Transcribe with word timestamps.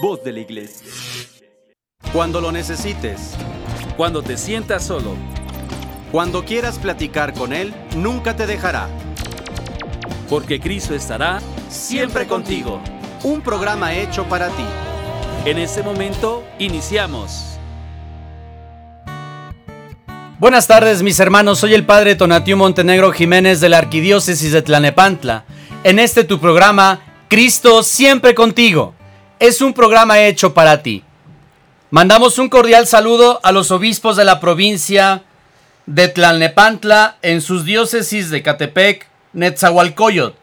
voz 0.00 0.22
de 0.22 0.32
la 0.32 0.40
iglesia. 0.40 0.86
Cuando 2.12 2.40
lo 2.40 2.52
necesites, 2.52 3.34
Cuando 3.96 4.22
te 4.22 4.36
sientas 4.36 4.84
solo, 4.86 5.16
cuando 6.12 6.44
quieras 6.44 6.78
platicar 6.78 7.34
con 7.34 7.52
Él, 7.52 7.74
nunca 7.96 8.36
te 8.36 8.46
dejará. 8.46 8.88
porque 10.28 10.60
Cristo 10.60 10.94
estará 10.94 11.40
Siempre 11.68 12.26
contigo. 12.26 12.80
Un 13.24 13.40
programa 13.42 13.94
hecho 13.94 14.24
para 14.24 14.48
ti. 14.48 14.64
En 15.44 15.58
este 15.58 15.82
momento, 15.82 16.44
iniciamos. 16.58 17.58
Buenas 20.38 20.66
tardes 20.66 21.02
mis 21.02 21.18
hermanos, 21.20 21.58
soy 21.58 21.74
el 21.74 21.84
Padre 21.84 22.14
Tonatiu 22.14 22.56
Montenegro 22.56 23.10
Jiménez 23.12 23.60
de 23.60 23.68
la 23.68 23.78
Arquidiócesis 23.78 24.52
de 24.52 24.62
Tlanepantla. 24.62 25.44
En 25.82 25.98
este 25.98 26.24
tu 26.24 26.38
programa, 26.38 27.00
Cristo 27.28 27.82
siempre 27.82 28.34
contigo. 28.34 28.94
Es 29.38 29.60
un 29.60 29.72
programa 29.72 30.20
hecho 30.20 30.54
para 30.54 30.82
ti. 30.82 31.04
Mandamos 31.90 32.38
un 32.38 32.48
cordial 32.48 32.86
saludo 32.86 33.40
a 33.42 33.52
los 33.52 33.70
obispos 33.70 34.16
de 34.16 34.24
la 34.24 34.40
provincia 34.40 35.22
de 35.86 36.08
Tlalnepantla 36.08 37.16
en 37.22 37.40
sus 37.40 37.64
diócesis 37.64 38.30
de 38.30 38.42
Catepec, 38.42 39.06
Netzahualcoyot, 39.32 40.36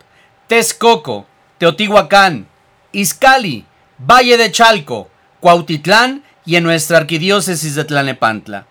Texcoco, 0.48 1.28
Teotihuacán, 1.58 2.48
Izcali, 2.92 3.66
Valle 4.00 4.38
de 4.38 4.52
Chalco, 4.52 5.10
Cuautitlán 5.40 6.24
y 6.46 6.56
en 6.56 6.64
nuestra 6.64 6.98
arquidiócesis 6.98 7.76
de 7.76 7.84
Tlalnepantla 7.84 8.66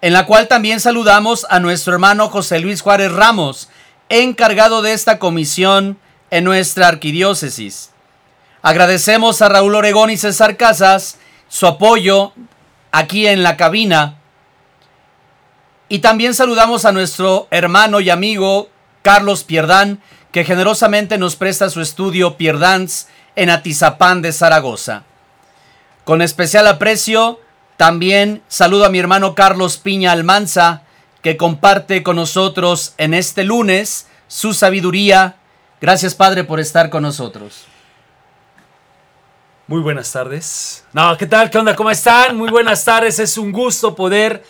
en 0.00 0.12
la 0.12 0.26
cual 0.26 0.48
también 0.48 0.80
saludamos 0.80 1.46
a 1.50 1.60
nuestro 1.60 1.92
hermano 1.92 2.28
José 2.28 2.60
Luis 2.60 2.82
Juárez 2.82 3.12
Ramos, 3.12 3.68
encargado 4.08 4.82
de 4.82 4.92
esta 4.92 5.18
comisión 5.18 5.98
en 6.30 6.44
nuestra 6.44 6.88
arquidiócesis. 6.88 7.90
Agradecemos 8.62 9.40
a 9.40 9.48
Raúl 9.48 9.74
Oregón 9.74 10.10
y 10.10 10.16
César 10.16 10.56
Casas 10.56 11.18
su 11.48 11.66
apoyo 11.66 12.32
aquí 12.92 13.26
en 13.26 13.42
la 13.42 13.56
cabina. 13.56 14.18
Y 15.88 16.00
también 16.00 16.34
saludamos 16.34 16.84
a 16.84 16.92
nuestro 16.92 17.48
hermano 17.50 18.00
y 18.00 18.10
amigo 18.10 18.68
Carlos 19.02 19.44
Pierdán, 19.44 20.00
que 20.32 20.44
generosamente 20.44 21.16
nos 21.16 21.36
presta 21.36 21.70
su 21.70 21.80
estudio 21.80 22.36
Pierdans 22.36 23.08
en 23.36 23.48
Atizapán 23.48 24.20
de 24.20 24.32
Zaragoza. 24.32 25.04
Con 26.04 26.20
especial 26.20 26.66
aprecio, 26.66 27.40
también 27.76 28.42
saludo 28.48 28.84
a 28.84 28.90
mi 28.90 28.98
hermano 28.98 29.34
Carlos 29.34 29.78
Piña 29.78 30.12
Almanza, 30.12 30.82
que 31.22 31.36
comparte 31.36 32.02
con 32.02 32.16
nosotros 32.16 32.94
en 32.98 33.14
este 33.14 33.44
lunes 33.44 34.08
su 34.26 34.52
sabiduría. 34.52 35.36
Gracias, 35.80 36.14
Padre, 36.14 36.44
por 36.44 36.60
estar 36.60 36.90
con 36.90 37.02
nosotros. 37.02 37.66
Muy 39.68 39.82
buenas 39.82 40.10
tardes. 40.10 40.82
No, 40.94 41.14
¿qué 41.18 41.26
tal? 41.26 41.50
¿Qué 41.50 41.58
onda? 41.58 41.76
¿Cómo 41.76 41.90
están? 41.90 42.38
Muy 42.38 42.48
buenas 42.48 42.86
tardes. 42.86 43.18
Es 43.18 43.36
un 43.36 43.52
gusto 43.52 43.94
poder 43.94 44.42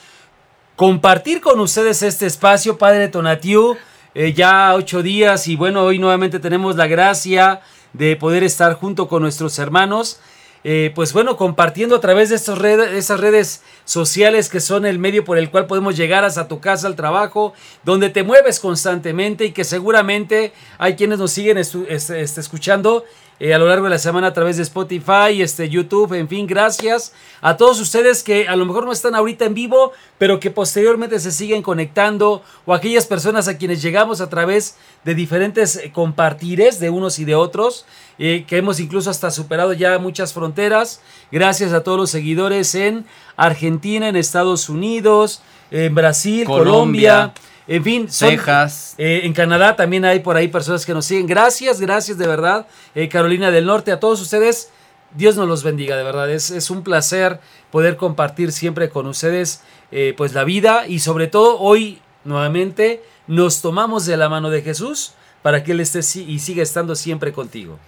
compartir 0.76 1.40
con 1.40 1.58
ustedes 1.58 2.04
este 2.04 2.26
espacio, 2.26 2.78
Padre 2.78 3.08
Tonatiu. 3.08 3.76
Eh, 4.14 4.32
ya 4.32 4.72
ocho 4.76 5.02
días 5.02 5.48
y 5.48 5.56
bueno, 5.56 5.82
hoy 5.82 5.98
nuevamente 5.98 6.38
tenemos 6.38 6.76
la 6.76 6.86
gracia 6.86 7.62
de 7.92 8.14
poder 8.14 8.44
estar 8.44 8.74
junto 8.74 9.08
con 9.08 9.22
nuestros 9.22 9.58
hermanos. 9.58 10.20
Eh, 10.62 10.92
pues 10.94 11.12
bueno, 11.12 11.36
compartiendo 11.36 11.96
a 11.96 12.00
través 12.00 12.28
de 12.28 12.36
estas 12.36 12.58
redes, 12.58 12.92
esas 12.92 13.18
redes 13.18 13.62
sociales 13.84 14.48
que 14.48 14.60
son 14.60 14.86
el 14.86 15.00
medio 15.00 15.24
por 15.24 15.36
el 15.36 15.50
cual 15.50 15.66
podemos 15.66 15.96
llegar 15.96 16.24
hasta 16.24 16.46
tu 16.46 16.60
casa, 16.60 16.86
al 16.86 16.94
trabajo, 16.94 17.54
donde 17.82 18.10
te 18.10 18.22
mueves 18.22 18.60
constantemente 18.60 19.46
y 19.46 19.52
que 19.52 19.64
seguramente 19.64 20.52
hay 20.78 20.94
quienes 20.94 21.18
nos 21.18 21.32
siguen 21.32 21.58
este, 21.58 21.92
este, 21.92 22.40
escuchando 22.40 23.04
eh, 23.40 23.54
a 23.54 23.58
lo 23.58 23.68
largo 23.68 23.84
de 23.84 23.90
la 23.90 23.98
semana 23.98 24.28
a 24.28 24.32
través 24.32 24.56
de 24.56 24.64
Spotify, 24.64 25.40
este, 25.40 25.68
YouTube, 25.68 26.12
en 26.14 26.28
fin, 26.28 26.46
gracias 26.46 27.12
a 27.40 27.56
todos 27.56 27.80
ustedes 27.80 28.24
que 28.24 28.48
a 28.48 28.56
lo 28.56 28.66
mejor 28.66 28.84
no 28.84 28.90
están 28.90 29.14
ahorita 29.14 29.44
en 29.44 29.54
vivo, 29.54 29.92
pero 30.18 30.40
que 30.40 30.50
posteriormente 30.50 31.20
se 31.20 31.30
siguen 31.30 31.62
conectando, 31.62 32.42
o 32.66 32.74
aquellas 32.74 33.06
personas 33.06 33.46
a 33.46 33.56
quienes 33.56 33.80
llegamos 33.80 34.20
a 34.20 34.28
través 34.28 34.76
de 35.04 35.14
diferentes 35.14 35.76
eh, 35.76 35.92
compartires 35.92 36.80
de 36.80 36.90
unos 36.90 37.20
y 37.20 37.24
de 37.24 37.36
otros, 37.36 37.86
eh, 38.18 38.44
que 38.48 38.56
hemos 38.56 38.80
incluso 38.80 39.08
hasta 39.10 39.30
superado 39.30 39.72
ya 39.72 39.98
muchas 39.98 40.32
fronteras, 40.32 41.00
gracias 41.30 41.72
a 41.72 41.84
todos 41.84 41.98
los 41.98 42.10
seguidores 42.10 42.74
en 42.74 43.06
Argentina, 43.36 44.08
en 44.08 44.16
Estados 44.16 44.68
Unidos, 44.68 45.42
en 45.70 45.94
Brasil, 45.94 46.44
Colombia, 46.44 46.64
Colombia, 46.64 47.34
en 47.68 47.84
fin, 47.84 48.10
son- 48.10 48.30
Texas. 48.30 48.94
eh, 48.98 49.20
en 49.24 49.32
Canadá 49.32 49.76
también 49.76 50.04
hay 50.04 50.20
por 50.20 50.36
ahí 50.36 50.48
personas 50.48 50.84
que 50.86 50.92
nos 50.94 51.04
siguen. 51.04 51.26
Gracias, 51.26 51.80
gracias 51.80 52.18
de 52.18 52.26
verdad. 52.26 52.66
Eh, 52.94 53.08
Carolina 53.08 53.50
del 53.50 53.66
Norte, 53.66 53.92
a 53.92 54.00
todos 54.00 54.20
ustedes, 54.20 54.70
Dios 55.14 55.36
nos 55.36 55.46
los 55.48 55.62
bendiga, 55.62 55.96
de 55.96 56.02
verdad. 56.02 56.30
Es, 56.30 56.50
es 56.50 56.70
un 56.70 56.82
placer 56.82 57.40
poder 57.70 57.96
compartir 57.96 58.50
siempre 58.52 58.88
con 58.90 59.06
ustedes 59.06 59.60
eh, 59.92 60.14
pues 60.16 60.32
la 60.34 60.44
vida 60.44 60.86
y 60.86 60.98
sobre 60.98 61.28
todo 61.28 61.58
hoy 61.60 62.00
nuevamente 62.24 63.02
nos 63.26 63.60
tomamos 63.62 64.04
de 64.06 64.16
la 64.16 64.28
mano 64.28 64.50
de 64.50 64.62
Jesús 64.62 65.12
para 65.42 65.62
que 65.64 65.72
Él 65.72 65.80
esté 65.80 66.00
y 66.20 66.38
siga 66.40 66.62
estando 66.62 66.94
siempre 66.94 67.32
contigo. 67.32 67.78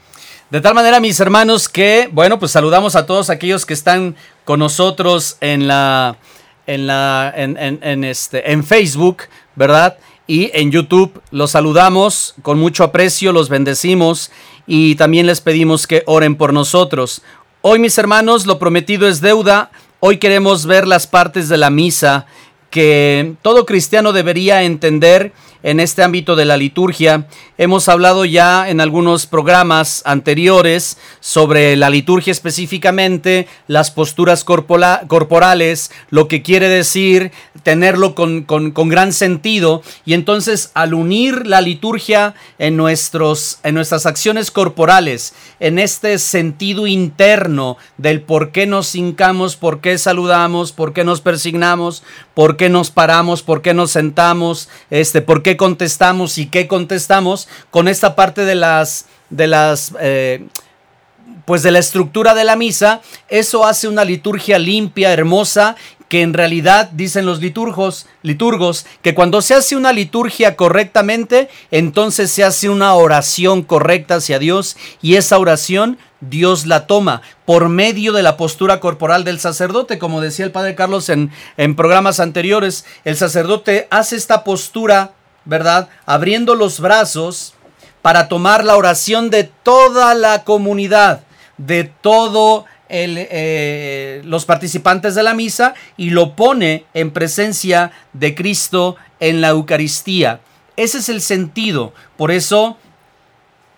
De 0.50 0.60
tal 0.60 0.74
manera, 0.74 0.98
mis 0.98 1.18
hermanos, 1.20 1.68
que, 1.68 2.08
bueno, 2.12 2.38
pues 2.38 2.52
saludamos 2.52 2.96
a 2.96 3.06
todos 3.06 3.30
aquellos 3.30 3.64
que 3.66 3.74
están 3.74 4.16
con 4.44 4.58
nosotros 4.58 5.36
en 5.40 5.68
la, 5.68 6.16
en 6.66 6.86
la, 6.86 7.32
en, 7.36 7.56
en- 7.56 7.78
en 7.82 8.04
este, 8.04 8.50
en 8.50 8.64
Facebook, 8.64 9.18
¿verdad? 9.60 9.98
Y 10.26 10.50
en 10.54 10.70
YouTube 10.70 11.20
los 11.30 11.50
saludamos 11.50 12.34
con 12.40 12.58
mucho 12.58 12.82
aprecio, 12.82 13.30
los 13.30 13.50
bendecimos 13.50 14.30
y 14.66 14.94
también 14.94 15.26
les 15.26 15.42
pedimos 15.42 15.86
que 15.86 16.02
oren 16.06 16.34
por 16.36 16.54
nosotros. 16.54 17.20
Hoy, 17.60 17.78
mis 17.78 17.98
hermanos, 17.98 18.46
lo 18.46 18.58
prometido 18.58 19.06
es 19.06 19.20
deuda. 19.20 19.70
Hoy 20.00 20.16
queremos 20.16 20.64
ver 20.64 20.88
las 20.88 21.06
partes 21.06 21.50
de 21.50 21.58
la 21.58 21.68
misa 21.68 22.24
que 22.70 23.34
todo 23.42 23.66
cristiano 23.66 24.14
debería 24.14 24.62
entender 24.62 25.34
en 25.62 25.80
este 25.80 26.02
ámbito 26.02 26.36
de 26.36 26.44
la 26.44 26.56
liturgia. 26.56 27.26
Hemos 27.58 27.88
hablado 27.88 28.24
ya 28.24 28.68
en 28.68 28.80
algunos 28.80 29.26
programas 29.26 30.02
anteriores 30.06 30.96
sobre 31.20 31.76
la 31.76 31.90
liturgia 31.90 32.30
específicamente, 32.30 33.46
las 33.66 33.90
posturas 33.90 34.44
corporales, 34.44 35.90
lo 36.10 36.28
que 36.28 36.42
quiere 36.42 36.68
decir 36.68 37.32
tenerlo 37.62 38.14
con, 38.14 38.42
con- 38.42 38.70
con 38.70 38.88
gran 38.88 39.12
sentido. 39.12 39.82
Y 40.06 40.14
entonces 40.14 40.70
al 40.74 40.94
unir 40.94 41.46
la 41.46 41.60
liturgia 41.60 42.34
en, 42.58 42.76
nuestros, 42.76 43.58
en 43.62 43.74
nuestras 43.74 44.06
acciones 44.06 44.50
corporales, 44.50 45.34
en 45.60 45.78
este 45.78 46.18
sentido 46.18 46.86
interno 46.86 47.76
del 47.98 48.22
por 48.22 48.50
qué 48.52 48.66
nos 48.66 48.94
hincamos, 48.94 49.56
por 49.56 49.80
qué 49.80 49.98
saludamos, 49.98 50.72
por 50.72 50.92
qué 50.92 51.04
nos 51.04 51.20
persignamos, 51.20 52.02
por 52.34 52.56
qué 52.56 52.68
nos 52.68 52.90
paramos, 52.90 53.42
por 53.42 53.60
qué 53.60 53.74
nos 53.74 53.90
sentamos, 53.90 54.68
este, 54.90 55.20
por 55.20 55.42
qué 55.42 55.49
contestamos 55.56 56.38
y 56.38 56.46
qué 56.46 56.66
contestamos, 56.68 57.48
con 57.70 57.88
esta 57.88 58.14
parte 58.14 58.44
de 58.44 58.54
las, 58.54 59.06
de 59.30 59.46
las, 59.46 59.94
eh, 60.00 60.46
pues 61.44 61.62
de 61.62 61.70
la 61.70 61.78
estructura 61.78 62.34
de 62.34 62.44
la 62.44 62.56
misa, 62.56 63.00
eso 63.28 63.66
hace 63.66 63.88
una 63.88 64.04
liturgia 64.04 64.58
limpia, 64.58 65.12
hermosa, 65.12 65.76
que 66.10 66.22
en 66.22 66.34
realidad 66.34 66.90
dicen 66.92 67.24
los 67.24 67.40
liturgos, 67.40 68.06
liturgos, 68.22 68.84
que 69.00 69.14
cuando 69.14 69.40
se 69.42 69.54
hace 69.54 69.76
una 69.76 69.92
liturgia 69.92 70.56
correctamente, 70.56 71.48
entonces 71.70 72.32
se 72.32 72.42
hace 72.42 72.68
una 72.68 72.94
oración 72.94 73.62
correcta 73.62 74.16
hacia 74.16 74.40
Dios 74.40 74.76
y 75.00 75.14
esa 75.14 75.38
oración 75.38 75.98
Dios 76.20 76.66
la 76.66 76.88
toma 76.88 77.22
por 77.44 77.68
medio 77.68 78.12
de 78.12 78.24
la 78.24 78.36
postura 78.36 78.80
corporal 78.80 79.22
del 79.22 79.38
sacerdote, 79.38 80.00
como 80.00 80.20
decía 80.20 80.44
el 80.44 80.50
padre 80.50 80.74
Carlos 80.74 81.08
en, 81.08 81.30
en 81.56 81.76
programas 81.76 82.18
anteriores, 82.18 82.84
el 83.04 83.16
sacerdote 83.16 83.86
hace 83.90 84.16
esta 84.16 84.42
postura, 84.42 85.12
¿verdad? 85.50 85.88
Abriendo 86.06 86.54
los 86.54 86.78
brazos 86.78 87.54
para 88.02 88.28
tomar 88.28 88.64
la 88.64 88.76
oración 88.76 89.30
de 89.30 89.42
toda 89.42 90.14
la 90.14 90.44
comunidad, 90.44 91.22
de 91.58 91.82
todo 91.82 92.66
el, 92.88 93.16
eh, 93.18 94.22
los 94.24 94.44
participantes 94.44 95.16
de 95.16 95.24
la 95.24 95.34
misa 95.34 95.74
y 95.96 96.10
lo 96.10 96.36
pone 96.36 96.86
en 96.94 97.10
presencia 97.10 97.90
de 98.12 98.36
Cristo 98.36 98.94
en 99.18 99.40
la 99.40 99.48
Eucaristía. 99.48 100.40
Ese 100.76 100.98
es 100.98 101.08
el 101.08 101.20
sentido. 101.20 101.92
Por 102.16 102.30
eso 102.30 102.76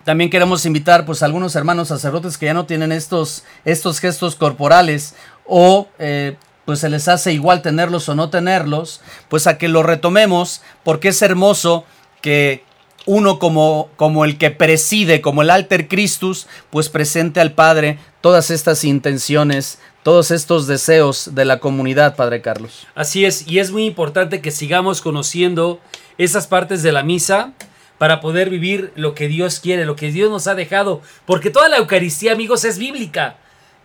también 0.03 0.29
queremos 0.29 0.67
invitar 0.67 1.07
pues 1.07 1.23
a 1.23 1.25
algunos 1.25 1.55
hermanos 1.55 1.87
sacerdotes 1.87 2.37
que 2.37 2.45
ya 2.45 2.53
no 2.53 2.67
tienen 2.67 2.91
estos, 2.91 3.45
estos 3.65 3.99
gestos 3.99 4.35
corporales 4.35 5.15
o 5.47 5.87
eh, 5.97 6.37
pues 6.65 6.79
se 6.79 6.89
les 6.89 7.07
hace 7.07 7.33
igual 7.33 7.61
tenerlos 7.61 8.07
o 8.09 8.15
no 8.15 8.29
tenerlos, 8.29 9.01
pues 9.29 9.47
a 9.47 9.57
que 9.57 9.67
lo 9.67 9.83
retomemos 9.83 10.61
porque 10.83 11.09
es 11.09 11.21
hermoso 11.21 11.85
que 12.21 12.63
uno 13.05 13.39
como, 13.39 13.89
como 13.95 14.25
el 14.25 14.37
que 14.37 14.51
preside, 14.51 15.21
como 15.21 15.41
el 15.41 15.49
alter 15.49 15.87
Christus, 15.87 16.47
pues 16.69 16.89
presente 16.89 17.41
al 17.41 17.51
Padre 17.51 17.99
todas 18.21 18.49
estas 18.49 18.83
intenciones, 18.85 19.79
todos 20.03 20.31
estos 20.31 20.67
deseos 20.67 21.35
de 21.35 21.45
la 21.45 21.59
comunidad, 21.59 22.15
Padre 22.15 22.41
Carlos. 22.41 22.87
Así 22.95 23.25
es, 23.25 23.47
y 23.47 23.59
es 23.59 23.71
muy 23.71 23.85
importante 23.85 24.41
que 24.41 24.51
sigamos 24.51 25.01
conociendo 25.01 25.81
esas 26.17 26.47
partes 26.47 26.83
de 26.83 26.91
la 26.91 27.03
misa 27.03 27.51
para 27.97 28.21
poder 28.21 28.49
vivir 28.49 28.91
lo 28.95 29.15
que 29.15 29.27
Dios 29.27 29.59
quiere, 29.59 29.85
lo 29.85 29.95
que 29.95 30.11
Dios 30.11 30.29
nos 30.29 30.47
ha 30.47 30.55
dejado, 30.55 31.01
porque 31.25 31.49
toda 31.49 31.69
la 31.69 31.77
Eucaristía, 31.77 32.31
amigos, 32.31 32.63
es 32.65 32.77
bíblica. 32.77 33.37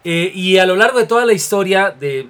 Eh, 0.04 0.30
y 0.34 0.58
a 0.58 0.66
lo 0.66 0.76
largo 0.76 0.98
de 0.98 1.06
toda 1.06 1.26
la 1.26 1.32
historia 1.32 1.90
de 1.90 2.28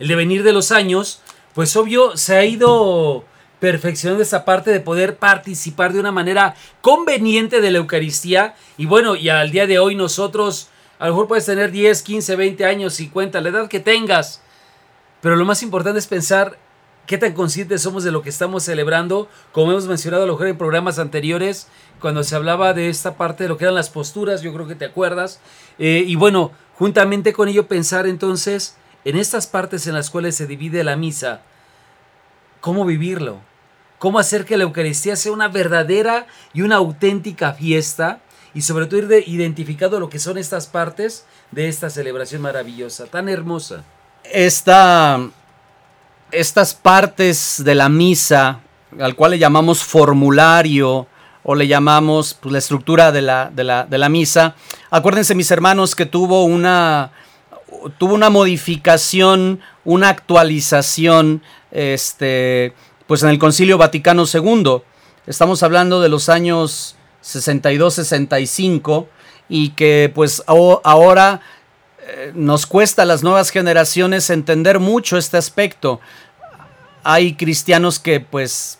el 0.00 0.08
devenir 0.08 0.42
de 0.42 0.52
los 0.52 0.72
años, 0.72 1.20
pues 1.54 1.76
obvio 1.76 2.16
se 2.16 2.36
ha 2.36 2.44
ido 2.44 3.24
perfeccionando 3.60 4.22
esta 4.22 4.44
parte 4.44 4.70
de 4.70 4.80
poder 4.80 5.18
participar 5.18 5.92
de 5.92 6.00
una 6.00 6.10
manera 6.10 6.56
conveniente 6.80 7.60
de 7.60 7.70
la 7.70 7.78
Eucaristía. 7.78 8.56
Y 8.78 8.86
bueno, 8.86 9.14
y 9.14 9.28
al 9.28 9.50
día 9.50 9.66
de 9.66 9.78
hoy 9.78 9.94
nosotros, 9.94 10.68
a 10.98 11.06
lo 11.06 11.12
mejor 11.12 11.28
puedes 11.28 11.46
tener 11.46 11.70
10, 11.70 12.02
15, 12.02 12.36
20 12.36 12.64
años, 12.64 12.94
50, 12.94 13.40
la 13.40 13.48
edad 13.50 13.68
que 13.68 13.80
tengas. 13.80 14.42
Pero 15.20 15.36
lo 15.36 15.44
más 15.44 15.62
importante 15.62 15.98
es 15.98 16.06
pensar 16.06 16.58
qué 17.06 17.18
tan 17.18 17.34
conscientes 17.34 17.82
somos 17.82 18.02
de 18.02 18.12
lo 18.12 18.22
que 18.22 18.30
estamos 18.30 18.62
celebrando, 18.62 19.28
como 19.52 19.72
hemos 19.72 19.86
mencionado 19.86 20.22
a 20.22 20.26
lo 20.26 20.32
mejor 20.32 20.46
en 20.46 20.56
programas 20.56 20.98
anteriores, 20.98 21.68
cuando 22.00 22.24
se 22.24 22.36
hablaba 22.36 22.72
de 22.72 22.88
esta 22.88 23.16
parte 23.16 23.44
de 23.44 23.48
lo 23.48 23.58
que 23.58 23.64
eran 23.64 23.74
las 23.74 23.90
posturas, 23.90 24.40
yo 24.40 24.54
creo 24.54 24.66
que 24.66 24.76
te 24.76 24.86
acuerdas. 24.86 25.40
Eh, 25.78 26.04
y 26.06 26.14
bueno, 26.16 26.52
juntamente 26.76 27.34
con 27.34 27.48
ello 27.48 27.66
pensar 27.66 28.06
entonces 28.06 28.76
en 29.04 29.16
estas 29.16 29.46
partes 29.46 29.86
en 29.86 29.94
las 29.94 30.10
cuales 30.10 30.36
se 30.36 30.46
divide 30.46 30.84
la 30.84 30.96
misa, 30.96 31.42
cómo 32.60 32.84
vivirlo, 32.84 33.40
cómo 33.98 34.18
hacer 34.18 34.44
que 34.44 34.56
la 34.56 34.64
Eucaristía 34.64 35.16
sea 35.16 35.32
una 35.32 35.48
verdadera 35.48 36.26
y 36.52 36.62
una 36.62 36.76
auténtica 36.76 37.52
fiesta 37.52 38.20
y 38.54 38.62
sobre 38.62 38.86
todo 38.86 38.98
ir 38.98 39.08
de, 39.08 39.24
identificando 39.26 40.00
lo 40.00 40.10
que 40.10 40.18
son 40.18 40.38
estas 40.38 40.66
partes 40.66 41.24
de 41.50 41.68
esta 41.68 41.88
celebración 41.90 42.42
maravillosa, 42.42 43.06
tan 43.06 43.28
hermosa. 43.28 43.84
Esta, 44.24 45.20
estas 46.30 46.74
partes 46.74 47.62
de 47.64 47.74
la 47.74 47.88
misa, 47.88 48.60
al 48.98 49.14
cual 49.14 49.32
le 49.32 49.38
llamamos 49.38 49.82
formulario 49.82 51.06
o 51.42 51.54
le 51.54 51.66
llamamos 51.66 52.34
pues, 52.34 52.52
la 52.52 52.58
estructura 52.58 53.12
de 53.12 53.22
la, 53.22 53.50
de, 53.50 53.64
la, 53.64 53.84
de 53.84 53.98
la 53.98 54.08
misa, 54.08 54.54
acuérdense 54.90 55.34
mis 55.34 55.50
hermanos 55.50 55.94
que 55.94 56.06
tuvo 56.06 56.44
una, 56.44 57.12
tuvo 57.98 58.14
una 58.14 58.30
modificación, 58.30 59.60
una 59.84 60.08
actualización, 60.08 61.42
este, 61.70 62.74
pues 63.06 63.22
en 63.22 63.30
el 63.30 63.38
Concilio 63.38 63.78
Vaticano 63.78 64.24
II. 64.32 64.82
Estamos 65.26 65.62
hablando 65.62 66.00
de 66.00 66.08
los 66.08 66.28
años 66.28 66.96
62-65 67.22 69.06
y 69.48 69.70
que 69.70 70.10
pues 70.14 70.42
ahora 70.46 71.40
eh, 72.06 72.32
nos 72.34 72.66
cuesta 72.66 73.02
a 73.02 73.06
las 73.06 73.22
nuevas 73.22 73.50
generaciones 73.50 74.30
entender 74.30 74.80
mucho 74.80 75.16
este 75.16 75.36
aspecto. 75.36 76.00
Hay 77.04 77.34
cristianos 77.34 77.98
que 77.98 78.20
pues 78.20 78.79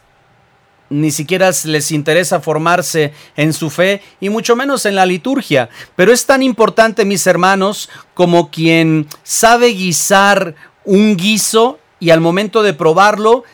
ni 0.90 1.10
siquiera 1.12 1.50
les 1.64 1.92
interesa 1.92 2.40
formarse 2.40 3.14
en 3.37 3.52
su 3.52 3.70
fe 3.70 4.02
y 4.20 4.28
mucho 4.28 4.56
menos 4.56 4.84
en 4.84 4.96
la 4.96 5.06
liturgia. 5.06 5.70
Pero 5.96 6.12
es 6.12 6.26
tan 6.26 6.42
importante, 6.42 7.04
mis 7.04 7.26
hermanos, 7.26 7.88
como 8.12 8.50
quien 8.50 9.06
sabe 9.22 9.69
guisar 9.69 10.54
un 10.84 11.16
guiso 11.16 11.78
y 12.00 12.10
al 12.10 12.20
momento 12.20 12.62
de 12.62 12.75
probarlo 12.75 13.44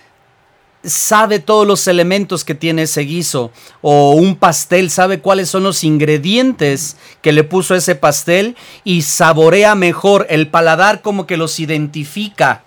sabe 0.83 1.41
todos 1.41 1.67
los 1.67 1.87
elementos 1.89 2.45
que 2.45 2.55
tiene 2.55 2.83
ese 2.83 3.03
guiso 3.03 3.51
o 3.81 4.13
un 4.13 4.37
pastel, 4.37 4.91
sabe 4.91 5.21
cuáles 5.21 5.51
son 5.51 5.65
los 5.65 5.85
ingredientes 5.85 6.97
que 7.23 7.33
le 7.33 7.45
puso 7.45 7.75
ese 7.75 7.97
pastel 7.97 8.57
y 8.85 9.03
saborea 9.03 9.75
mejor, 9.75 10.27
el 10.31 10.49
paladar 10.49 11.03
como 11.03 11.27
que 11.27 11.37
los 11.37 11.59
identifica, 11.61 12.65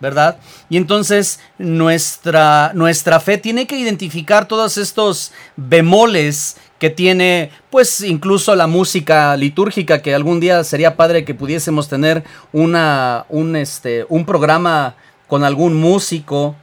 ¿verdad? 0.00 0.38
Y 0.68 0.76
entonces 0.76 1.40
nuestra, 1.58 2.72
nuestra 2.74 3.20
fe 3.20 3.38
tiene 3.38 3.66
que 3.66 3.78
identificar 3.78 4.46
todos 4.48 4.76
estos 4.76 5.32
bemoles 5.56 6.56
que 6.78 6.90
tiene 6.90 7.50
pues 7.70 8.00
incluso 8.00 8.54
la 8.54 8.66
música 8.66 9.36
litúrgica 9.36 10.02
que 10.02 10.14
algún 10.14 10.40
día 10.40 10.62
sería 10.64 10.96
padre 10.96 11.24
que 11.24 11.34
pudiésemos 11.34 11.88
tener 11.88 12.24
una 12.52 13.24
un 13.28 13.56
este 13.56 14.04
un 14.08 14.26
programa 14.26 14.94
con 15.28 15.44
algún 15.44 15.74
músico 15.74 16.56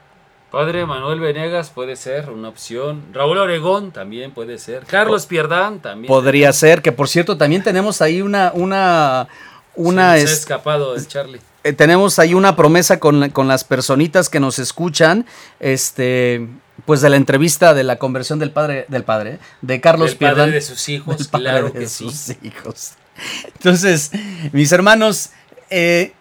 Padre 0.51 0.85
Manuel 0.85 1.21
Venegas 1.21 1.69
puede 1.69 1.95
ser 1.95 2.29
una 2.29 2.49
opción. 2.49 3.03
Raúl 3.13 3.37
Oregón 3.37 3.91
también 3.91 4.31
puede 4.31 4.57
ser. 4.57 4.83
Carlos 4.85 5.25
Pierdán 5.25 5.79
también. 5.79 6.09
Podría 6.09 6.51
ser, 6.51 6.81
que 6.81 6.91
por 6.91 7.07
cierto 7.07 7.37
también 7.37 7.63
tenemos 7.63 8.01
ahí 8.01 8.21
una... 8.21 8.51
una, 8.53 9.29
una 9.75 10.17
se, 10.17 10.23
escapado 10.23 10.95
el 10.95 11.07
Charlie. 11.07 11.41
Eh, 11.63 11.73
tenemos 11.73 12.17
ahí 12.19 12.33
una 12.33 12.55
promesa 12.55 12.99
con, 12.99 13.29
con, 13.29 13.47
las 13.47 13.63
personitas 13.63 14.29
que 14.29 14.39
nos 14.39 14.59
escuchan, 14.59 15.25
este, 15.59 16.47
pues 16.85 17.01
de 17.01 17.09
la 17.09 17.17
entrevista 17.17 17.73
de 17.73 17.83
la 17.83 17.97
conversión 17.97 18.39
del 18.39 18.51
padre, 18.51 18.85
del 18.87 19.03
padre, 19.03 19.39
de 19.61 19.79
Carlos 19.79 20.09
del 20.09 20.17
Padre 20.17 20.51
de 20.51 20.61
sus 20.61 20.89
hijos, 20.89 21.27
claro 21.27 21.71
que 21.71 21.87
sí. 21.87 22.09
hijos. 22.41 22.93
Entonces, 23.45 24.11
mis 24.51 24.71
hermanos, 24.71 25.29
eh, 25.69 26.13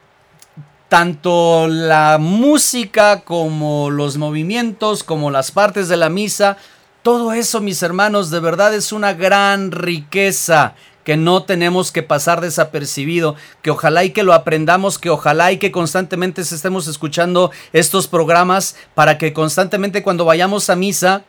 tanto 0.88 1.68
la 1.68 2.18
música 2.18 3.20
como 3.20 3.90
los 3.90 4.16
movimientos, 4.18 5.04
como 5.04 5.30
las 5.30 5.52
partes 5.52 5.88
de 5.88 5.96
la 5.96 6.10
misa, 6.10 6.58
todo 7.02 7.32
eso, 7.32 7.60
mis 7.60 7.82
hermanos, 7.82 8.30
de 8.30 8.40
verdad 8.40 8.74
es 8.74 8.92
una 8.92 9.14
gran 9.14 9.70
riqueza 9.70 10.74
que 11.04 11.16
no 11.16 11.42
tenemos 11.44 11.92
que 11.92 12.02
pasar 12.02 12.40
desapercibido, 12.40 13.36
que 13.62 13.70
ojalá 13.70 14.04
y 14.04 14.10
que 14.10 14.22
lo 14.22 14.34
aprendamos, 14.34 14.98
que 14.98 15.10
ojalá 15.10 15.52
y 15.52 15.58
que 15.58 15.72
constantemente 15.72 16.42
estemos 16.42 16.86
escuchando 16.86 17.50
estos 17.72 18.08
programas 18.08 18.76
para 18.94 19.18
que 19.18 19.32
constantemente 19.32 20.02
cuando 20.02 20.24
vayamos 20.24 20.70
a 20.70 20.76
misa 20.76 21.24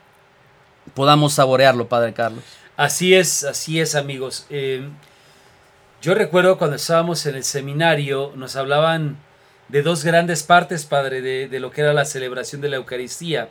podamos 0.94 1.34
saborearlo, 1.34 1.88
Padre 1.88 2.14
Carlos. 2.14 2.44
Así 2.76 3.14
es, 3.14 3.44
así 3.44 3.80
es, 3.80 3.96
amigos. 3.96 4.46
Eh, 4.50 4.90
yo 6.02 6.16
recuerdo 6.16 6.58
cuando 6.58 6.78
estábamos 6.78 7.26
en 7.26 7.36
el 7.36 7.44
seminario, 7.44 8.34
nos 8.36 8.56
hablaban 8.56 9.18
de 9.68 9.84
dos 9.84 10.04
grandes 10.04 10.44
partes, 10.44 10.86
Padre, 10.86 11.22
de, 11.22 11.60
lo 11.60 11.72
que 11.72 11.82
era 11.82 11.94
la 11.94 12.06
celebración 12.06 12.60
de 12.60 12.70
la 12.70 12.78
Eucaristía, 12.78 13.50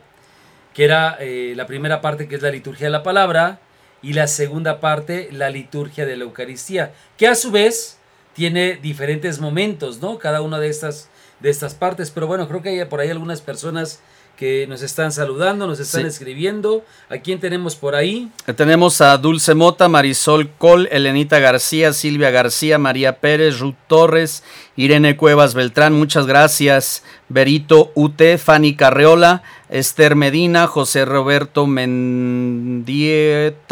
que 0.73 0.83
era 0.83 1.17
eh, 1.19 1.53
la 1.55 1.65
primera 1.65 2.01
parte 2.01 2.27
que 2.27 2.35
es 2.35 2.41
la 2.41 2.51
liturgia 2.51 2.87
de 2.87 2.91
la 2.91 3.03
palabra 3.03 3.59
y 4.01 4.13
la 4.13 4.27
segunda 4.27 4.79
parte 4.79 5.29
la 5.31 5.49
liturgia 5.49 6.05
de 6.05 6.17
la 6.17 6.23
Eucaristía, 6.23 6.93
que 7.17 7.27
a 7.27 7.35
su 7.35 7.51
vez 7.51 7.97
tiene 8.33 8.75
diferentes 8.75 9.39
momentos, 9.39 10.01
¿no? 10.01 10.17
Cada 10.17 10.41
una 10.41 10.59
de 10.59 10.69
estas, 10.69 11.09
de 11.39 11.49
estas 11.49 11.75
partes, 11.75 12.11
pero 12.11 12.27
bueno, 12.27 12.47
creo 12.47 12.61
que 12.61 12.69
hay 12.69 12.85
por 12.85 12.99
ahí 12.99 13.09
algunas 13.09 13.41
personas 13.41 13.99
que 14.41 14.65
nos 14.65 14.81
están 14.81 15.11
saludando, 15.11 15.67
nos 15.67 15.79
están 15.79 16.07
escribiendo. 16.07 16.83
¿A 17.11 17.17
quién 17.17 17.39
tenemos 17.39 17.75
por 17.75 17.93
ahí? 17.93 18.31
Tenemos 18.55 18.99
a 18.99 19.15
Dulce 19.19 19.53
Mota, 19.53 19.87
Marisol 19.87 20.49
Col, 20.57 20.89
Elenita 20.91 21.37
García, 21.37 21.93
Silvia 21.93 22.31
García, 22.31 22.79
María 22.79 23.19
Pérez, 23.19 23.59
Ruth 23.59 23.75
Torres, 23.85 24.43
Irene 24.75 25.15
Cuevas 25.15 25.53
Beltrán, 25.53 25.93
muchas 25.93 26.25
gracias. 26.25 27.03
Berito 27.29 27.91
Ute, 27.93 28.39
Fanny 28.39 28.75
Carreola, 28.75 29.43
Esther 29.69 30.15
Medina, 30.15 30.65
José 30.65 31.05
Roberto 31.05 31.67
Mendieta 31.67 32.99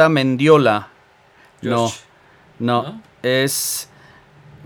Mendiola. 0.08 0.90
No, 1.64 1.92
no, 2.60 3.02
es 3.24 3.90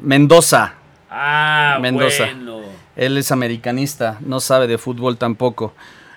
Mendoza. 0.02 0.74
Ah, 1.10 1.78
Mendoza. 1.82 2.26
Bueno. 2.26 2.63
Él 2.96 3.18
es 3.18 3.32
americanista, 3.32 4.18
no 4.22 4.40
sabe 4.40 4.68
de 4.68 4.78
fútbol 4.78 5.18
tampoco. 5.18 5.74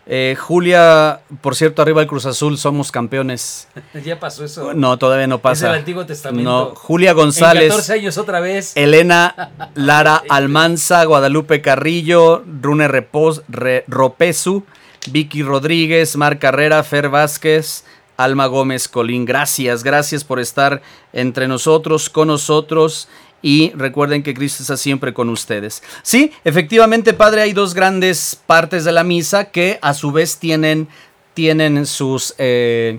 Eh, 0.08 0.36
Julia, 0.38 1.20
por 1.40 1.56
cierto, 1.56 1.82
arriba 1.82 2.00
el 2.00 2.06
Cruz 2.06 2.26
Azul, 2.26 2.58
somos 2.58 2.92
campeones. 2.92 3.66
¿Ya 4.04 4.20
pasó 4.20 4.44
eso? 4.44 4.72
No, 4.72 4.98
todavía 4.98 5.26
no 5.26 5.38
pasa. 5.38 5.66
Es 5.66 5.72
el 5.72 5.78
Antiguo 5.80 6.06
Testamento. 6.06 6.48
No, 6.48 6.74
Julia 6.76 7.12
González. 7.12 7.64
En 7.64 7.68
14 7.70 7.92
años 7.94 8.18
otra 8.18 8.38
vez. 8.38 8.76
Elena 8.76 9.50
Lara 9.74 10.22
Almanza, 10.28 11.04
Guadalupe 11.04 11.60
Carrillo, 11.60 12.44
Rune 12.62 12.86
Repos, 12.86 13.42
Ropesu, 13.88 14.64
Vicky 15.10 15.42
Rodríguez, 15.42 16.16
Mar 16.16 16.38
Carrera, 16.38 16.84
Fer 16.84 17.08
Vázquez, 17.08 17.84
Alma 18.16 18.46
Gómez 18.46 18.86
Colín. 18.86 19.24
Gracias, 19.24 19.82
gracias 19.82 20.22
por 20.22 20.38
estar 20.38 20.82
entre 21.12 21.48
nosotros, 21.48 22.10
con 22.10 22.28
nosotros 22.28 23.08
y 23.42 23.70
recuerden 23.74 24.22
que 24.22 24.34
Cristo 24.34 24.62
está 24.62 24.76
siempre 24.76 25.14
con 25.14 25.28
ustedes. 25.28 25.82
Sí, 26.02 26.32
efectivamente, 26.44 27.12
Padre, 27.12 27.42
hay 27.42 27.52
dos 27.52 27.74
grandes 27.74 28.40
partes 28.46 28.84
de 28.84 28.92
la 28.92 29.04
misa 29.04 29.46
que 29.46 29.78
a 29.82 29.94
su 29.94 30.12
vez 30.12 30.38
tienen, 30.38 30.88
tienen 31.34 31.86
sus, 31.86 32.34
eh, 32.38 32.98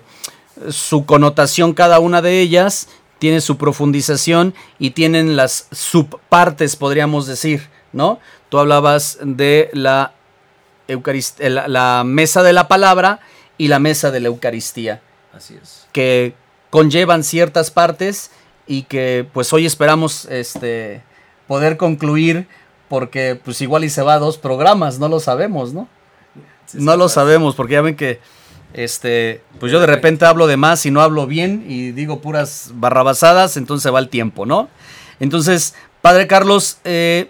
su 0.69 1.05
connotación 1.05 1.73
cada 1.73 1.99
una 1.99 2.21
de 2.21 2.39
ellas, 2.39 2.87
tiene 3.19 3.41
su 3.41 3.57
profundización 3.57 4.53
y 4.79 4.91
tienen 4.91 5.35
las 5.35 5.67
subpartes, 5.71 6.75
podríamos 6.75 7.25
decir, 7.25 7.67
¿no? 7.91 8.19
Tú 8.49 8.59
hablabas 8.59 9.17
de 9.21 9.69
la, 9.73 10.13
la, 10.87 11.67
la 11.67 12.03
mesa 12.05 12.43
de 12.43 12.53
la 12.53 12.67
palabra 12.67 13.19
y 13.57 13.67
la 13.67 13.79
mesa 13.79 14.11
de 14.11 14.19
la 14.19 14.27
Eucaristía. 14.27 15.01
Así 15.33 15.57
es. 15.61 15.87
Que 15.91 16.35
conllevan 16.69 17.23
ciertas 17.23 17.71
partes 17.71 18.31
y 18.67 18.83
que 18.83 19.27
pues 19.33 19.51
hoy 19.53 19.65
esperamos 19.65 20.25
este 20.25 21.01
poder 21.47 21.77
concluir 21.77 22.47
porque 22.89 23.39
pues 23.43 23.61
igual 23.61 23.83
y 23.83 23.89
se 23.89 24.01
va 24.01 24.15
a 24.15 24.19
dos 24.19 24.37
programas, 24.37 24.99
no 24.99 25.07
lo 25.07 25.19
sabemos, 25.19 25.73
¿no? 25.73 25.87
no 26.73 26.97
lo 26.97 27.09
sabemos 27.09 27.55
porque 27.55 27.73
ya 27.73 27.81
ven 27.81 27.95
que 27.95 28.19
este 28.73 29.41
pues 29.59 29.71
yo 29.71 29.79
de 29.79 29.87
repente 29.87 30.25
hablo 30.25 30.47
de 30.47 30.57
más 30.57 30.85
y 30.85 30.91
no 30.91 31.01
hablo 31.01 31.25
bien 31.25 31.65
y 31.67 31.91
digo 31.91 32.19
puras 32.19 32.71
barrabasadas, 32.73 33.57
entonces 33.57 33.93
va 33.93 33.99
el 33.99 34.09
tiempo, 34.09 34.45
¿no? 34.45 34.69
Entonces, 35.19 35.73
Padre 36.01 36.27
Carlos, 36.27 36.77
eh, 36.83 37.29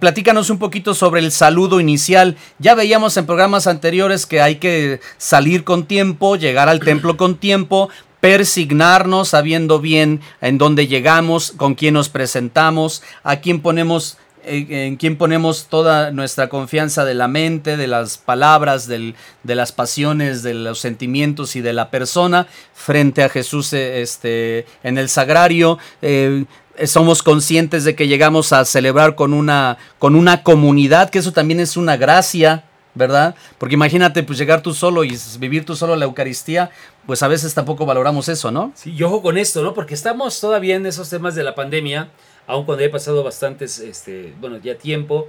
platícanos 0.00 0.50
un 0.50 0.58
poquito 0.58 0.94
sobre 0.94 1.20
el 1.20 1.32
saludo 1.32 1.80
inicial. 1.80 2.36
Ya 2.58 2.74
veíamos 2.74 3.16
en 3.16 3.26
programas 3.26 3.66
anteriores 3.66 4.26
que 4.26 4.40
hay 4.40 4.56
que 4.56 5.00
salir 5.16 5.64
con 5.64 5.86
tiempo, 5.86 6.36
llegar 6.36 6.68
al 6.68 6.80
templo 6.80 7.16
con 7.16 7.36
tiempo, 7.36 7.88
persignarnos 8.24 9.28
sabiendo 9.28 9.80
bien 9.80 10.22
en 10.40 10.56
dónde 10.56 10.86
llegamos, 10.86 11.52
con 11.58 11.74
quién 11.74 11.92
nos 11.92 12.08
presentamos, 12.08 13.02
a 13.22 13.40
quién 13.40 13.60
ponemos 13.60 14.16
en 14.46 14.96
quién 14.96 15.16
ponemos 15.16 15.66
toda 15.68 16.10
nuestra 16.10 16.48
confianza 16.48 17.04
de 17.04 17.12
la 17.12 17.28
mente, 17.28 17.76
de 17.76 17.86
las 17.86 18.16
palabras, 18.16 18.86
de 18.88 19.14
las 19.42 19.72
pasiones, 19.72 20.42
de 20.42 20.54
los 20.54 20.78
sentimientos 20.78 21.54
y 21.54 21.60
de 21.60 21.74
la 21.74 21.90
persona 21.90 22.46
frente 22.72 23.22
a 23.22 23.28
Jesús 23.28 23.74
eh, 23.74 24.00
este, 24.00 24.64
en 24.82 24.96
el 24.96 25.10
sagrario. 25.10 25.78
Eh, 26.00 26.46
somos 26.86 27.22
conscientes 27.22 27.84
de 27.84 27.94
que 27.94 28.08
llegamos 28.08 28.54
a 28.54 28.64
celebrar 28.64 29.16
con 29.16 29.34
una, 29.34 29.76
con 29.98 30.14
una 30.14 30.42
comunidad, 30.42 31.10
que 31.10 31.18
eso 31.18 31.32
también 31.32 31.60
es 31.60 31.76
una 31.76 31.98
gracia, 31.98 32.64
¿verdad? 32.94 33.34
Porque 33.58 33.74
imagínate, 33.74 34.22
pues 34.22 34.38
llegar 34.38 34.62
tú 34.62 34.74
solo 34.74 35.04
y 35.04 35.18
vivir 35.38 35.64
tú 35.64 35.76
solo 35.76 35.96
la 35.96 36.04
Eucaristía, 36.04 36.70
pues 37.06 37.22
a 37.22 37.28
veces 37.28 37.54
tampoco 37.54 37.86
valoramos 37.86 38.28
eso, 38.28 38.50
¿no? 38.50 38.72
Sí, 38.74 38.94
y 38.96 39.02
ojo 39.02 39.22
con 39.22 39.36
esto, 39.38 39.62
¿no? 39.62 39.74
Porque 39.74 39.94
estamos 39.94 40.40
todavía 40.40 40.76
en 40.76 40.86
esos 40.86 41.10
temas 41.10 41.34
de 41.34 41.42
la 41.42 41.54
pandemia 41.54 42.08
aun 42.46 42.64
cuando 42.64 42.84
he 42.84 42.88
pasado 42.88 43.22
bastantes, 43.22 43.78
este, 43.78 44.34
bueno, 44.40 44.58
ya 44.58 44.76
tiempo, 44.76 45.28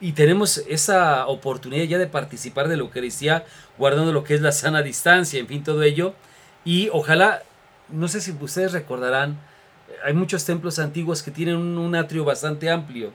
y 0.00 0.12
tenemos 0.12 0.58
esa 0.68 1.26
oportunidad 1.26 1.84
ya 1.84 1.98
de 1.98 2.06
participar 2.06 2.68
de 2.68 2.76
la 2.76 2.82
Eucaristía, 2.82 3.44
guardando 3.78 4.12
lo 4.12 4.24
que 4.24 4.34
es 4.34 4.40
la 4.40 4.52
sana 4.52 4.82
distancia, 4.82 5.40
en 5.40 5.48
fin, 5.48 5.64
todo 5.64 5.82
ello. 5.82 6.14
Y 6.64 6.88
ojalá, 6.92 7.42
no 7.88 8.06
sé 8.06 8.20
si 8.20 8.32
ustedes 8.32 8.72
recordarán, 8.72 9.38
hay 10.04 10.12
muchos 10.12 10.44
templos 10.44 10.78
antiguos 10.78 11.22
que 11.22 11.30
tienen 11.30 11.56
un, 11.56 11.94
atrio 11.96 12.24
bastante 12.24 12.70
amplio. 12.70 13.12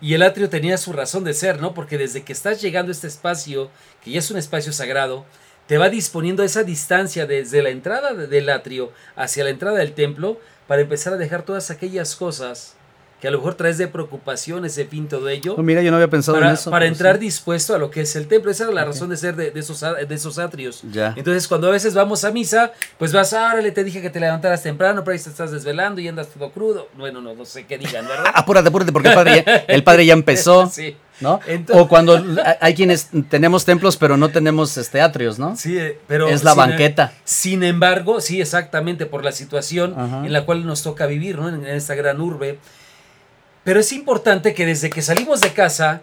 Y 0.00 0.14
el 0.14 0.22
atrio 0.22 0.50
tenía 0.50 0.76
su 0.76 0.92
razón 0.92 1.24
de 1.24 1.34
ser, 1.34 1.60
¿no? 1.60 1.74
Porque 1.74 1.98
desde 1.98 2.22
que 2.22 2.32
estás 2.32 2.60
llegando 2.60 2.90
a 2.90 2.92
este 2.92 3.06
espacio, 3.06 3.70
que 4.02 4.10
ya 4.10 4.18
es 4.18 4.30
un 4.30 4.36
espacio 4.36 4.72
sagrado, 4.72 5.24
te 5.66 5.78
va 5.78 5.88
disponiendo 5.88 6.42
esa 6.42 6.62
distancia 6.62 7.26
desde 7.26 7.62
la 7.62 7.70
entrada 7.70 8.12
del 8.12 8.50
atrio 8.50 8.92
hacia 9.16 9.44
la 9.44 9.50
entrada 9.50 9.78
del 9.78 9.94
templo 9.94 10.38
para 10.66 10.82
empezar 10.82 11.14
a 11.14 11.16
dejar 11.16 11.44
todas 11.44 11.70
aquellas 11.70 12.16
cosas 12.16 12.76
que 13.24 13.28
a 13.28 13.30
lo 13.30 13.38
mejor 13.38 13.54
traes 13.54 13.78
de 13.78 13.88
preocupación 13.88 14.66
ese 14.66 14.84
fin 14.84 15.08
todo 15.08 15.30
ello. 15.30 15.54
Oh, 15.56 15.62
mira, 15.62 15.80
yo 15.80 15.90
no 15.90 15.96
había 15.96 16.10
pensado 16.10 16.36
para, 16.36 16.48
en 16.48 16.54
eso. 16.56 16.70
Para 16.70 16.84
entrar 16.84 17.18
dispuesto 17.18 17.74
a 17.74 17.78
lo 17.78 17.90
que 17.90 18.02
es 18.02 18.14
el 18.16 18.28
templo. 18.28 18.50
Esa 18.50 18.64
era 18.64 18.74
la 18.74 18.84
razón 18.84 19.08
de 19.08 19.16
ser 19.16 19.34
de, 19.34 19.50
esos, 19.54 19.80
de 19.80 20.14
esos 20.14 20.38
atrios. 20.38 20.82
Entonces, 21.16 21.48
cuando 21.48 21.68
a 21.68 21.70
veces 21.70 21.94
vamos 21.94 22.22
a 22.26 22.30
misa, 22.30 22.72
pues 22.98 23.14
vas, 23.14 23.32
órale, 23.32 23.72
te 23.72 23.82
dije 23.82 24.02
que 24.02 24.10
te 24.10 24.20
levantaras 24.20 24.62
temprano, 24.62 25.04
pero 25.04 25.16
ahí 25.16 25.22
te 25.22 25.30
estás 25.30 25.52
desvelando 25.52 26.02
y 26.02 26.08
andas 26.08 26.28
todo 26.28 26.50
crudo. 26.50 26.90
Bueno, 26.98 27.22
no, 27.22 27.34
no 27.34 27.46
sé 27.46 27.64
qué 27.64 27.78
digan, 27.78 28.06
¿verdad? 28.06 28.30
apúrate, 28.34 28.68
apúrate, 28.68 28.92
porque 28.92 29.08
el 29.08 29.14
padre 29.14 29.42
ya, 29.46 29.52
el 29.68 29.82
padre 29.82 30.04
ya 30.04 30.12
empezó. 30.12 30.66
sí. 30.70 30.94
¿no? 31.20 31.40
o 31.72 31.88
cuando 31.88 32.22
hay 32.60 32.74
quienes 32.74 33.08
tenemos 33.28 33.64
templos 33.64 33.96
pero 33.96 34.16
no 34.16 34.30
tenemos 34.30 34.76
este 34.76 35.00
atrios, 35.00 35.38
¿no? 35.38 35.56
Sí, 35.56 35.78
eh, 35.78 35.98
pero 36.06 36.28
es 36.28 36.44
la 36.44 36.54
banqueta. 36.54 37.12
Sin 37.24 37.62
embargo, 37.62 38.20
sí, 38.20 38.40
exactamente 38.40 39.06
por 39.06 39.24
la 39.24 39.32
situación 39.32 39.94
en 40.24 40.32
la 40.32 40.44
cual 40.44 40.66
nos 40.66 40.82
toca 40.82 41.06
vivir, 41.06 41.38
¿no? 41.38 41.48
En, 41.48 41.64
esta 41.66 41.94
gran 41.94 42.20
urbe. 42.20 42.58
Pero 43.64 43.80
es 43.80 43.92
importante 43.92 44.54
que 44.54 44.66
desde 44.66 44.90
que 44.90 45.02
salimos 45.02 45.40
de 45.40 45.52
casa 45.52 46.02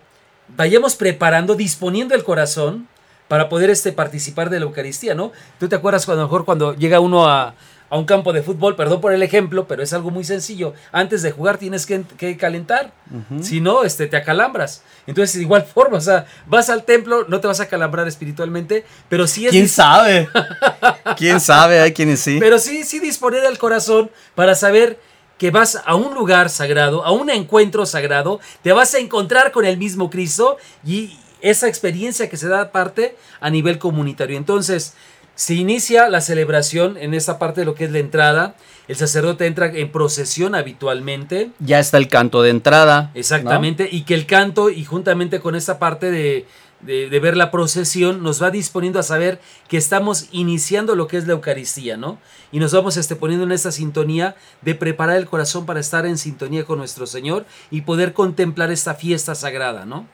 vayamos 0.57 0.95
preparando, 0.95 1.55
disponiendo 1.55 2.15
el 2.15 2.23
corazón 2.23 2.87
para 3.27 3.47
poder 3.47 3.69
este, 3.69 3.93
participar 3.93 4.49
de 4.49 4.59
la 4.59 4.65
Eucaristía, 4.65 5.15
¿no? 5.15 5.31
¿Tú 5.59 5.69
te 5.69 5.75
acuerdas 5.75 6.05
cuando 6.05 6.23
mejor 6.23 6.43
cuando 6.43 6.75
llega 6.75 6.99
uno 6.99 7.29
a, 7.29 7.55
a 7.91 7.97
un 7.97 8.05
campo 8.05 8.31
de 8.31 8.41
fútbol, 8.41 8.77
perdón 8.77 9.01
por 9.01 9.11
el 9.11 9.21
ejemplo, 9.21 9.67
pero 9.67 9.83
es 9.83 9.91
algo 9.91 10.11
muy 10.11 10.23
sencillo. 10.23 10.73
Antes 10.93 11.23
de 11.23 11.31
jugar 11.31 11.57
tienes 11.57 11.85
que, 11.85 12.37
calentar, 12.37 12.93
si 13.41 13.59
no, 13.59 13.83
este, 13.83 14.07
te 14.07 14.15
acalambras. 14.15 14.81
Entonces, 15.07 15.35
de 15.35 15.41
igual 15.41 15.63
forma, 15.63 15.97
o 15.97 16.01
sea, 16.01 16.25
vas 16.45 16.69
al 16.69 16.85
templo, 16.85 17.25
no 17.27 17.41
te 17.41 17.47
vas 17.47 17.59
a 17.59 17.63
acalambrar 17.63 18.07
espiritualmente, 18.07 18.85
pero 19.09 19.27
sí 19.27 19.45
es... 19.45 19.51
¿Quién 19.51 19.67
sabe? 19.67 20.29
¿Quién 21.17 21.41
sabe? 21.41 21.81
Hay 21.81 21.91
quienes 21.91 22.21
sí. 22.21 22.37
Pero 22.39 22.59
sí, 22.59 22.85
sí 22.85 22.99
disponer 22.99 23.43
el 23.43 23.57
corazón 23.57 24.09
para 24.35 24.55
saber 24.55 24.97
que 25.41 25.50
vas 25.50 25.81
a 25.88 25.95
un 25.95 26.13
lugar 26.13 26.51
sagrado, 26.51 27.03
a 27.03 27.10
un 27.10 27.31
encuentro 27.31 27.88
sagrado, 27.88 28.39
te 28.62 28.74
vas 28.74 28.93
a 28.93 29.00
encontrar 29.00 29.51
con 29.51 29.65
el 29.65 29.75
mismo 29.75 30.12
Cristo 30.12 30.57
y 30.86 31.17
esa 31.41 31.67
experiencia 31.67 32.29
que 32.29 32.38
se 32.38 32.48
da 32.48 32.62
aparte 32.62 33.15
a 33.39 33.50
nivel 33.50 33.79
comunitario. 33.79 34.38
Entonces, 34.38 34.93
se 35.33 35.55
inicia 35.55 36.10
la 36.10 36.21
celebración 36.21 36.95
en 36.95 37.15
esta 37.15 37.39
parte 37.39 37.62
de 37.62 37.65
lo 37.65 37.74
que 37.74 37.86
es 37.86 37.91
la 37.91 37.98
entrada. 37.98 38.53
El 38.88 38.98
sacerdote 38.98 39.48
entra 39.48 39.65
en 39.74 39.91
procesión 39.91 40.53
habitualmente. 40.53 41.50
Ya 41.57 41.79
está 41.79 41.98
el 41.98 42.07
canto 42.07 42.43
de 42.43 42.51
entrada. 42.51 43.10
Exactamente. 43.15 43.89
Y 43.91 44.03
que 44.03 44.13
el 44.13 44.27
canto, 44.27 44.69
y 44.69 44.86
juntamente 44.86 45.39
con 45.39 45.55
esta 45.55 45.79
parte 45.79 46.12
de, 46.12 46.45
de, 46.81 47.19
ver 47.19 47.38
la 47.38 47.51
procesión, 47.51 48.23
nos 48.23 48.41
va 48.41 48.51
disponiendo 48.51 49.00
a 49.00 49.03
saber 49.03 49.39
que 49.67 49.77
estamos 49.77 50.27
iniciando 50.31 50.95
lo 50.95 51.07
que 51.07 51.17
es 51.17 51.27
la 51.27 51.33
Eucaristía, 51.33 51.97
¿no? 51.97 52.19
Y 52.51 52.59
nos 52.59 52.73
vamos 52.73 52.97
este, 52.97 53.15
poniendo 53.15 53.45
en 53.45 53.51
esta 53.51 53.71
sintonía 53.71 54.35
de 54.61 54.75
preparar 54.75 55.17
el 55.17 55.27
corazón 55.27 55.65
para 55.65 55.79
estar 55.79 56.05
en 56.05 56.17
sintonía 56.17 56.65
con 56.65 56.79
nuestro 56.79 57.05
Señor 57.05 57.45
y 57.69 57.81
poder 57.81 58.13
contemplar 58.13 58.71
esta 58.71 58.95
fiesta 58.95 59.35
sagrada, 59.35 59.85
¿no? 59.85 60.07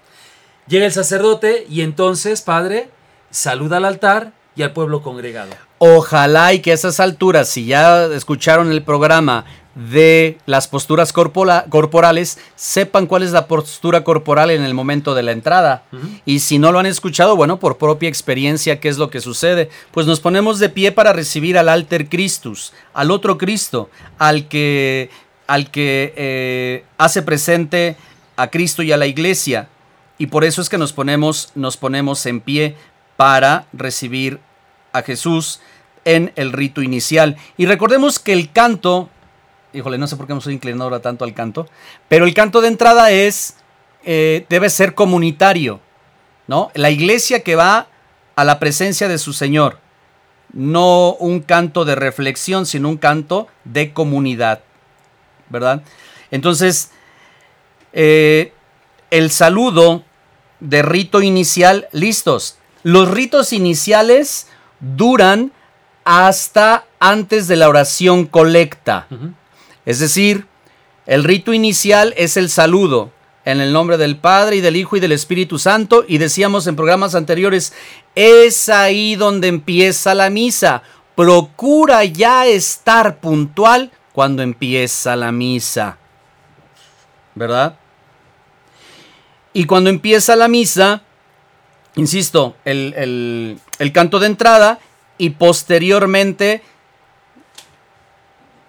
Llega 0.67 0.85
el 0.85 0.91
sacerdote 0.91 1.65
y 1.69 1.81
entonces, 1.81 2.41
Padre, 2.41 2.89
saluda 3.29 3.77
al 3.77 3.85
altar 3.85 4.33
y 4.55 4.63
al 4.63 4.73
pueblo 4.73 5.01
congregado. 5.01 5.51
Ojalá 5.77 6.53
y 6.53 6.59
que 6.59 6.71
a 6.71 6.73
esas 6.73 6.99
alturas, 6.99 7.47
si 7.47 7.67
ya 7.67 8.05
escucharon 8.05 8.71
el 8.71 8.83
programa 8.83 9.45
de 9.77 10.39
las 10.47 10.67
posturas 10.67 11.13
corporales, 11.13 12.39
sepan 12.55 13.05
cuál 13.05 13.21
es 13.21 13.31
la 13.31 13.47
postura 13.47 14.03
corporal 14.03 14.49
en 14.49 14.63
el 14.63 14.73
momento 14.73 15.13
de 15.13 15.23
la 15.23 15.31
entrada. 15.31 15.83
Y 16.25 16.39
si 16.39 16.57
no 16.57 16.71
lo 16.71 16.79
han 16.79 16.87
escuchado, 16.87 17.35
bueno, 17.35 17.59
por 17.59 17.77
propia 17.77 18.09
experiencia, 18.09 18.79
¿qué 18.79 18.89
es 18.89 18.97
lo 18.97 19.09
que 19.09 19.21
sucede? 19.21 19.69
Pues 19.91 20.07
nos 20.07 20.19
ponemos 20.19 20.57
de 20.57 20.69
pie 20.69 20.91
para 20.91 21.13
recibir 21.13 21.57
al 21.57 21.69
alter 21.69 22.09
Christus, 22.09 22.73
al 22.93 23.11
otro 23.11 23.37
Cristo, 23.37 23.89
al 24.17 24.47
que, 24.47 25.11
al 25.45 25.69
que 25.69 26.13
eh, 26.17 26.83
hace 26.97 27.21
presente 27.21 27.97
a 28.35 28.47
Cristo 28.47 28.81
y 28.81 28.91
a 28.91 28.97
la 28.97 29.05
iglesia. 29.05 29.69
Y 30.17 30.27
por 30.27 30.43
eso 30.43 30.61
es 30.61 30.69
que 30.69 30.79
nos 30.79 30.91
ponemos, 30.91 31.51
nos 31.53 31.77
ponemos 31.77 32.25
en 32.25 32.41
pie 32.41 32.75
para 33.15 33.67
recibir 33.73 34.39
a 34.91 35.03
Jesús 35.03 35.59
en 36.05 36.31
el 36.35 36.51
rito 36.51 36.81
inicial. 36.81 37.35
Y 37.57 37.67
recordemos 37.67 38.17
que 38.17 38.33
el 38.33 38.51
canto, 38.51 39.09
híjole, 39.73 39.97
no 39.97 40.07
sé 40.07 40.15
por 40.15 40.27
qué 40.27 40.33
me 40.33 40.39
estoy 40.39 40.53
inclinando 40.53 40.85
ahora 40.85 41.01
tanto 41.01 41.25
al 41.25 41.33
canto, 41.33 41.67
pero 42.07 42.25
el 42.25 42.33
canto 42.33 42.61
de 42.61 42.67
entrada 42.67 43.11
es, 43.11 43.57
eh, 44.03 44.45
debe 44.49 44.69
ser 44.69 44.93
comunitario, 44.93 45.79
¿no? 46.47 46.71
La 46.73 46.89
iglesia 46.89 47.43
que 47.43 47.55
va 47.55 47.87
a 48.35 48.43
la 48.43 48.59
presencia 48.59 49.07
de 49.07 49.17
su 49.17 49.33
Señor, 49.33 49.79
no 50.53 51.13
un 51.13 51.41
canto 51.41 51.85
de 51.85 51.95
reflexión, 51.95 52.65
sino 52.65 52.89
un 52.89 52.97
canto 52.97 53.47
de 53.63 53.93
comunidad, 53.93 54.61
¿verdad? 55.49 55.81
Entonces, 56.31 56.91
eh, 57.93 58.53
el 59.11 59.31
saludo 59.31 60.03
de 60.59 60.81
rito 60.81 61.21
inicial, 61.21 61.87
listos. 61.91 62.57
Los 62.83 63.09
ritos 63.09 63.53
iniciales 63.53 64.47
duran 64.79 65.51
hasta 66.03 66.85
antes 66.99 67.47
de 67.47 67.55
la 67.57 67.69
oración 67.69 68.25
colecta. 68.25 69.07
Es 69.87 69.99
decir, 69.99 70.45
el 71.05 71.23
rito 71.23 71.53
inicial 71.53 72.13
es 72.17 72.35
el 72.35 72.49
saludo 72.49 73.13
en 73.45 73.61
el 73.61 73.71
nombre 73.71 73.97
del 73.97 74.17
Padre 74.17 74.57
y 74.57 74.61
del 74.61 74.75
Hijo 74.75 74.97
y 74.97 74.99
del 74.99 75.13
Espíritu 75.13 75.59
Santo. 75.59 76.03
Y 76.05 76.17
decíamos 76.17 76.67
en 76.67 76.75
programas 76.75 77.15
anteriores, 77.15 77.71
es 78.13 78.67
ahí 78.67 79.15
donde 79.15 79.47
empieza 79.47 80.13
la 80.13 80.29
misa. 80.29 80.83
Procura 81.15 82.03
ya 82.03 82.45
estar 82.45 83.21
puntual 83.21 83.89
cuando 84.11 84.43
empieza 84.43 85.15
la 85.15 85.31
misa. 85.31 85.97
¿Verdad? 87.33 87.77
Y 89.53 89.63
cuando 89.63 89.89
empieza 89.89 90.35
la 90.35 90.49
misa, 90.49 91.01
insisto, 91.95 92.57
el, 92.65 93.57
canto 93.93 94.19
de 94.19 94.27
entrada 94.27 94.79
y 95.17 95.29
posteriormente 95.29 96.61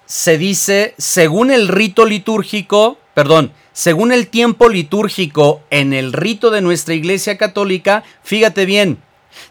se 0.09 0.39
dice, 0.39 0.97
según 0.99 1.53
el 1.53 1.69
rito 1.69 2.05
litúrgico, 2.05 2.99
perdón, 3.15 3.53
según 3.73 4.11
el 4.11 4.27
tiempo 4.27 4.69
litúrgico 4.69 5.63
en 5.71 5.93
el 5.93 6.13
rito 6.13 6.51
de 6.51 6.63
nuestra 6.63 6.95
Iglesia 6.95 7.39
Católica, 7.39 8.03
fíjate 8.25 8.67
bien, 8.67 8.99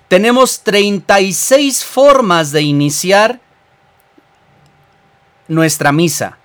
tenemos 0.09 0.63
36 0.63 1.85
formas 1.85 2.51
de 2.51 2.63
iniciar 2.63 3.39
nuestra 5.47 5.93
misa. 5.93 6.37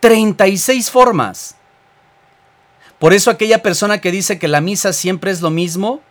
36 0.00 0.90
formas. 0.90 1.54
Por 2.98 3.12
eso 3.12 3.30
aquella 3.30 3.62
persona 3.62 4.00
que 4.00 4.10
dice 4.10 4.40
que 4.40 4.48
la 4.48 4.60
misa 4.60 4.92
siempre 4.92 5.30
es 5.30 5.40
lo 5.40 5.50
mismo, 5.50 6.02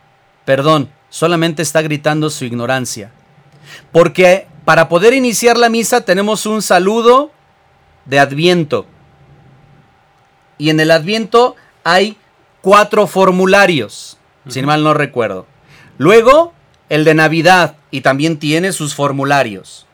Perdón, 0.48 0.88
solamente 1.10 1.60
está 1.60 1.82
gritando 1.82 2.30
su 2.30 2.46
ignorancia. 2.46 3.10
Porque 3.92 4.46
para 4.68 4.90
poder 4.90 5.14
iniciar 5.14 5.56
la 5.56 5.70
misa 5.70 6.02
tenemos 6.02 6.44
un 6.44 6.60
saludo 6.60 7.30
de 8.04 8.18
adviento. 8.18 8.84
y 10.58 10.68
en 10.68 10.78
el 10.78 10.90
Adviento 10.90 11.56
hay 11.84 12.18
cuatro 12.60 13.06
formularios, 13.06 14.18
si 14.46 14.60
mal 14.60 14.84
no 14.84 14.92
recuerdo. 14.92 15.46
Luego, 15.96 16.52
el 16.90 17.06
de 17.06 17.14
Navidad, 17.14 17.76
y 17.90 18.02
también 18.02 18.38
tiene 18.38 18.74
sus 18.74 18.94
formularios. 18.94 19.86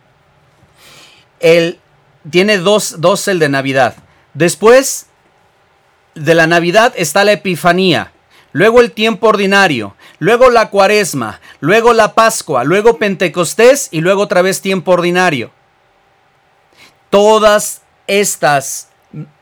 El, 1.39 1.79
tiene 2.29 2.59
dos, 2.59 2.97
dos 2.99 3.29
el 3.29 3.39
de 3.39 3.51
Navidad. 3.51 3.95
Después 4.33 5.07
de 6.17 6.35
la 6.35 6.49
Navidad 6.49 6.93
está 6.97 7.23
la 7.23 7.31
Epifanía, 7.31 8.11
luego 8.55 8.81
el 8.81 8.93
tiempo 8.93 9.27
ordinario, 9.29 9.97
luego 10.21 10.49
la 10.49 10.71
Cuaresma, 10.71 11.41
luego 11.61 11.93
la 11.93 12.15
Pascua, 12.15 12.65
luego 12.65 12.99
Pentecostés 12.99 13.89
y 13.91 14.01
luego 14.01 14.23
otra 14.23 14.41
vez 14.43 14.63
tiempo 14.63 14.93
ordinario. 14.93 15.51
Todas 17.11 17.83
estas 18.07 18.89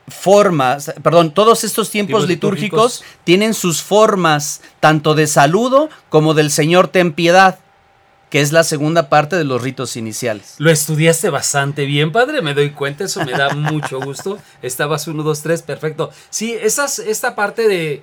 formas, 0.09 0.95
perdón, 1.03 1.33
todos 1.33 1.63
estos 1.63 1.91
tiempos 1.91 2.27
litúrgicos, 2.27 3.01
litúrgicos 3.01 3.05
tienen 3.25 3.55
sus 3.55 3.83
formas 3.83 4.63
tanto 4.81 5.15
de 5.15 5.27
saludo 5.27 5.91
como 6.09 6.35
del 6.35 6.51
Señor 6.51 6.89
ten 6.89 7.13
piedad 7.13 7.59
que 8.31 8.41
es 8.41 8.51
la 8.51 8.65
segunda 8.65 9.11
parte 9.11 9.37
de 9.37 9.45
los 9.45 9.61
ritos 9.61 9.95
iniciales. 9.95 10.55
Lo 10.57 10.71
estudiaste 10.71 11.29
bastante 11.29 11.85
bien, 11.85 12.13
padre, 12.13 12.41
me 12.41 12.55
doy 12.55 12.71
cuenta, 12.71 13.05
eso 13.05 13.23
me 13.27 13.33
da 13.33 13.51
mucho 13.55 14.01
gusto. 14.01 14.39
Estabas 14.63 15.07
uno, 15.07 15.23
dos, 15.23 15.43
tres, 15.43 15.61
perfecto. 15.61 16.11
Sí, 16.31 16.55
esas, 16.59 16.99
esta 16.99 17.35
parte 17.35 17.69
de, 17.69 18.03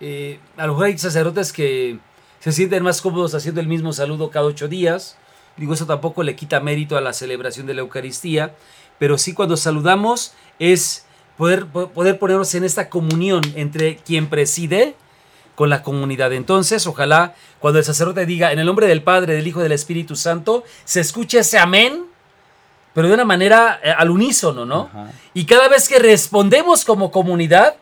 eh, 0.00 0.38
a 0.56 0.66
lo 0.66 0.72
mejor 0.72 0.86
hay 0.86 0.98
sacerdotes 0.98 1.52
que 1.52 1.98
se 2.40 2.52
sienten 2.52 2.82
más 2.82 3.00
cómodos 3.00 3.34
haciendo 3.34 3.60
el 3.60 3.66
mismo 3.68 3.92
saludo 3.92 4.30
cada 4.30 4.46
ocho 4.46 4.68
días. 4.68 5.16
Digo, 5.56 5.74
eso 5.74 5.86
tampoco 5.86 6.22
le 6.22 6.36
quita 6.36 6.60
mérito 6.60 6.96
a 6.96 7.00
la 7.00 7.12
celebración 7.12 7.66
de 7.66 7.74
la 7.74 7.80
Eucaristía, 7.80 8.54
pero 8.98 9.16
sí 9.18 9.32
cuando 9.32 9.56
saludamos 9.56 10.34
es 10.58 11.06
poder, 11.36 11.66
poder 11.66 12.18
ponernos 12.18 12.54
en 12.54 12.64
esta 12.64 12.88
comunión 12.88 13.42
entre 13.56 13.96
quien 13.96 14.28
preside 14.28 14.94
con 15.54 15.70
la 15.70 15.82
comunidad. 15.82 16.32
Entonces, 16.32 16.86
ojalá 16.86 17.34
cuando 17.58 17.78
el 17.78 17.84
sacerdote 17.84 18.26
diga 18.26 18.52
en 18.52 18.58
el 18.58 18.66
nombre 18.66 18.86
del 18.86 19.02
Padre, 19.02 19.34
del 19.34 19.46
Hijo 19.46 19.60
y 19.60 19.62
del 19.64 19.72
Espíritu 19.72 20.14
Santo, 20.14 20.62
se 20.84 21.00
escuche 21.00 21.38
ese 21.38 21.58
amén, 21.58 22.04
pero 22.92 23.08
de 23.08 23.14
una 23.14 23.24
manera 23.24 23.80
eh, 23.82 23.90
al 23.90 24.10
unísono, 24.10 24.64
¿no? 24.64 24.90
Y 25.34 25.46
cada 25.46 25.68
vez 25.68 25.88
que 25.88 25.98
respondemos 25.98 26.84
como 26.84 27.10
comunidad, 27.10 27.76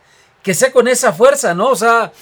que 0.44 0.54
sea 0.54 0.70
con 0.70 0.86
esa 0.86 1.12
fuerza, 1.12 1.54
¿no? 1.54 1.70
O 1.70 1.76
sea, 1.76 2.12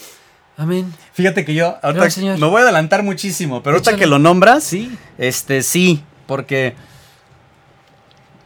amén. 0.56 0.90
Fíjate 1.12 1.44
que 1.44 1.52
yo 1.52 1.76
ahorita 1.82 2.08
me 2.38 2.46
voy 2.46 2.60
a 2.60 2.64
adelantar 2.64 3.02
muchísimo, 3.02 3.62
pero 3.62 3.76
ahorita 3.76 3.96
que 3.96 4.06
lo 4.06 4.18
nombras, 4.18 4.64
sí. 4.64 4.96
Este 5.18 5.62
sí, 5.62 6.02
porque 6.26 6.74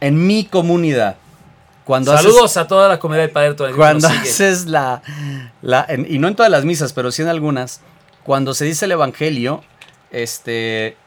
en 0.01 0.27
mi 0.27 0.43
comunidad 0.43 1.15
Saludos 1.87 2.57
a 2.57 2.67
toda 2.67 2.89
la 2.89 2.99
comunidad 2.99 3.23
del 3.23 3.31
Padre 3.31 3.53
Tonatiuh. 3.53 3.77
Cuando 3.77 4.07
haces 4.09 4.65
la, 4.65 5.01
y 6.07 6.19
no 6.19 6.27
en 6.27 6.35
todas 6.35 6.51
las 6.51 6.65
misas, 6.65 6.91
pero 6.91 7.11
sí 7.11 7.21
en 7.21 7.29
algunas, 7.29 7.81
cuando 8.23 8.53
se 8.53 8.65
dice 8.65 8.85
el 8.85 8.91
Evangelio, 8.91 9.63
este, 10.11 10.97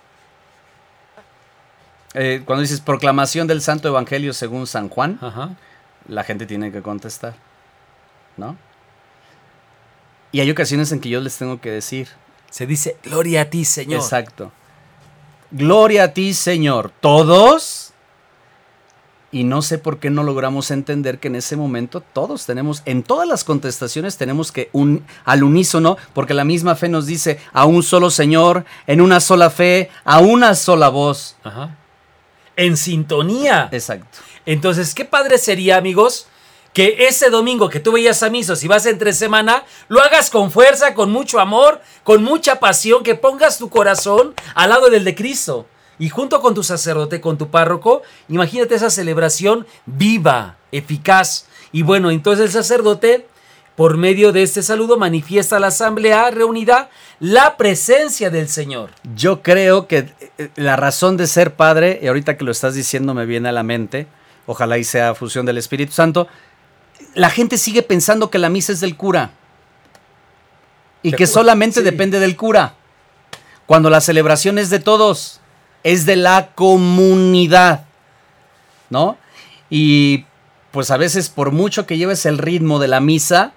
eh, 2.14 2.42
cuando 2.46 2.62
dices 2.62 2.80
proclamación 2.80 3.46
del 3.46 3.60
Santo 3.60 3.88
Evangelio 3.88 4.32
según 4.32 4.66
San 4.66 4.88
Juan, 4.88 5.18
la 6.08 6.24
gente 6.24 6.46
tiene 6.46 6.72
que 6.72 6.80
contestar, 6.80 7.34
¿no? 8.40 8.56
Y 10.32 10.40
hay 10.40 10.50
ocasiones 10.50 10.90
en 10.90 11.00
que 11.00 11.08
yo 11.08 11.20
les 11.20 11.36
tengo 11.36 11.60
que 11.60 11.70
decir. 11.70 12.08
Se 12.50 12.66
dice, 12.66 12.96
gloria 13.04 13.42
a 13.42 13.44
ti, 13.46 13.64
Señor. 13.64 14.00
Exacto. 14.00 14.50
Gloria 15.52 16.04
a 16.04 16.08
ti, 16.08 16.34
Señor. 16.34 16.90
Todos 17.00 17.90
y 19.32 19.44
no 19.44 19.62
sé 19.62 19.78
por 19.78 19.98
qué 19.98 20.10
no 20.10 20.24
logramos 20.24 20.70
entender 20.70 21.18
que 21.20 21.28
en 21.28 21.36
ese 21.36 21.56
momento 21.56 22.00
todos 22.00 22.46
tenemos, 22.46 22.82
en 22.84 23.02
todas 23.02 23.28
las 23.28 23.44
contestaciones 23.44 24.16
tenemos 24.16 24.50
que 24.50 24.70
un, 24.72 25.04
al 25.24 25.44
unísono, 25.44 25.96
porque 26.14 26.34
la 26.34 26.44
misma 26.44 26.74
fe 26.74 26.88
nos 26.88 27.06
dice 27.06 27.38
a 27.52 27.64
un 27.64 27.82
solo 27.82 28.10
Señor, 28.10 28.64
en 28.86 29.00
una 29.00 29.20
sola 29.20 29.50
fe, 29.50 29.88
a 30.04 30.18
una 30.18 30.54
sola 30.54 30.88
voz. 30.88 31.36
Ajá. 31.44 31.76
En 32.56 32.76
sintonía. 32.76 33.68
Exacto. 33.70 34.18
Entonces, 34.46 34.94
qué 34.94 35.04
padre 35.04 35.38
sería, 35.38 35.76
amigos, 35.76 36.26
que 36.72 37.06
ese 37.08 37.30
domingo 37.30 37.68
que 37.68 37.80
tú 37.80 37.92
veías 37.92 38.22
a 38.22 38.30
misa, 38.30 38.56
si 38.56 38.68
vas 38.68 38.86
entre 38.86 39.12
semana, 39.12 39.64
lo 39.88 40.00
hagas 40.00 40.30
con 40.30 40.50
fuerza, 40.50 40.94
con 40.94 41.10
mucho 41.10 41.40
amor, 41.40 41.80
con 42.04 42.22
mucha 42.22 42.60
pasión, 42.60 43.02
que 43.02 43.14
pongas 43.14 43.58
tu 43.58 43.68
corazón 43.70 44.34
al 44.54 44.70
lado 44.70 44.88
del 44.88 45.04
de 45.04 45.14
Cristo. 45.14 45.66
Y 45.98 46.08
junto 46.08 46.40
con 46.40 46.54
tu 46.54 46.62
sacerdote, 46.62 47.20
con 47.20 47.36
tu 47.36 47.50
párroco, 47.50 48.02
imagínate 48.28 48.74
esa 48.74 48.88
celebración 48.88 49.66
viva, 49.84 50.56
eficaz. 50.72 51.46
Y 51.72 51.82
bueno, 51.82 52.10
entonces 52.10 52.46
el 52.46 52.52
sacerdote, 52.52 53.26
por 53.76 53.98
medio 53.98 54.32
de 54.32 54.42
este 54.42 54.62
saludo, 54.62 54.96
manifiesta 54.96 55.56
a 55.56 55.60
la 55.60 55.66
asamblea 55.66 56.30
reunida 56.30 56.88
la 57.18 57.58
presencia 57.58 58.30
del 58.30 58.48
Señor. 58.48 58.90
Yo 59.14 59.42
creo 59.42 59.88
que 59.88 60.08
eh, 60.38 60.48
la 60.56 60.76
razón 60.76 61.18
de 61.18 61.26
ser 61.26 61.54
padre, 61.54 61.98
y 62.02 62.06
ahorita 62.06 62.38
que 62.38 62.44
lo 62.44 62.52
estás 62.52 62.74
diciendo 62.74 63.12
me 63.12 63.26
viene 63.26 63.50
a 63.50 63.52
la 63.52 63.62
mente, 63.62 64.06
ojalá 64.46 64.78
y 64.78 64.84
sea 64.84 65.14
fusión 65.14 65.44
del 65.44 65.58
Espíritu 65.58 65.92
Santo, 65.92 66.28
la 67.14 67.30
gente 67.30 67.58
sigue 67.58 67.82
pensando 67.82 68.30
que 68.30 68.38
la 68.38 68.48
misa 68.48 68.72
es 68.72 68.80
del 68.80 68.96
cura 68.96 69.32
y 71.02 71.12
que 71.12 71.26
solamente 71.26 71.82
depende 71.82 72.20
del 72.20 72.36
cura, 72.36 72.74
cuando 73.66 73.90
la 73.90 74.00
celebración 74.00 74.58
es 74.58 74.70
de 74.70 74.80
todos 74.80 75.40
es 75.82 76.06
de 76.06 76.16
la 76.16 76.52
comunidad, 76.54 77.86
¿no? 78.90 79.16
Y 79.68 80.26
pues 80.70 80.90
a 80.90 80.96
veces 80.96 81.28
por 81.28 81.52
mucho 81.52 81.86
que 81.86 81.96
lleves 81.96 82.26
el 82.26 82.38
ritmo 82.38 82.78
de 82.78 82.88
la 82.88 83.00
misa, 83.00 83.52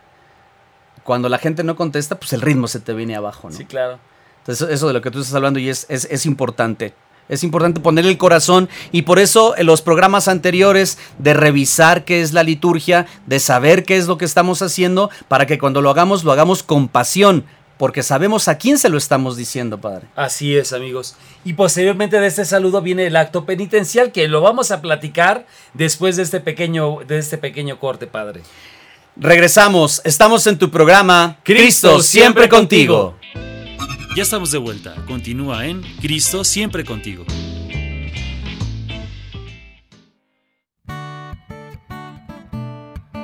cuando 1.04 1.30
la 1.30 1.38
gente 1.38 1.64
no 1.64 1.76
contesta, 1.76 2.18
pues 2.18 2.34
el 2.34 2.42
ritmo 2.42 2.68
se 2.68 2.80
te 2.80 2.94
viene 2.94 3.16
abajo, 3.16 3.50
¿no? 3.50 3.56
Sí, 3.56 3.66
claro. 3.66 4.00
Entonces 4.40 4.70
eso 4.70 4.88
de 4.88 4.94
lo 4.94 5.02
que 5.02 5.12
tú 5.12 5.20
estás 5.20 5.36
hablando 5.36 5.60
y 5.60 5.70
es, 5.70 5.86
es, 5.90 6.26
importante. 6.26 6.94
Es 7.30 7.44
importante 7.44 7.80
poner 7.80 8.06
el 8.06 8.18
corazón 8.18 8.70
y 8.92 9.04
por 9.04 9.20
eso 9.20 9.58
en 9.58 9.66
los 9.66 9.82
programas 9.82 10.28
anteriores 10.28 10.98
de 11.20 11.34
revisar 11.34 12.04
qué 12.06 12.22
es 12.22 12.34
la 12.34 12.44
liturgia, 12.44 13.06
de 13.26 13.40
saber 13.40 13.84
qué 13.84 13.98
es 13.98 14.08
lo 14.08 14.18
que 14.18 14.26
estamos 14.26 14.62
haciendo, 14.62 15.10
para 15.28 15.46
que 15.46 15.58
cuando 15.58 15.82
lo 15.82 15.90
hagamos 15.90 16.24
lo 16.24 16.32
hagamos 16.32 16.64
con 16.64 16.88
pasión, 16.88 17.46
porque 17.78 18.04
sabemos 18.04 18.48
a 18.48 18.58
quién 18.58 18.78
se 18.78 18.90
lo 18.90 18.98
estamos 18.98 19.36
diciendo, 19.36 19.80
Padre. 19.80 20.08
Así 20.16 20.56
es, 20.56 20.74
amigos. 20.74 21.16
Y 21.44 21.54
posteriormente 21.54 22.20
de 22.20 22.28
este 22.28 22.46
saludo 22.46 22.82
viene 22.82 23.08
el 23.08 23.16
acto 23.16 23.46
penitencial, 23.46 24.12
que 24.12 24.28
lo 24.28 24.42
vamos 24.42 24.72
a 24.72 24.82
platicar 24.82 25.46
después 25.74 26.16
de 26.16 26.24
este 26.24 26.40
pequeño, 26.40 27.00
de 27.08 27.18
este 27.18 27.38
pequeño 27.38 27.80
corte, 27.80 28.08
Padre. 28.08 28.42
Regresamos, 29.16 30.02
estamos 30.06 30.48
en 30.48 30.58
tu 30.58 30.72
programa 30.72 31.38
Cristo, 31.44 32.02
siempre 32.02 32.50
contigo. 32.50 33.16
Ya 34.16 34.22
estamos 34.22 34.52
de 34.52 34.60
vuelta, 34.60 34.94
continúa 35.08 35.66
en 35.66 35.82
Cristo 36.00 36.44
siempre 36.44 36.86
contigo. 36.86 37.26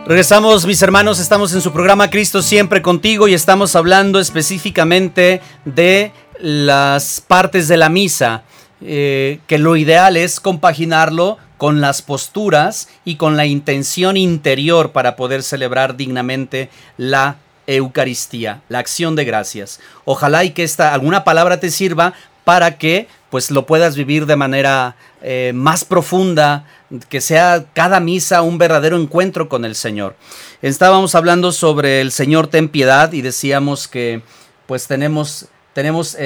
Regresamos 0.07 0.65
mis 0.65 0.81
hermanos, 0.81 1.19
estamos 1.19 1.53
en 1.53 1.61
su 1.61 1.71
programa 1.71 2.09
Cristo 2.09 2.41
siempre 2.41 2.81
contigo 2.81 3.27
y 3.27 3.35
estamos 3.35 3.75
hablando 3.75 4.19
específicamente 4.19 5.41
de 5.63 6.11
las 6.39 7.21
partes 7.21 7.67
de 7.67 7.77
la 7.77 7.89
misa, 7.89 8.41
eh, 8.81 9.41
que 9.45 9.59
lo 9.59 9.75
ideal 9.75 10.17
es 10.17 10.39
compaginarlo 10.39 11.37
con 11.57 11.81
las 11.81 12.01
posturas 12.01 12.89
y 13.05 13.17
con 13.17 13.37
la 13.37 13.45
intención 13.45 14.17
interior 14.17 14.91
para 14.91 15.15
poder 15.15 15.43
celebrar 15.43 15.97
dignamente 15.97 16.71
la 16.97 17.35
Eucaristía, 17.75 18.61
la 18.67 18.79
acción 18.79 19.15
de 19.15 19.25
gracias. 19.25 19.79
Ojalá 20.05 20.43
y 20.43 20.51
que 20.51 20.63
esta 20.63 20.93
alguna 20.93 21.23
palabra 21.23 21.59
te 21.59 21.69
sirva 21.69 22.13
para 22.43 22.77
que 22.79 23.07
pues 23.29 23.51
lo 23.51 23.67
puedas 23.67 23.95
vivir 23.95 24.25
de 24.25 24.35
manera 24.35 24.95
eh, 25.21 25.51
más 25.53 25.85
profunda, 25.85 26.65
que 27.09 27.21
sea 27.21 27.65
cada 27.73 27.99
misa 27.99 28.41
un 28.41 28.57
verdadero 28.57 28.97
encuentro 28.97 29.49
con 29.49 29.65
el 29.65 29.75
Señor. 29.75 30.15
Estábamos 30.63 31.13
hablando 31.13 31.51
sobre 31.51 32.01
el 32.01 32.11
Señor 32.11 32.47
ten 32.47 32.69
piedad 32.69 33.13
y 33.13 33.21
decíamos 33.21 33.87
que 33.87 34.23
pues 34.65 34.87
tenemos, 34.87 35.45
tenemos 35.73 36.17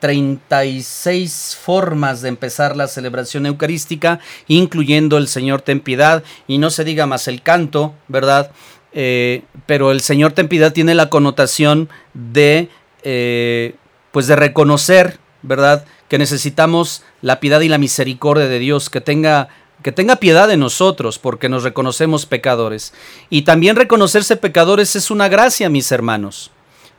36 0.00 1.52
eh, 1.54 1.56
formas 1.62 2.20
de 2.20 2.28
empezar 2.28 2.76
la 2.76 2.88
celebración 2.88 3.46
eucarística, 3.46 4.20
incluyendo 4.48 5.16
el 5.16 5.28
Señor 5.28 5.62
ten 5.62 5.80
piedad 5.80 6.22
y 6.46 6.58
no 6.58 6.68
se 6.68 6.84
diga 6.84 7.06
más 7.06 7.26
el 7.26 7.40
canto, 7.40 7.94
¿verdad? 8.08 8.50
Eh, 8.94 9.42
pero 9.66 9.90
el 9.90 10.00
Señor 10.00 10.32
ten 10.32 10.48
piedad 10.48 10.72
tiene 10.72 10.94
la 10.94 11.10
connotación 11.10 11.88
de 12.14 12.68
pues 14.12 14.26
de 14.28 14.36
reconocer, 14.36 15.18
¿verdad? 15.42 15.84
Que 16.08 16.16
necesitamos 16.16 17.02
la 17.20 17.38
piedad 17.38 17.60
y 17.60 17.68
la 17.68 17.76
misericordia 17.76 18.46
de 18.46 18.58
Dios, 18.58 18.88
que 18.88 19.02
tenga 19.02 19.48
que 19.84 19.92
tenga 19.92 20.16
piedad 20.16 20.48
de 20.48 20.56
nosotros 20.56 21.18
porque 21.18 21.50
nos 21.50 21.62
reconocemos 21.62 22.24
pecadores. 22.24 22.94
Y 23.28 23.42
también 23.42 23.76
reconocerse 23.76 24.36
pecadores 24.36 24.96
es 24.96 25.10
una 25.10 25.28
gracia, 25.28 25.68
mis 25.68 25.92
hermanos. 25.92 26.50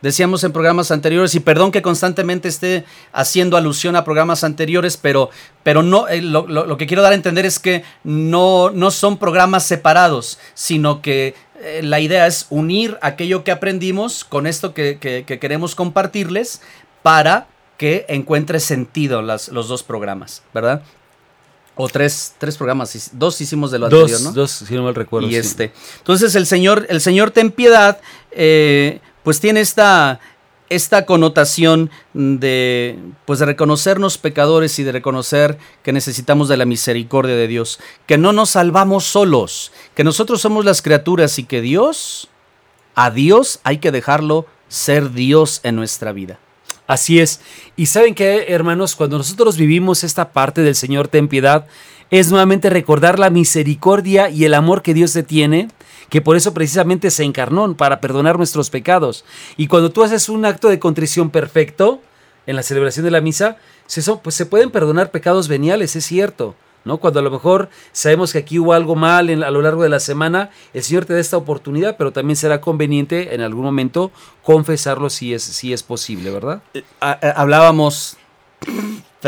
Decíamos 0.06 0.44
en 0.44 0.54
programas 0.54 0.92
anteriores, 0.92 1.36
y 1.36 1.40
perdón 1.42 1.72
que 1.72 1.82
constantemente 1.82 2.48
esté 2.48 2.86
haciendo 3.12 3.58
alusión 3.58 3.96
a 3.96 4.04
programas 4.06 4.44
anteriores, 4.46 4.96
pero, 4.98 5.30
pero 5.64 5.84
no, 5.84 6.08
eh, 6.08 6.22
lo, 6.22 6.48
lo- 6.48 6.66
lo 6.66 6.78
que 6.78 6.88
quiero 6.88 7.02
dar 7.04 7.12
a 7.12 7.16
entender 7.16 7.46
es 7.46 7.60
que 7.60 7.84
no, 8.04 8.70
no 8.70 8.92
son 8.92 9.18
programas 9.18 9.64
separados, 9.66 10.40
sino 10.54 11.02
que 11.02 11.36
eh, 11.62 11.82
la 11.84 12.00
idea 12.00 12.28
es 12.28 12.46
unir 12.50 12.98
aquello 13.02 13.44
que 13.44 13.52
aprendimos 13.52 14.24
con 14.24 14.46
esto 14.48 14.74
que, 14.74 14.98
que- 15.00 15.24
que 15.26 15.40
queremos 15.40 15.76
compartirles 15.76 16.62
para 17.04 17.48
que 17.78 18.06
encuentre 18.08 18.60
sentido 18.60 19.22
las, 19.22 19.50
los 19.50 19.68
dos 19.68 19.84
programas, 19.84 20.44
¿verdad? 20.54 20.82
O 21.78 21.90
tres, 21.90 22.34
tres 22.38 22.56
programas, 22.56 23.10
dos 23.14 23.42
hicimos 23.42 23.70
de 23.70 23.80
lo 23.80 23.90
Dos, 23.90 24.04
anterior, 24.04 24.22
¿no? 24.22 24.32
dos, 24.32 24.52
si 24.52 24.74
no 24.76 24.84
mal 24.84 24.96
recuerdo. 24.96 25.28
y 25.28 25.32
sí. 25.32 25.38
este. 25.38 25.74
Entonces 25.98 26.34
el 26.36 26.46
Señor, 26.46 26.86
el 26.90 27.02
Señor 27.02 27.32
ten 27.32 27.52
piedad, 27.52 28.00
eh, 28.32 29.02
pues 29.26 29.40
tiene 29.40 29.60
esta, 29.60 30.20
esta 30.70 31.06
connotación 31.08 31.90
de, 32.14 32.98
pues 33.26 33.40
de 33.40 33.48
reconocernos 33.48 34.20
pecadores 34.20 34.78
y 34.78 34.84
de 34.84 34.92
reconocer 34.92 35.58
que 35.82 35.92
necesitamos 35.92 36.48
de 36.48 36.58
la 36.58 36.66
misericordia 36.66 37.36
de 37.36 37.48
Dios, 37.48 37.80
que 38.06 38.20
no 38.20 38.34
nos 38.34 38.52
salvamos 38.52 39.04
solos, 39.04 39.72
que 39.96 40.04
nosotros 40.04 40.42
somos 40.42 40.64
las 40.64 40.84
criaturas 40.84 41.40
y 41.40 41.44
que 41.44 41.62
Dios, 41.62 42.30
a 42.94 43.10
Dios 43.10 43.60
hay 43.64 43.80
que 43.80 43.92
dejarlo 43.92 44.46
ser 44.68 45.12
Dios 45.12 45.60
en 45.64 45.76
nuestra 45.76 46.12
vida. 46.12 46.40
Así 46.86 47.20
es. 47.20 47.42
Y 47.76 47.88
saben 47.88 48.14
que, 48.14 48.46
hermanos, 48.50 48.96
cuando 48.96 49.18
nosotros 49.18 49.58
vivimos 49.58 50.04
esta 50.04 50.34
parte 50.34 50.62
del 50.62 50.76
Señor 50.76 51.08
ten 51.08 51.28
piedad, 51.28 51.66
es 52.12 52.30
nuevamente 52.30 52.70
recordar 52.70 53.18
la 53.18 53.32
misericordia 53.32 54.30
y 54.30 54.46
el 54.46 54.54
amor 54.54 54.84
que 54.84 54.94
Dios 54.94 55.14
te 55.14 55.24
tiene, 55.24 55.70
que 56.10 56.22
por 56.22 56.36
eso 56.36 56.54
precisamente 56.54 57.12
se 57.12 57.24
encarnó 57.24 57.76
para 57.76 58.00
perdonar 58.02 58.38
nuestros 58.38 58.70
pecados. 58.70 59.26
Y 59.58 59.68
cuando 59.68 59.92
tú 59.92 60.04
haces 60.04 60.30
un 60.30 60.46
acto 60.46 60.70
de 60.70 60.80
contrición 60.80 61.30
perfecto 61.30 62.02
en 62.46 62.56
la 62.56 62.64
celebración 62.64 63.06
de 63.06 63.12
la 63.12 63.22
misa, 63.22 63.58
se, 63.88 64.02
pues 64.18 64.36
se 64.36 64.46
pueden 64.46 64.70
perdonar 64.72 65.12
pecados 65.12 65.48
veniales, 65.48 65.96
es 65.96 66.06
cierto. 66.06 66.56
¿no? 66.84 66.98
Cuando 66.98 67.20
a 67.20 67.24
lo 67.24 67.32
mejor 67.32 67.70
sabemos 67.92 68.32
que 68.32 68.38
aquí 68.38 68.60
hubo 68.60 68.74
algo 68.74 68.96
mal 68.96 69.44
a 69.44 69.50
lo 69.50 69.62
largo 69.64 69.82
de 69.82 69.90
la 69.90 70.00
semana, 70.00 70.52
el 70.72 70.84
Señor 70.84 71.06
te 71.06 71.14
da 71.14 71.20
esta 71.20 71.36
oportunidad, 71.38 71.98
pero 71.98 72.12
también 72.14 72.36
será 72.38 72.62
conveniente 72.62 73.34
en 73.34 73.42
algún 73.42 73.64
momento 73.66 74.12
confesarlo 74.44 75.10
si 75.10 75.34
es, 75.34 75.42
si 75.42 75.74
es 75.74 75.82
posible, 75.82 76.30
¿verdad? 76.30 76.62
a- 77.02 77.10
a- 77.20 77.32
hablábamos, 77.42 78.18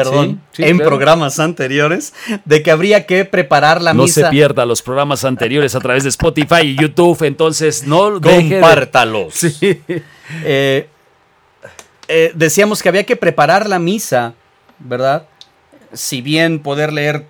perdón, 0.03 0.41
Sí, 0.51 0.63
sí, 0.63 0.69
en 0.69 0.77
claro. 0.77 0.89
programas 0.91 1.39
anteriores, 1.39 2.13
de 2.45 2.63
que 2.63 2.71
habría 2.71 3.05
que 3.05 3.25
preparar 3.25 3.81
la 3.81 3.93
no 3.93 4.03
misa. 4.03 4.21
se 4.21 4.29
pierda 4.29 4.65
los 4.65 4.81
programas 4.81 5.25
anteriores 5.25 5.75
a 5.75 5.79
través 5.79 6.03
de 6.03 6.09
Spotify 6.09 6.61
y 6.63 6.75
YouTube, 6.75 7.23
entonces 7.23 7.85
no 7.87 8.19
de- 8.19 8.49
Compártalos. 8.49 9.33
Sí. 9.33 9.81
Eh, 10.43 10.87
eh, 12.07 12.31
decíamos 12.35 12.81
que 12.81 12.89
había 12.89 13.05
que 13.05 13.15
preparar 13.15 13.67
la 13.67 13.79
misa, 13.79 14.33
¿verdad? 14.79 15.23
Si 15.93 16.21
bien 16.21 16.59
poder 16.59 16.91
leer 16.93 17.25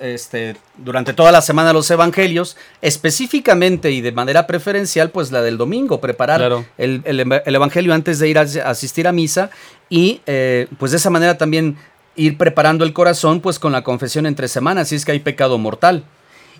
este, 0.00 0.56
durante 0.76 1.14
toda 1.14 1.32
la 1.32 1.40
semana 1.40 1.72
los 1.72 1.90
evangelios, 1.90 2.56
específicamente 2.82 3.90
y 3.92 4.00
de 4.02 4.12
manera 4.12 4.46
preferencial, 4.46 5.10
pues 5.10 5.32
la 5.32 5.40
del 5.42 5.56
domingo, 5.56 6.00
preparar 6.00 6.38
Claro. 6.38 6.66
el, 6.76 7.00
el 7.04 7.20
eva- 7.20 7.42
el 7.46 7.54
evangelio 7.54 7.94
antes 7.94 8.18
de 8.18 8.28
ir 8.28 8.38
a 8.38 8.42
a 8.42 8.70
asistir 8.70 9.08
a 9.08 9.12
misa 9.12 9.50
y 9.88 10.20
eh, 10.26 10.66
pues 10.78 10.90
de 10.92 10.98
esa 10.98 11.08
manera 11.10 11.38
también 11.38 11.76
ir 12.16 12.38
preparando 12.38 12.84
el 12.84 12.92
corazón 12.92 13.40
pues 13.40 13.58
con 13.58 13.72
la 13.72 13.82
confesión 13.82 14.26
entre 14.26 14.48
semanas, 14.48 14.88
si 14.88 14.96
es 14.96 15.04
que 15.04 15.12
hay 15.12 15.20
pecado 15.20 15.58
mortal. 15.58 16.04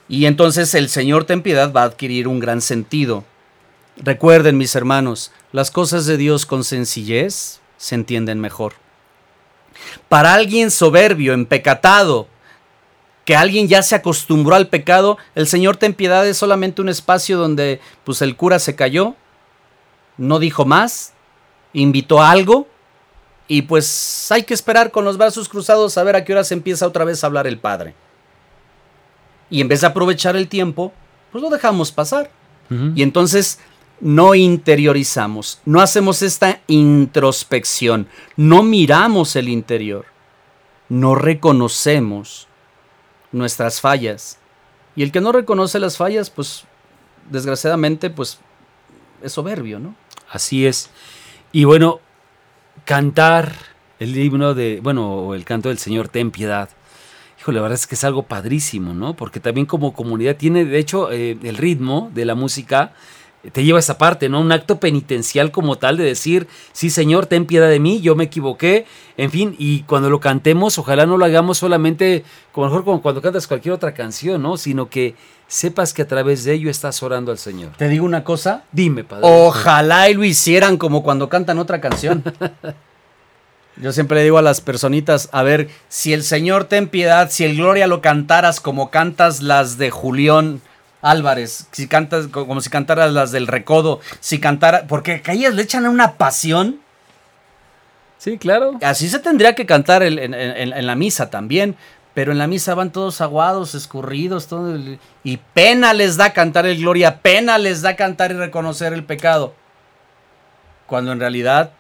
Y 0.09 0.27
entonces 0.27 0.75
el 0.75 0.89
Señor 0.89 1.25
ten 1.25 1.43
piedad 1.43 1.73
va 1.73 1.83
a 1.83 1.87
adquirir 1.87 2.29
un 2.29 2.41
gran 2.41 2.61
sentido. 2.61 3.25
Recuerden, 3.97 4.59
mis 4.59 4.75
hermanos, 4.75 5.31
las 5.53 5.71
cosas 5.71 6.07
de 6.07 6.17
Dios 6.17 6.47
con 6.47 6.65
sencillez 6.65 7.61
se 7.77 7.95
entienden 7.95 8.41
mejor. 8.41 8.75
Para 10.09 10.35
alguien 10.35 10.71
soberbio, 10.71 11.33
empecatado, 11.33 12.29
que 13.25 13.37
alguien 13.37 13.69
ya 13.69 13.83
se 13.83 13.95
acostumbró 13.95 14.55
al 14.55 14.69
pecado, 14.69 15.17
el 15.35 15.47
Señor 15.47 15.77
ten 15.77 15.95
piedad 15.95 16.27
es 16.27 16.37
solamente 16.37 16.83
un 16.83 16.89
espacio 16.89 17.39
donde 17.39 17.81
pues 18.05 18.21
el 18.21 18.37
cura 18.37 18.59
se 18.59 18.75
cayó, 18.75 19.15
no 20.19 20.39
dijo 20.39 20.65
más, 20.65 21.13
invitó 21.73 22.21
a 22.21 22.31
algo 22.31 22.69
y 23.47 23.63
pues 23.63 24.31
hay 24.31 24.43
que 24.45 24.55
esperar 24.55 24.91
con 24.91 25.05
los 25.05 25.19
brazos 25.19 25.49
cruzados 25.49 25.99
a 25.99 26.03
ver 26.03 26.17
a 26.17 26.25
qué 26.25 26.33
hora 26.33 26.45
se 26.45 26.55
empieza 26.55 26.87
otra 26.87 27.05
vez 27.05 27.23
a 27.23 27.27
hablar 27.27 27.47
el 27.47 27.59
Padre. 27.59 27.95
Y 29.51 29.61
en 29.61 29.69
vez 29.69 29.83
de 29.83 29.87
aprovechar 29.87 30.37
el 30.37 30.49
tiempo, 30.49 30.93
pues 31.31 31.43
lo 31.43 31.51
dejamos 31.51 31.93
pasar. 31.93 32.31
Y 32.95 33.03
entonces 33.03 33.61
no 34.01 34.35
interiorizamos, 34.35 35.61
no 35.65 35.81
hacemos 35.81 36.23
esta 36.23 36.61
introspección, 36.67 38.09
no 38.37 38.63
miramos 38.63 39.37
el 39.37 39.49
interior, 39.49 40.07
no 40.89 41.15
reconocemos 41.15 42.49
nuestras 43.33 43.81
fallas. 43.81 44.39
Y 44.97 45.03
el 45.03 45.13
que 45.13 45.21
no 45.21 45.31
reconoce 45.31 45.79
las 45.79 45.99
fallas, 45.99 46.31
pues 46.31 46.65
desgraciadamente, 47.31 48.11
pues 48.11 48.39
es 49.23 49.33
soberbio, 49.33 49.79
¿no? 49.79 49.95
Así 50.31 50.67
es. 50.67 50.91
Y 51.53 51.65
bueno, 51.65 52.01
cantar 52.85 53.53
el 53.99 54.17
himno 54.17 54.55
de, 54.55 54.81
bueno, 54.83 55.13
o 55.13 55.35
el 55.35 55.45
canto 55.45 55.69
del 55.69 55.79
Señor, 55.79 56.09
ten 56.09 56.31
piedad. 56.31 56.69
Híjole, 57.41 57.57
la 57.57 57.63
verdad 57.63 57.79
es 57.79 57.87
que 57.87 57.95
es 57.95 58.05
algo 58.05 58.23
padrísimo, 58.25 58.95
¿no? 58.95 59.15
Porque 59.15 59.41
también 59.41 59.67
como 59.67 59.93
comunidad 59.93 60.37
tiene, 60.37 60.65
de 60.65 60.79
hecho, 60.79 61.13
eh, 61.13 61.39
el 61.43 61.57
ritmo 61.57 62.11
de 62.15 62.25
la 62.25 62.35
música 62.35 62.93
te 63.53 63.65
lleva 63.65 63.79
a 63.79 63.81
esa 63.81 63.99
parte, 63.99 64.29
¿no? 64.29 64.41
Un 64.41 64.53
acto 64.53 64.81
penitencial 64.81 65.51
como 65.51 65.77
tal 65.77 65.97
de 65.97 66.05
decir, 66.05 66.49
sí, 66.73 66.91
Señor, 66.91 67.27
ten 67.27 67.47
piedad 67.47 67.69
de 67.69 67.81
mí, 67.81 68.01
yo 68.01 68.15
me 68.15 68.25
equivoqué, 68.25 68.87
en 69.17 69.31
fin, 69.31 69.55
y 69.59 69.83
cuando 69.83 70.11
lo 70.11 70.21
cantemos, 70.21 70.79
ojalá 70.79 71.07
no 71.07 71.17
lo 71.17 71.25
hagamos 71.25 71.59
solamente, 71.59 72.25
como 72.53 72.67
mejor 72.67 72.85
como 72.85 73.03
cuando 73.03 73.23
cantas 73.23 73.47
cualquier 73.47 73.75
otra 73.75 73.95
canción, 73.95 74.43
¿no? 74.43 74.57
Sino 74.57 74.89
que 74.89 75.15
sepas 75.47 75.93
que 75.93 76.03
a 76.03 76.09
través 76.09 76.45
de 76.45 76.55
ello 76.55 76.71
estás 76.71 77.03
orando 77.03 77.31
al 77.31 77.39
Señor. 77.39 77.73
Te 77.77 77.89
digo 77.89 78.05
una 78.05 78.25
cosa, 78.25 78.65
Dime, 78.73 79.05
Padre. 79.05 79.23
Ojalá 79.27 80.09
y 80.09 80.15
lo 80.15 80.25
hicieran 80.25 80.77
como 80.77 81.03
cuando 81.03 81.29
cantan 81.29 81.59
otra 81.59 81.81
canción. 81.81 82.25
Yo 83.77 83.93
siempre 83.93 84.19
le 84.19 84.25
digo 84.25 84.39
a 84.39 84.43
las 84.43 84.61
personitas, 84.61 85.29
a 85.33 85.43
ver, 85.43 85.69
si 85.89 86.13
el 86.13 86.23
Señor 86.23 86.65
ten 86.65 86.89
piedad, 86.89 87.29
si 87.31 87.45
el 87.45 87.57
Gloria 87.57 87.89
lo 87.89 88.01
cantaras 88.01 88.61
como 88.61 88.91
cantas 88.91 89.43
las 89.43 89.79
de 89.79 89.91
Julián 89.91 90.63
Álvarez, 91.05 91.69
si 91.71 91.87
cantas 91.87 92.29
co- 92.29 92.47
como 92.47 92.61
si 92.61 92.71
cantaras 92.71 93.13
las 93.13 93.31
del 93.31 93.47
Recodo, 93.47 94.01
si 94.21 94.41
cantara, 94.41 94.87
porque 94.87 95.23
a 95.25 95.33
ellas 95.33 95.55
le 95.55 95.63
echan 95.63 95.87
una 95.87 96.15
pasión, 96.15 96.81
Sí, 98.19 98.39
claro. 98.39 98.79
así 98.83 99.09
se 99.09 99.19
tendría 99.19 99.55
que 99.55 99.67
cantar 99.67 100.03
el- 100.03 100.19
en, 100.19 100.33
en- 100.35 100.73
en 100.73 100.87
la 100.87 100.95
misa 100.95 101.29
también, 101.29 101.77
pero 102.15 102.33
en 102.33 102.39
la 102.39 102.47
misa 102.47 102.75
van 102.75 102.91
todos 102.91 103.21
aguados, 103.21 103.75
escurridos, 103.75 104.47
todo 104.47 104.75
el- 104.75 104.99
y 105.25 105.37
pena 105.53 105.93
les 105.93 106.17
da 106.17 106.33
cantar 106.33 106.65
el 106.65 106.79
Gloria, 106.79 107.21
pena 107.21 107.59
les 107.59 107.83
da 107.83 107.97
cantar 107.97 108.31
y 108.31 108.35
reconocer 108.35 108.93
el 108.95 109.05
pecado. 109.05 109.55
Cuando 110.87 111.13
en 111.13 111.21
realidad, 111.21 111.73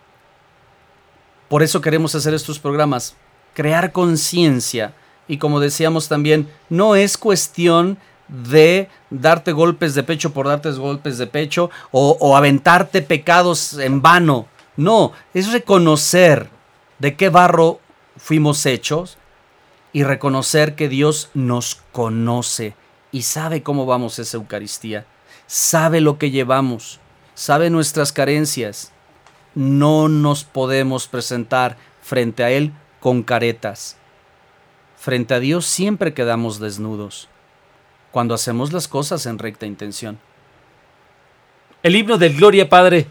por 1.49 1.63
eso 1.63 1.81
queremos 1.81 2.15
hacer 2.15 2.35
estos 2.35 2.59
programas, 2.59 3.15
crear 3.55 3.93
conciencia. 3.93 4.93
Y 5.29 5.39
como 5.39 5.61
decíamos 5.61 6.09
también, 6.09 6.51
no 6.69 6.95
es 6.97 7.17
cuestión 7.17 7.97
de 8.29 8.89
darte 9.11 9.53
golpes 9.53 9.95
de 9.95 10.03
pecho 10.03 10.33
por 10.33 10.47
darte 10.47 10.71
golpes 10.73 11.19
de 11.19 11.27
pecho 11.27 11.71
o, 11.91 12.37
aventarte 12.37 13.03
pecados 13.03 13.79
en 13.79 14.03
vano. 14.03 14.47
No, 14.77 15.13
es 15.35 15.53
reconocer 15.53 16.49
de 16.99 17.17
qué 17.17 17.29
barro 17.29 17.81
fuimos 18.17 18.67
hechos 18.67 19.19
y 19.93 20.03
reconocer 20.03 20.75
que 20.75 20.89
Dios 20.89 21.31
nos 21.35 21.81
conoce 21.93 22.75
y 23.13 23.23
sabe 23.23 23.63
cómo 23.63 23.87
vamos 23.87 24.19
a 24.19 24.23
esa 24.23 24.39
Eucaristía, 24.39 25.07
sabe 25.47 26.01
lo 26.01 26.19
que 26.19 26.31
llevamos, 26.31 26.99
sabe 27.35 27.71
nuestras 27.71 28.13
carencias. 28.13 28.91
No 29.55 30.09
nos 30.09 30.43
podemos 30.43 31.07
presentar 31.07 31.77
frente 32.03 32.43
a 32.43 32.51
Él 32.51 32.73
con 32.99 33.23
caretas. 33.23 33.97
Frente 34.97 35.35
a 35.35 35.39
Dios 35.39 35.65
siempre 35.67 36.13
quedamos 36.13 36.59
desnudos 36.59 37.29
cuando 38.15 38.33
hacemos 38.33 38.73
las 38.73 38.87
cosas 38.87 39.27
en 39.27 39.41
recta 39.41 39.67
intención. 39.67 40.21
El 41.83 41.97
himno 41.97 42.17
del 42.17 42.37
Gloria, 42.37 42.69
Padre. 42.69 43.09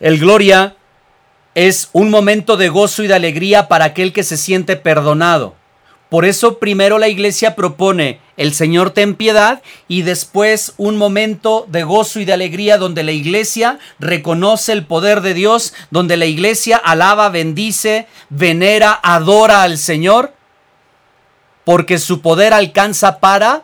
El 0.00 0.18
gloria 0.18 0.76
es 1.54 1.88
un 1.94 2.10
momento 2.10 2.58
de 2.58 2.68
gozo 2.68 3.02
y 3.02 3.06
de 3.06 3.14
alegría 3.14 3.68
para 3.68 3.86
aquel 3.86 4.12
que 4.12 4.22
se 4.22 4.36
siente 4.36 4.76
perdonado. 4.76 5.54
Por 6.10 6.26
eso 6.26 6.58
primero 6.58 6.98
la 6.98 7.08
iglesia 7.08 7.56
propone 7.56 8.20
el 8.36 8.52
Señor 8.52 8.90
ten 8.90 9.14
piedad 9.14 9.62
y 9.88 10.02
después 10.02 10.74
un 10.76 10.98
momento 10.98 11.64
de 11.70 11.84
gozo 11.84 12.20
y 12.20 12.26
de 12.26 12.34
alegría 12.34 12.76
donde 12.76 13.02
la 13.02 13.12
iglesia 13.12 13.78
reconoce 13.98 14.72
el 14.72 14.84
poder 14.84 15.22
de 15.22 15.32
Dios, 15.32 15.72
donde 15.90 16.18
la 16.18 16.26
iglesia 16.26 16.76
alaba, 16.76 17.30
bendice, 17.30 18.06
venera, 18.28 19.00
adora 19.02 19.62
al 19.62 19.78
Señor, 19.78 20.34
porque 21.64 21.98
su 21.98 22.20
poder 22.20 22.52
alcanza 22.52 23.18
para 23.20 23.62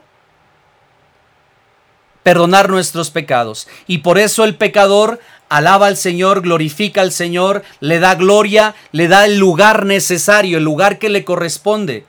perdonar 2.22 2.68
nuestros 2.68 3.10
pecados. 3.10 3.68
Y 3.86 3.98
por 3.98 4.18
eso 4.18 4.44
el 4.44 4.56
pecador 4.56 5.20
alaba 5.48 5.86
al 5.86 5.96
Señor, 5.96 6.42
glorifica 6.42 7.00
al 7.00 7.12
Señor, 7.12 7.62
le 7.80 8.00
da 8.00 8.14
gloria, 8.14 8.74
le 8.92 9.08
da 9.08 9.24
el 9.24 9.38
lugar 9.38 9.86
necesario, 9.86 10.58
el 10.58 10.64
lugar 10.64 10.98
que 10.98 11.08
le 11.08 11.24
corresponde. 11.24 12.04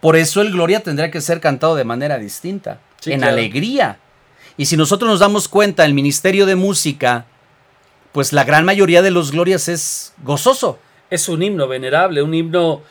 Por 0.00 0.16
eso 0.16 0.40
el 0.40 0.50
gloria 0.52 0.80
tendría 0.80 1.10
que 1.10 1.20
ser 1.20 1.40
cantado 1.40 1.74
de 1.76 1.84
manera 1.84 2.18
distinta, 2.18 2.78
Sí, 3.00 3.12
en 3.12 3.20
claro. 3.20 3.34
alegría. 3.34 3.98
Y 4.56 4.66
si 4.66 4.76
nosotros 4.76 5.10
nos 5.10 5.20
damos 5.20 5.48
cuenta, 5.48 5.84
el 5.84 5.94
ministerio 5.94 6.46
de 6.46 6.56
música, 6.56 7.26
pues 8.12 8.32
la 8.32 8.44
gran 8.44 8.64
mayoría 8.64 9.02
de 9.02 9.10
los 9.10 9.32
glorias 9.32 9.68
es 9.68 10.14
gozoso. 10.22 10.78
Es 11.10 11.28
un 11.28 11.42
himno 11.42 11.68
venerable, 11.68 12.22
un 12.22 12.34
himno, 12.34 12.82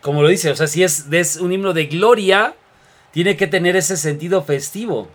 como 0.00 0.22
lo 0.22 0.28
dice, 0.28 0.50
o 0.50 0.56
sea, 0.56 0.66
si 0.66 0.82
es, 0.82 1.06
es 1.10 1.36
un 1.36 1.52
himno 1.52 1.72
de 1.72 1.86
gloria, 1.86 2.54
tiene 3.12 3.36
que 3.36 3.46
tener 3.46 3.76
ese 3.76 3.96
sentido 3.96 4.42
festivo. 4.42 5.08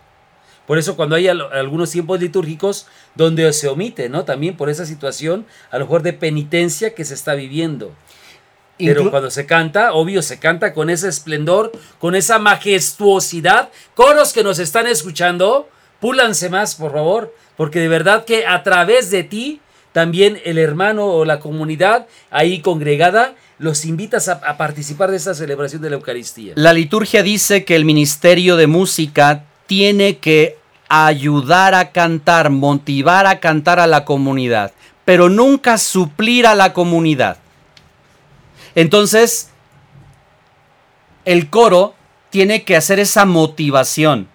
Por 0.66 0.78
eso 0.78 0.94
cuando 0.96 1.16
hay 1.16 1.26
al- 1.28 1.52
algunos 1.52 1.90
tiempos 1.90 2.20
litúrgicos 2.20 2.86
donde 3.14 3.52
se 3.52 3.68
omite, 3.68 4.08
¿no? 4.08 4.24
También 4.24 4.56
por 4.56 4.70
esa 4.70 4.86
situación, 4.86 5.44
a 5.70 5.78
lo 5.78 5.84
mejor 5.86 6.02
de 6.02 6.12
penitencia 6.12 6.94
que 6.94 7.04
se 7.04 7.14
está 7.14 7.34
viviendo. 7.34 7.92
Pero 8.78 9.02
Inclu- 9.04 9.10
cuando 9.10 9.30
se 9.30 9.44
canta, 9.46 9.92
obvio, 9.92 10.22
se 10.22 10.38
canta 10.38 10.72
con 10.72 10.88
ese 10.88 11.08
esplendor, 11.08 11.72
con 11.98 12.14
esa 12.14 12.38
majestuosidad. 12.38 13.68
Coros 13.94 14.32
que 14.32 14.42
nos 14.42 14.58
están 14.58 14.86
escuchando, 14.86 15.68
púlanse 16.00 16.48
más, 16.48 16.74
por 16.76 16.92
favor, 16.92 17.34
porque 17.56 17.80
de 17.80 17.88
verdad 17.88 18.24
que 18.24 18.46
a 18.46 18.62
través 18.62 19.10
de 19.10 19.22
ti, 19.24 19.60
también 19.92 20.40
el 20.44 20.56
hermano 20.56 21.06
o 21.06 21.24
la 21.24 21.40
comunidad 21.40 22.06
ahí 22.30 22.60
congregada, 22.60 23.34
los 23.60 23.84
invitas 23.84 24.28
a, 24.28 24.56
participar 24.56 25.10
de 25.10 25.18
esta 25.18 25.34
celebración 25.34 25.82
de 25.82 25.90
la 25.90 25.96
Eucaristía. 25.96 26.54
La 26.56 26.72
liturgia 26.72 27.22
dice 27.22 27.66
que 27.66 27.76
el 27.76 27.84
ministerio 27.84 28.56
de 28.56 28.66
música 28.66 29.44
tiene 29.66 30.16
que 30.16 30.56
ayudar 30.88 31.74
a 31.74 31.92
cantar, 31.92 32.48
motivar 32.48 33.26
a 33.26 33.38
cantar 33.38 33.78
a 33.78 33.86
la 33.86 34.06
comunidad, 34.06 34.72
pero 35.04 35.28
nunca 35.28 35.76
suplir 35.76 36.46
a 36.46 36.54
la 36.54 36.72
comunidad. 36.72 37.36
Entonces, 38.74 39.50
el 41.26 41.50
coro 41.50 41.94
tiene 42.30 42.64
que 42.64 42.76
hacer 42.76 42.98
esa 42.98 43.26
motivación. 43.26 44.26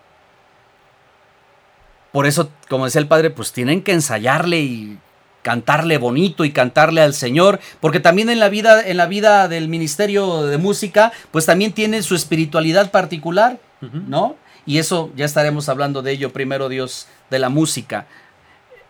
Por 2.12 2.28
eso, 2.28 2.52
como 2.70 2.86
decía 2.86 3.02
el 3.02 3.08
padre, 3.08 3.32
pues 3.32 3.52
tienen 3.52 3.82
que 3.82 3.92
ensayarle 3.92 4.60
y 4.60 5.00
cantarle 5.46 6.00
bonito 6.00 6.44
y 6.44 6.52
cantarle 6.52 7.02
al 7.02 7.14
Señor, 7.14 7.60
porque 7.80 8.00
también 8.00 8.32
en 8.32 8.40
la 8.40 8.50
vida 8.50 8.82
en 8.82 8.98
la 8.98 9.06
vida 9.06 9.48
del 9.48 9.68
ministerio 9.68 10.42
de 10.42 10.58
música, 10.58 11.12
pues 11.30 11.46
también 11.46 11.72
tiene 11.72 12.02
su 12.02 12.16
espiritualidad 12.16 12.90
particular, 12.90 13.60
¿no? 14.08 14.36
Y 14.66 14.80
eso 14.80 15.12
ya 15.16 15.26
estaremos 15.26 15.70
hablando 15.70 16.02
de 16.02 16.14
ello 16.14 16.34
primero 16.34 16.68
Dios 16.68 17.08
de 17.30 17.38
la 17.38 17.50
música. 17.50 18.08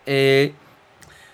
Eh, 0.06 0.54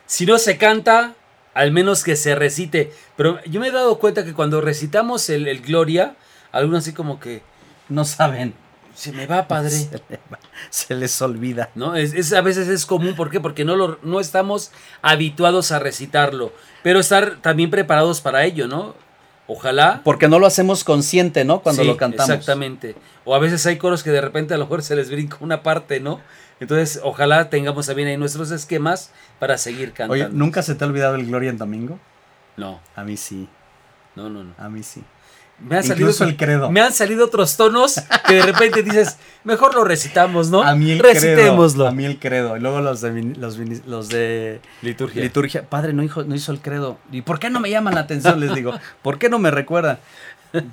Si 0.07 0.27
no 0.27 0.39
se 0.39 0.57
canta, 0.59 1.15
al 1.55 1.71
menos 1.71 2.03
que 2.03 2.17
se 2.17 2.35
recite. 2.35 2.91
Pero 3.17 3.39
yo 3.45 3.61
me 3.61 3.69
he 3.69 3.71
dado 3.71 3.99
cuenta 4.01 4.25
que 4.25 4.35
cuando 4.35 4.61
recitamos 4.61 5.31
el, 5.31 5.47
el 5.47 5.61
Gloria, 5.61 6.17
algunos 6.51 6.81
así 6.81 6.93
como 6.93 7.21
que 7.21 7.43
no 7.89 8.05
saben, 8.05 8.55
se 8.95 9.13
me 9.13 9.27
va, 9.27 9.49
padre. 9.49 9.71
se 10.71 10.95
les 10.95 11.21
olvida. 11.23 11.71
¿no? 11.75 11.95
Es, 11.97 12.13
es- 12.15 12.33
a 12.33 12.41
veces 12.41 12.69
es 12.69 12.87
común, 12.87 13.15
¿por 13.15 13.31
qué? 13.31 13.41
Porque 13.41 13.65
no, 13.65 13.77
lo, 13.77 13.99
no 14.03 14.21
estamos 14.21 14.71
habituados 15.03 15.73
a 15.73 15.79
recitarlo, 15.79 16.53
pero 16.83 17.01
estar 17.01 17.37
también 17.41 17.71
preparados 17.71 18.21
para 18.21 18.45
ello, 18.45 18.67
¿no? 18.69 18.95
Ojalá. 19.49 20.01
Porque 20.05 20.29
no 20.29 20.39
lo 20.39 20.47
hacemos 20.47 20.85
consciente, 20.85 21.45
¿no? 21.45 21.61
Cuando 21.61 21.83
Sí, 21.83 21.89
lo 21.89 21.97
cantamos. 21.97 22.31
Exactamente. 22.31 22.95
O 23.25 23.35
a 23.35 23.39
veces 23.39 23.67
hay 23.67 23.77
coros 23.77 24.03
que 24.03 24.11
de 24.11 24.21
repente 24.21 24.55
a 24.55 24.57
lo 24.57 24.65
mejor 24.65 24.83
se 24.83 24.95
les 24.97 25.11
brinca 25.11 25.37
una 25.41 25.63
parte, 25.63 26.01
¿no? 26.01 26.21
Entonces, 26.61 27.01
ojalá 27.03 27.51
tengamos 27.51 27.87
también 27.87 28.07
ahí 28.09 28.17
nuestros 28.17 28.51
esquemas 28.53 29.11
para 29.41 29.59
seguir 29.59 29.89
cantando. 29.93 30.13
Oye, 30.13 30.29
¿nunca 30.33 30.63
se 30.63 30.77
te 30.77 30.85
ha 30.85 30.87
olvidado 30.87 31.17
el 31.17 31.27
Gloria 31.27 31.51
en 31.51 31.59
Domingo? 31.59 31.99
No, 32.57 32.81
A 32.95 33.03
mí 33.03 33.17
sí, 33.17 33.49
no, 34.15 34.31
no, 34.31 34.45
no. 34.45 34.55
a 34.59 34.69
mí 34.69 34.83
sí. 34.85 35.03
Me 35.65 35.77
han, 35.77 35.85
salido, 35.85 36.11
el 36.25 36.37
credo. 36.37 36.71
me 36.71 36.81
han 36.81 36.93
salido 36.93 37.25
otros 37.27 37.57
tonos 37.57 38.01
que 38.27 38.35
de 38.35 38.43
repente 38.43 38.83
dices, 38.83 39.17
mejor 39.45 39.75
lo 39.75 39.85
recitamos, 39.85 40.51
¿no? 40.51 40.63
A 40.63 40.75
mí 40.75 40.91
el 40.91 40.99
Recitémoslo. 40.99 41.85
credo. 41.85 41.89
A 41.89 41.93
mí 41.93 42.05
el 42.05 42.19
credo. 42.19 42.57
Y 42.57 42.61
luego 42.61 42.81
los 42.81 43.01
de, 43.01 43.23
los, 43.39 43.59
los 43.87 44.09
de 44.09 44.61
Liturgia. 44.83 45.23
liturgia. 45.23 45.63
Padre, 45.69 45.93
no 45.93 46.03
hizo, 46.03 46.25
no 46.25 46.35
hizo 46.35 46.51
el 46.53 46.61
credo. 46.61 46.99
¿Y 47.13 47.23
por 47.23 47.39
qué 47.39 47.49
no 47.51 47.61
me 47.61 47.71
llaman 47.71 47.95
la 47.95 48.01
atención? 48.01 48.41
Les 48.41 48.55
digo. 48.55 48.73
¿Por 49.03 49.19
qué 49.19 49.29
no 49.29 49.39
me 49.39 49.51
recuerdan? 49.51 49.99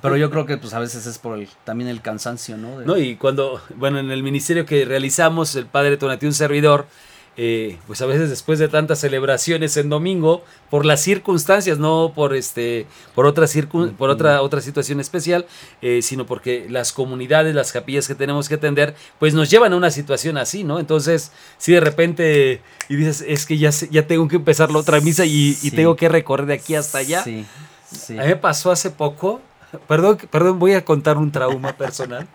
Pero 0.02 0.16
yo 0.18 0.30
creo 0.30 0.44
que 0.44 0.58
pues 0.58 0.74
a 0.74 0.78
veces 0.78 1.06
es 1.06 1.18
por 1.18 1.38
el, 1.38 1.48
también 1.64 1.88
el 1.88 2.02
cansancio, 2.02 2.56
¿no? 2.58 2.80
De- 2.80 2.84
¿no? 2.86 2.98
Y 2.98 3.16
cuando, 3.16 3.62
bueno, 3.76 3.98
en 3.98 4.10
el 4.10 4.22
ministerio 4.22 4.66
que 4.66 4.84
realizamos, 4.84 5.54
el 5.56 5.64
padre 5.66 5.96
Tonatiuh, 5.96 6.28
un 6.28 6.34
servidor, 6.34 6.86
eh, 7.36 7.78
pues 7.86 8.02
a 8.02 8.06
veces 8.06 8.28
después 8.28 8.58
de 8.58 8.68
tantas 8.68 8.98
celebraciones 9.00 9.76
en 9.76 9.88
domingo, 9.88 10.44
por 10.68 10.84
las 10.84 11.00
circunstancias, 11.00 11.78
no 11.78 12.12
por 12.14 12.34
este, 12.34 12.86
por 13.14 13.24
otra 13.26 13.46
circun- 13.46 13.92
por 13.96 14.10
otra, 14.10 14.42
otra 14.42 14.60
situación 14.60 15.00
especial, 15.00 15.46
eh, 15.80 16.00
sino 16.02 16.26
porque 16.26 16.66
las 16.68 16.92
comunidades, 16.92 17.54
las 17.54 17.72
capillas 17.72 18.06
que 18.08 18.14
tenemos 18.14 18.48
que 18.48 18.56
atender, 18.56 18.94
pues 19.18 19.32
nos 19.32 19.48
llevan 19.50 19.72
a 19.72 19.76
una 19.76 19.90
situación 19.90 20.36
así, 20.36 20.64
¿no? 20.64 20.78
Entonces, 20.80 21.32
si 21.56 21.72
de 21.72 21.80
repente, 21.80 22.60
y 22.88 22.96
dices, 22.96 23.24
es 23.26 23.46
que 23.46 23.56
ya, 23.58 23.70
ya 23.90 24.06
tengo 24.06 24.28
que 24.28 24.36
empezar 24.36 24.70
la 24.70 24.78
otra 24.78 25.00
misa 25.00 25.24
y, 25.24 25.54
tengo 25.74 25.96
que 25.96 26.08
recorrer 26.08 26.46
de 26.46 26.54
aquí 26.54 26.74
hasta 26.74 26.98
allá. 26.98 27.22
Sí, 27.24 27.46
sí. 27.90 28.18
A 28.18 28.22
mí 28.22 28.28
me 28.28 28.36
pasó 28.36 28.70
hace 28.70 28.90
poco. 28.90 29.40
Perdón, 29.86 30.18
perdón, 30.30 30.58
voy 30.58 30.72
a 30.72 30.84
contar 30.84 31.16
un 31.16 31.30
trauma 31.30 31.76
personal. 31.76 32.26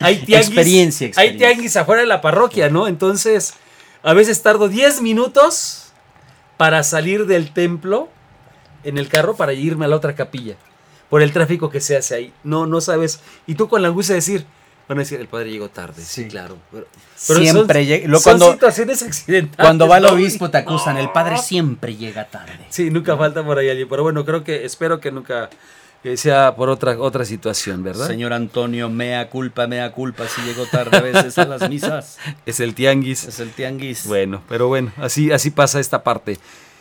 Hay 0.00 0.16
tianguis, 0.24 0.48
Experiencia, 0.48 1.04
Hay 1.06 1.08
experiencia. 1.10 1.48
tianguis 1.48 1.76
afuera 1.76 2.00
de 2.02 2.08
la 2.08 2.20
parroquia, 2.20 2.70
¿no? 2.70 2.88
Entonces, 2.88 3.54
a 4.02 4.12
veces 4.14 4.42
tardo 4.42 4.68
10 4.68 5.02
minutos 5.02 5.92
para 6.56 6.82
salir 6.82 7.26
del 7.26 7.52
templo 7.52 8.08
en 8.84 8.98
el 8.98 9.08
carro 9.08 9.36
para 9.36 9.52
irme 9.52 9.84
a 9.84 9.88
la 9.88 9.96
otra 9.96 10.14
capilla. 10.14 10.56
Por 11.10 11.22
el 11.22 11.32
tráfico 11.32 11.70
que 11.70 11.80
se 11.80 11.96
hace 11.96 12.14
ahí. 12.14 12.32
No, 12.44 12.66
no 12.66 12.80
sabes. 12.80 13.20
Y 13.46 13.54
tú 13.54 13.68
con 13.68 13.80
la 13.82 13.88
angustia 13.88 14.12
de 14.14 14.18
decir, 14.20 14.44
van 14.88 14.98
a 14.98 15.00
decir, 15.02 15.18
el 15.20 15.26
padre 15.28 15.50
llegó 15.50 15.68
tarde. 15.70 16.02
Sí, 16.02 16.22
Sí. 16.24 16.28
claro. 16.28 16.58
Pero, 16.70 16.86
Siempre 17.16 17.86
llega- 17.86 18.06
son 18.14 18.22
cuando- 18.22 18.52
situaciones 18.52 19.02
accidentales. 19.02 19.56
Cuando 19.66 19.88
va 19.88 19.98
el 19.98 20.06
obispo 20.06 20.50
te 20.50 20.58
acusan. 20.58 20.96
El 20.98 21.10
padre 21.10 21.38
siempre 21.38 21.96
llega 21.96 22.26
tarde. 22.26 22.58
Sí, 22.68 22.90
nunca 22.90 23.16
falta 23.16 23.42
por 23.44 23.58
ahí 23.58 23.70
alguien. 23.70 23.88
Pero 23.88 24.02
bueno, 24.02 24.24
creo 24.24 24.44
que, 24.44 24.64
espero 24.64 25.00
que 25.00 25.10
nunca 25.10 25.48
eh, 26.04 26.16
sea 26.16 26.54
por 26.54 26.68
otra, 26.68 26.98
otra 26.98 27.24
situación, 27.24 27.82
¿verdad? 27.82 28.06
Señor 28.06 28.32
Antonio, 28.32 28.88
mea 28.88 29.28
culpa, 29.28 29.66
mea 29.66 29.92
culpa. 29.92 30.24
Si 30.28 30.40
llegó 30.42 30.64
tarde 30.66 30.96
a 30.96 31.00
veces 31.00 31.36
a 31.38 31.44
las 31.44 31.68
misas. 31.68 32.18
Es 32.46 32.60
el 32.60 32.74
tianguis. 32.74 33.24
Es 33.24 33.40
el 33.40 33.50
tianguis. 33.50 34.06
Bueno, 34.06 34.42
pero 34.48 34.68
bueno, 34.68 34.92
así, 34.98 35.32
así 35.32 35.50
pasa 35.50 35.80
esta 35.80 36.02
parte. 36.04 36.38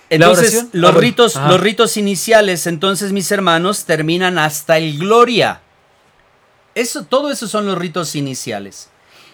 ¿La 0.09 0.15
Entonces, 0.15 0.67
los 0.71 0.95
Ah, 0.95 0.99
ritos, 0.99 1.35
los 1.35 1.59
ritos 1.59 1.97
iniciales, 1.97 2.65
entonces, 2.67 3.11
mis 3.11 3.29
hermanos, 3.31 3.83
terminan 3.85 4.39
hasta 4.39 4.77
el 4.77 4.97
gloria. 4.99 5.61
Eso, 6.75 7.03
todo 7.03 7.31
eso 7.31 7.47
son 7.47 7.65
los 7.65 7.77
ritos 7.77 8.15
iniciales. 8.15 8.89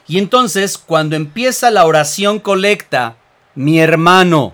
Y 0.08 0.18
entonces, 0.18 0.78
cuando 0.78 1.16
empieza 1.16 1.70
la 1.72 1.86
oración 1.86 2.40
colecta, 2.40 3.18
mi 3.54 3.80
hermano, 3.80 4.54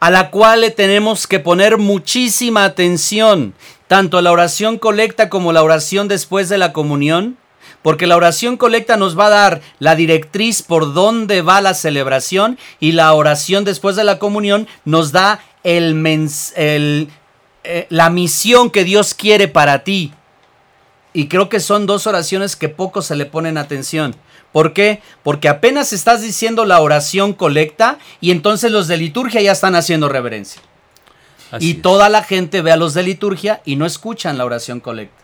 a 0.00 0.10
la 0.10 0.30
cual 0.30 0.60
le 0.60 0.70
tenemos 0.70 1.26
que 1.26 1.40
poner 1.40 1.78
muchísima 1.78 2.64
atención, 2.64 3.54
tanto 3.86 4.20
la 4.20 4.32
oración 4.32 4.78
colecta 4.78 5.28
como 5.28 5.52
la 5.52 5.62
oración 5.62 6.08
después 6.08 6.48
de 6.48 6.58
la 6.58 6.72
comunión, 6.72 7.36
porque 7.82 8.06
la 8.06 8.16
oración 8.16 8.56
colecta 8.56 8.96
nos 8.96 9.18
va 9.18 9.26
a 9.26 9.30
dar 9.30 9.60
la 9.78 9.94
directriz 9.94 10.62
por 10.62 10.94
dónde 10.94 11.42
va 11.42 11.60
la 11.60 11.74
celebración 11.74 12.58
y 12.80 12.92
la 12.92 13.12
oración 13.14 13.64
después 13.64 13.96
de 13.96 14.04
la 14.04 14.18
comunión 14.18 14.66
nos 14.84 15.12
da 15.12 15.40
el 15.64 15.94
mens- 15.94 16.52
el, 16.56 17.08
eh, 17.64 17.86
la 17.88 18.10
misión 18.10 18.70
que 18.70 18.84
Dios 18.84 19.14
quiere 19.14 19.48
para 19.48 19.84
ti. 19.84 20.12
Y 21.12 21.28
creo 21.28 21.48
que 21.48 21.60
son 21.60 21.86
dos 21.86 22.06
oraciones 22.06 22.56
que 22.56 22.68
poco 22.68 23.00
se 23.00 23.16
le 23.16 23.26
ponen 23.26 23.58
atención. 23.58 24.14
¿Por 24.52 24.72
qué? 24.72 25.02
Porque 25.22 25.48
apenas 25.48 25.92
estás 25.92 26.22
diciendo 26.22 26.64
la 26.64 26.80
oración 26.80 27.32
colecta 27.32 27.98
y 28.20 28.30
entonces 28.30 28.72
los 28.72 28.88
de 28.88 28.96
liturgia 28.96 29.40
ya 29.40 29.52
están 29.52 29.74
haciendo 29.74 30.08
reverencia. 30.08 30.62
Así 31.50 31.66
y 31.66 31.70
es. 31.72 31.82
toda 31.82 32.08
la 32.08 32.22
gente 32.22 32.62
ve 32.62 32.72
a 32.72 32.76
los 32.76 32.94
de 32.94 33.02
liturgia 33.02 33.60
y 33.64 33.76
no 33.76 33.86
escuchan 33.86 34.38
la 34.38 34.44
oración 34.44 34.80
colecta. 34.80 35.16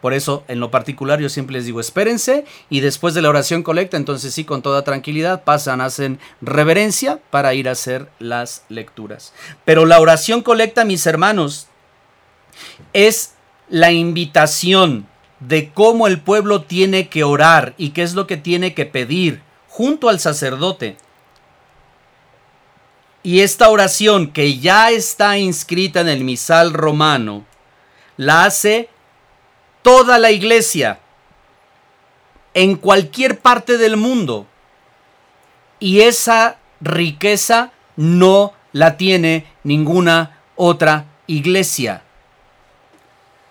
Por 0.00 0.12
eso, 0.12 0.44
en 0.48 0.60
lo 0.60 0.70
particular, 0.70 1.18
yo 1.18 1.30
siempre 1.30 1.54
les 1.54 1.64
digo, 1.64 1.80
espérense 1.80 2.44
y 2.68 2.80
después 2.80 3.14
de 3.14 3.22
la 3.22 3.30
oración 3.30 3.62
colecta, 3.62 3.96
entonces 3.96 4.34
sí, 4.34 4.44
con 4.44 4.60
toda 4.60 4.84
tranquilidad, 4.84 5.44
pasan, 5.44 5.80
hacen 5.80 6.18
reverencia 6.42 7.20
para 7.30 7.54
ir 7.54 7.70
a 7.70 7.72
hacer 7.72 8.10
las 8.18 8.64
lecturas. 8.68 9.32
Pero 9.64 9.86
la 9.86 9.98
oración 10.00 10.42
colecta, 10.42 10.84
mis 10.84 11.06
hermanos, 11.06 11.68
es 12.92 13.32
la 13.70 13.92
invitación 13.92 15.06
de 15.40 15.70
cómo 15.72 16.06
el 16.06 16.20
pueblo 16.20 16.62
tiene 16.62 17.08
que 17.08 17.24
orar 17.24 17.74
y 17.76 17.90
qué 17.90 18.02
es 18.02 18.14
lo 18.14 18.26
que 18.26 18.36
tiene 18.36 18.74
que 18.74 18.86
pedir 18.86 19.42
junto 19.68 20.08
al 20.08 20.20
sacerdote. 20.20 20.96
Y 23.22 23.40
esta 23.40 23.68
oración 23.70 24.30
que 24.32 24.58
ya 24.58 24.90
está 24.90 25.38
inscrita 25.38 26.00
en 26.00 26.08
el 26.08 26.24
misal 26.24 26.72
romano, 26.72 27.44
la 28.16 28.44
hace 28.44 28.88
toda 29.82 30.18
la 30.18 30.30
iglesia. 30.30 31.00
en 32.54 32.76
cualquier 32.76 33.40
parte 33.40 33.76
del 33.78 33.96
mundo. 33.96 34.46
Y 35.80 36.02
esa 36.02 36.58
riqueza 36.80 37.72
no 37.96 38.52
la 38.72 38.96
tiene 38.96 39.46
ninguna 39.64 40.40
otra 40.56 41.06
iglesia. 41.26 42.02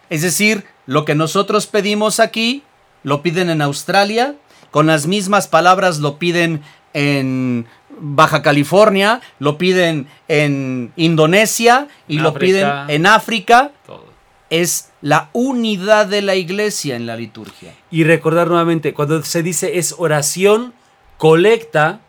Es 0.10 0.22
decir, 0.22 0.66
lo 0.86 1.06
que 1.06 1.16
nosotros 1.16 1.68
pedimos 1.68 2.20
aquí, 2.20 2.64
lo 3.04 3.22
piden 3.22 3.50
en 3.50 3.62
Australia, 3.62 4.36
con 4.72 4.88
las 4.88 5.08
mismas 5.08 5.48
palabras 5.48 6.00
lo 6.00 6.18
piden 6.18 6.62
en 6.94 7.68
Baja 8.00 8.42
California, 8.42 9.22
lo 9.40 9.58
piden 9.58 10.08
en 10.28 10.92
Indonesia 10.96 11.88
y 12.08 12.20
lo 12.20 12.30
África. 12.30 12.86
piden 12.86 12.90
en 12.90 13.06
África. 13.06 13.72
Todo. 13.86 14.06
Es 14.50 14.90
la 15.02 15.30
unidad 15.34 16.06
de 16.06 16.22
la 16.22 16.36
iglesia 16.36 16.96
en 16.96 17.06
la 17.06 17.16
liturgia. 17.16 17.74
Y 17.90 18.04
recordar 18.04 18.48
nuevamente, 18.48 18.94
cuando 18.94 19.22
se 19.24 19.42
dice 19.42 19.78
es 19.80 19.96
oración, 19.98 20.74
colecta, 21.18 22.00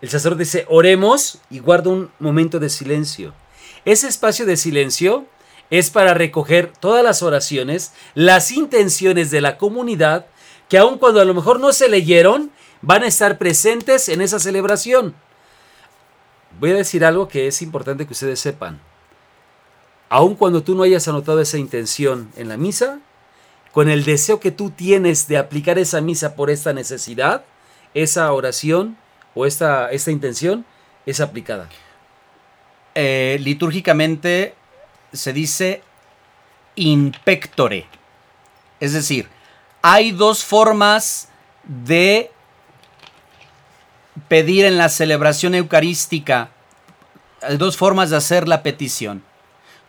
el 0.00 0.08
sacerdote 0.08 0.44
dice 0.44 0.66
oremos 0.68 1.38
y 1.50 1.58
guarda 1.58 1.90
un 1.90 2.10
momento 2.18 2.58
de 2.58 2.68
silencio. 2.68 3.32
Ese 3.84 4.08
espacio 4.08 4.46
de 4.46 4.56
silencio 4.56 5.26
es 5.70 5.90
para 5.90 6.14
recoger 6.14 6.72
todas 6.72 7.04
las 7.04 7.22
oraciones, 7.22 7.92
las 8.14 8.50
intenciones 8.50 9.30
de 9.30 9.40
la 9.40 9.58
comunidad, 9.58 10.26
que 10.68 10.78
aun 10.78 10.98
cuando 10.98 11.20
a 11.20 11.24
lo 11.24 11.34
mejor 11.34 11.60
no 11.60 11.72
se 11.72 11.88
leyeron, 11.88 12.50
van 12.82 13.02
a 13.02 13.06
estar 13.06 13.38
presentes 13.38 14.08
en 14.08 14.20
esa 14.20 14.38
celebración. 14.38 15.14
Voy 16.58 16.70
a 16.70 16.76
decir 16.76 17.04
algo 17.04 17.28
que 17.28 17.46
es 17.46 17.62
importante 17.62 18.06
que 18.06 18.12
ustedes 18.12 18.40
sepan. 18.40 18.80
Aun 20.08 20.34
cuando 20.34 20.62
tú 20.62 20.74
no 20.74 20.82
hayas 20.82 21.06
anotado 21.06 21.40
esa 21.40 21.58
intención 21.58 22.30
en 22.36 22.48
la 22.48 22.56
misa, 22.56 23.00
con 23.72 23.90
el 23.90 24.04
deseo 24.04 24.40
que 24.40 24.50
tú 24.50 24.70
tienes 24.70 25.28
de 25.28 25.36
aplicar 25.36 25.78
esa 25.78 26.00
misa 26.00 26.34
por 26.34 26.50
esta 26.50 26.72
necesidad, 26.72 27.44
esa 27.94 28.32
oración 28.32 28.96
o 29.34 29.44
esta, 29.44 29.90
esta 29.90 30.10
intención 30.10 30.64
es 31.04 31.20
aplicada. 31.20 31.68
Eh, 32.94 33.38
litúrgicamente 33.40 34.54
se 35.12 35.32
dice 35.32 35.82
impectore. 36.74 37.86
Es 38.80 38.92
decir, 38.92 39.28
hay 39.82 40.12
dos 40.12 40.44
formas 40.44 41.28
de 41.64 42.30
pedir 44.28 44.64
en 44.64 44.78
la 44.78 44.88
celebración 44.88 45.54
eucarística. 45.54 46.50
Hay 47.42 47.56
dos 47.56 47.76
formas 47.76 48.10
de 48.10 48.16
hacer 48.16 48.48
la 48.48 48.62
petición. 48.62 49.22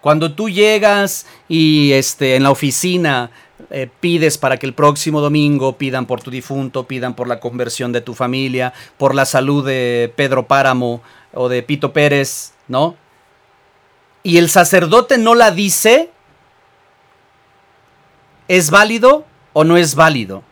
Cuando 0.02 0.34
tú 0.34 0.50
llegas 0.50 1.26
y 1.48 1.92
este, 1.92 2.36
en 2.36 2.44
la 2.44 2.52
oficina 2.52 3.32
eh, 3.70 3.90
pides 4.00 4.38
para 4.38 4.58
que 4.58 4.66
el 4.66 4.74
próximo 4.74 5.20
domingo 5.20 5.78
pidan 5.78 6.06
por 6.06 6.22
tu 6.22 6.32
difunto, 6.32 6.86
pidan 6.86 7.16
por 7.16 7.28
la 7.28 7.42
conversión 7.42 7.92
de 7.92 8.00
tu 8.00 8.14
familia, 8.14 8.74
por 8.98 9.14
la 9.14 9.26
salud 9.26 9.66
de 9.66 10.14
Pedro 10.16 10.48
Páramo 10.48 11.02
o 11.34 11.50
de 11.50 11.62
Pito 11.64 11.92
Pérez, 11.92 12.54
¿no? 12.70 12.96
Y 14.24 14.38
el 14.38 14.50
sacerdote 14.50 15.18
no 15.18 15.34
la 15.36 15.52
dice, 15.52 16.10
¿es 18.48 18.70
válido 18.70 19.26
o 19.54 19.64
no 19.64 19.78
es 19.78 19.96
válido? 19.96 20.44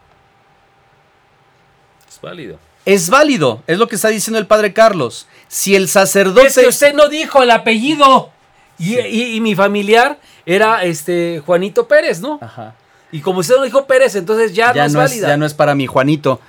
Es 2.08 2.22
válido. 2.22 2.60
Es 2.86 3.10
válido, 3.10 3.64
es 3.68 3.78
lo 3.78 3.88
que 3.90 3.96
está 3.96 4.08
diciendo 4.08 4.40
el 4.40 4.48
padre 4.48 4.72
Carlos. 4.72 5.28
Si 5.50 5.76
el 5.76 5.90
sacerdote... 5.90 6.48
Es 6.48 6.56
que 6.58 6.68
usted 6.68 6.94
no 6.94 7.10
dijo 7.10 7.44
el 7.44 7.52
apellido. 7.52 8.32
Y, 8.80 8.98
y- 9.00 9.36
y 9.36 9.42
mi 9.42 9.56
familiar 9.56 10.18
era 10.46 10.84
este 10.84 11.42
Juanito 11.46 11.88
Pérez, 11.88 12.22
¿no? 12.22 12.40
Ajá. 12.42 12.76
Y 13.12 13.20
como 13.22 13.40
usted 13.40 13.56
no 13.58 13.64
dijo 13.64 13.86
Pérez, 13.88 14.16
entonces 14.16 14.54
ya, 14.54 14.72
no 14.74 14.84
es 14.84 14.94
no 14.94 15.02
es, 15.04 15.12
válida. 15.12 15.28
ya 15.30 15.38
no 15.38 15.46
es 15.46 15.54
para 15.54 15.76
mi 15.76 15.88
Juanito. 15.88 16.40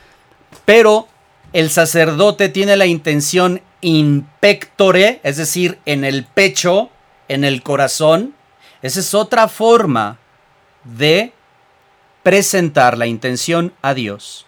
Pero 0.64 1.08
el 1.52 1.70
sacerdote 1.70 2.48
tiene 2.48 2.76
la 2.76 2.86
intención 2.86 3.60
impectore, 3.80 5.20
es 5.24 5.38
decir, 5.38 5.78
en 5.86 6.04
el 6.04 6.24
pecho, 6.24 6.90
en 7.28 7.44
el 7.44 7.62
corazón. 7.62 8.34
Esa 8.82 9.00
es 9.00 9.14
otra 9.14 9.48
forma 9.48 10.18
de 10.84 11.32
presentar 12.22 12.98
la 12.98 13.06
intención 13.06 13.72
a 13.82 13.94
Dios. 13.94 14.46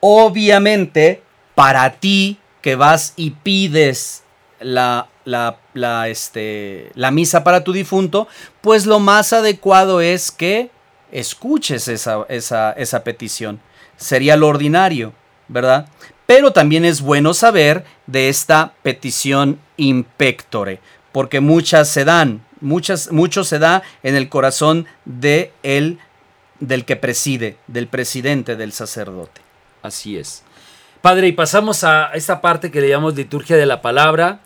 Obviamente, 0.00 1.22
para 1.54 1.92
ti 1.94 2.38
que 2.60 2.76
vas 2.76 3.14
y 3.16 3.30
pides 3.30 4.24
la, 4.60 5.08
la, 5.24 6.08
este, 6.08 6.90
la 6.94 7.10
misa 7.10 7.44
para 7.44 7.64
tu 7.64 7.72
difunto, 7.72 8.28
pues 8.60 8.86
lo 8.86 9.00
más 9.00 9.32
adecuado 9.32 10.00
es 10.00 10.30
que 10.30 10.70
escuches 11.10 11.88
esa, 11.88 12.24
esa, 12.28 12.72
esa 12.72 13.04
petición. 13.04 13.60
Sería 13.96 14.36
lo 14.36 14.48
ordinario, 14.48 15.12
¿verdad? 15.48 15.88
Pero 16.26 16.52
también 16.52 16.84
es 16.84 17.00
bueno 17.00 17.34
saber 17.34 17.84
de 18.06 18.28
esta 18.28 18.74
petición 18.82 19.60
impectore, 19.76 20.80
porque 21.12 21.40
muchas 21.40 21.88
se 21.88 22.04
dan, 22.04 22.44
muchas, 22.60 23.12
mucho 23.12 23.44
se 23.44 23.58
da 23.58 23.82
en 24.02 24.16
el 24.16 24.28
corazón 24.28 24.86
de 25.04 25.52
el, 25.62 25.98
del 26.60 26.84
que 26.84 26.96
preside, 26.96 27.56
del 27.66 27.86
presidente, 27.86 28.56
del 28.56 28.72
sacerdote. 28.72 29.40
Así 29.82 30.16
es. 30.16 30.42
Padre, 31.00 31.28
y 31.28 31.32
pasamos 31.32 31.84
a 31.84 32.12
esta 32.14 32.40
parte 32.40 32.70
que 32.70 32.80
le 32.80 32.88
llamamos 32.88 33.16
liturgia 33.16 33.56
de 33.56 33.66
la 33.66 33.82
palabra, 33.82 34.40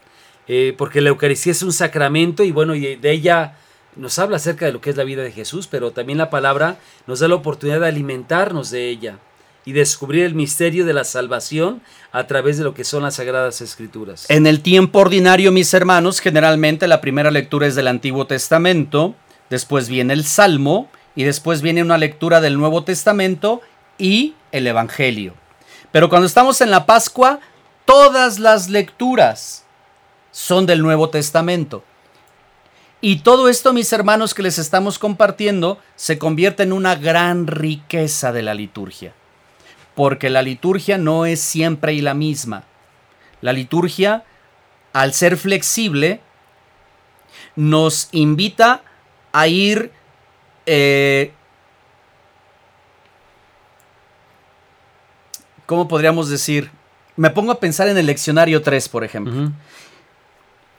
eh, 0.49 0.75
porque 0.77 1.01
la 1.01 1.11
Eucaristía 1.11 1.53
es 1.53 1.63
un 1.63 1.73
sacramento 1.73 2.43
y 2.45 2.53
bueno, 2.53 2.75
y 2.75 2.97
de 2.97 3.11
ella 3.11 3.57
nos 3.95 4.19
habla 4.19 4.37
acerca 4.37 4.67
de 4.67 4.73
lo 4.73 4.81
que 4.81 4.91
es 4.91 4.97
la 4.97 5.05
vida 5.05 5.23
de 5.23 5.33
Jesús, 5.33 5.67
pero 5.67 5.91
también 5.91 6.19
la 6.19 6.31
palabra 6.31 6.77
nos 7.07 7.21
da 7.21 7.29
la 7.29 7.35
oportunidad 7.35 7.81
de 7.81 7.89
alimentarnos 7.89 8.71
de 8.71 8.89
ella 8.89 9.19
y 9.67 9.73
descubrir 9.73 10.25
el 10.25 10.35
misterio 10.35 10.87
de 10.87 10.95
la 10.95 11.05
salvación 11.05 11.83
a 12.13 12.27
través 12.29 12.57
de 12.57 12.65
lo 12.65 12.73
que 12.73 12.85
son 12.85 13.03
las 13.03 13.17
sagradas 13.17 13.61
escrituras. 13.61 14.25
En 14.31 14.47
el 14.47 14.63
tiempo 14.63 15.01
ordinario, 15.01 15.51
mis 15.51 15.75
hermanos, 15.75 16.21
generalmente 16.21 16.87
la 16.87 17.01
primera 17.01 17.33
lectura 17.33 17.67
es 17.67 17.75
del 17.75 17.89
Antiguo 17.89 18.29
Testamento, 18.29 19.17
después 19.51 19.89
viene 19.89 20.15
el 20.15 20.25
Salmo 20.25 20.89
y 21.17 21.25
después 21.25 21.63
viene 21.63 21.83
una 21.83 21.99
lectura 21.99 22.41
del 22.41 22.57
Nuevo 22.57 22.85
Testamento 22.85 23.61
y 23.99 24.35
el 24.53 24.69
Evangelio. 24.69 25.35
Pero 25.91 26.09
cuando 26.09 26.27
estamos 26.27 26.61
en 26.61 26.71
la 26.71 26.87
Pascua, 26.87 27.41
todas 27.85 28.39
las 28.39 28.69
lecturas 28.69 29.65
son 30.31 30.67
del 30.67 30.81
Nuevo 30.81 31.11
Testamento. 31.11 31.83
Y 33.01 33.17
todo 33.17 33.49
esto, 33.49 33.73
mis 33.73 33.93
hermanos, 33.93 34.33
que 34.33 34.43
les 34.43 34.59
estamos 34.59 35.01
compartiendo, 35.01 35.79
se 35.97 36.19
convierte 36.19 36.63
en 36.63 36.73
una 36.73 36.95
gran 36.95 37.49
riqueza 37.49 38.33
de 38.33 38.43
la 38.43 38.55
liturgia. 38.55 39.13
Porque 39.97 40.31
la 40.31 40.43
liturgia 40.43 40.97
no 40.99 41.27
es 41.27 41.41
siempre 41.41 41.93
y 41.95 42.01
la 42.01 42.15
misma. 42.15 42.63
La 43.41 43.53
liturgia, 43.53 44.23
al 44.93 45.13
ser 45.13 45.37
flexible, 45.37 46.21
nos 47.57 48.09
invita 48.13 48.83
a 49.33 49.49
ir 49.49 49.91
eh, 50.67 51.33
¿cómo 55.67 55.89
podríamos 55.89 56.29
decir? 56.31 56.71
Me 57.17 57.31
pongo 57.31 57.53
a 57.53 57.61
pensar 57.61 57.89
en 57.89 57.99
el 57.99 58.07
leccionario 58.07 58.63
3, 58.63 58.89
por 58.89 59.05
ejemplo. 59.05 59.53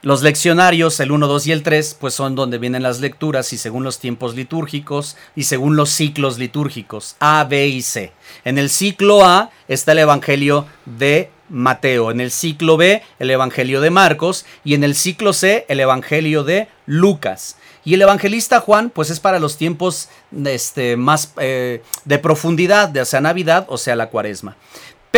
Los 0.00 0.22
leccionarios, 0.22 1.00
el 1.00 1.10
1, 1.10 1.26
2 1.26 1.46
y 1.48 1.52
el 1.52 1.64
3, 1.64 1.96
pues 1.98 2.14
son 2.14 2.36
donde 2.36 2.58
vienen 2.58 2.84
las 2.84 3.00
lecturas 3.00 3.52
y 3.52 3.58
según 3.58 3.82
los 3.82 3.98
tiempos 3.98 4.36
litúrgicos 4.36 5.16
y 5.34 5.42
según 5.42 5.74
los 5.74 5.90
ciclos 5.90 6.38
litúrgicos, 6.38 7.16
A, 7.18 7.42
B 7.42 7.66
y 7.66 7.82
C. 7.82 8.12
En 8.44 8.58
el 8.58 8.70
ciclo 8.70 9.24
A 9.24 9.50
está 9.66 9.92
el 9.92 9.98
Evangelio 9.98 10.66
de 10.86 11.30
Mateo, 11.48 12.12
en 12.12 12.20
el 12.20 12.30
ciclo 12.30 12.76
B 12.76 13.02
el 13.18 13.30
Evangelio 13.30 13.80
de 13.80 13.90
Marcos 13.90 14.46
y 14.64 14.74
en 14.74 14.84
el 14.84 14.94
ciclo 14.94 15.32
C 15.32 15.66
el 15.68 15.80
Evangelio 15.80 16.44
de 16.44 16.68
Lucas. 16.86 17.56
Y 17.84 17.94
el 17.94 18.02
evangelista 18.02 18.60
Juan, 18.60 18.90
pues 18.90 19.08
es 19.08 19.18
para 19.18 19.38
los 19.40 19.56
tiempos 19.56 20.10
este, 20.44 20.96
más 20.96 21.32
eh, 21.40 21.82
de 22.04 22.18
profundidad, 22.18 22.90
de, 22.90 23.02
sea, 23.06 23.22
Navidad, 23.22 23.64
o 23.70 23.78
sea, 23.78 23.96
la 23.96 24.10
cuaresma. 24.10 24.56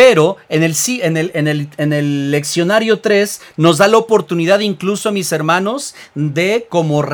Pero 0.03 0.37
en 0.49 0.63
el, 0.63 0.73
en, 1.03 1.15
el, 1.15 1.31
en, 1.35 1.47
el, 1.47 1.69
en 1.77 1.93
el 1.93 2.31
leccionario 2.31 3.01
3 3.01 3.39
nos 3.57 3.77
da 3.77 3.87
la 3.87 3.97
oportunidad, 3.97 4.59
incluso 4.61 5.11
mis 5.11 5.31
hermanos, 5.31 5.93
de 6.15 6.65
como, 6.69 7.05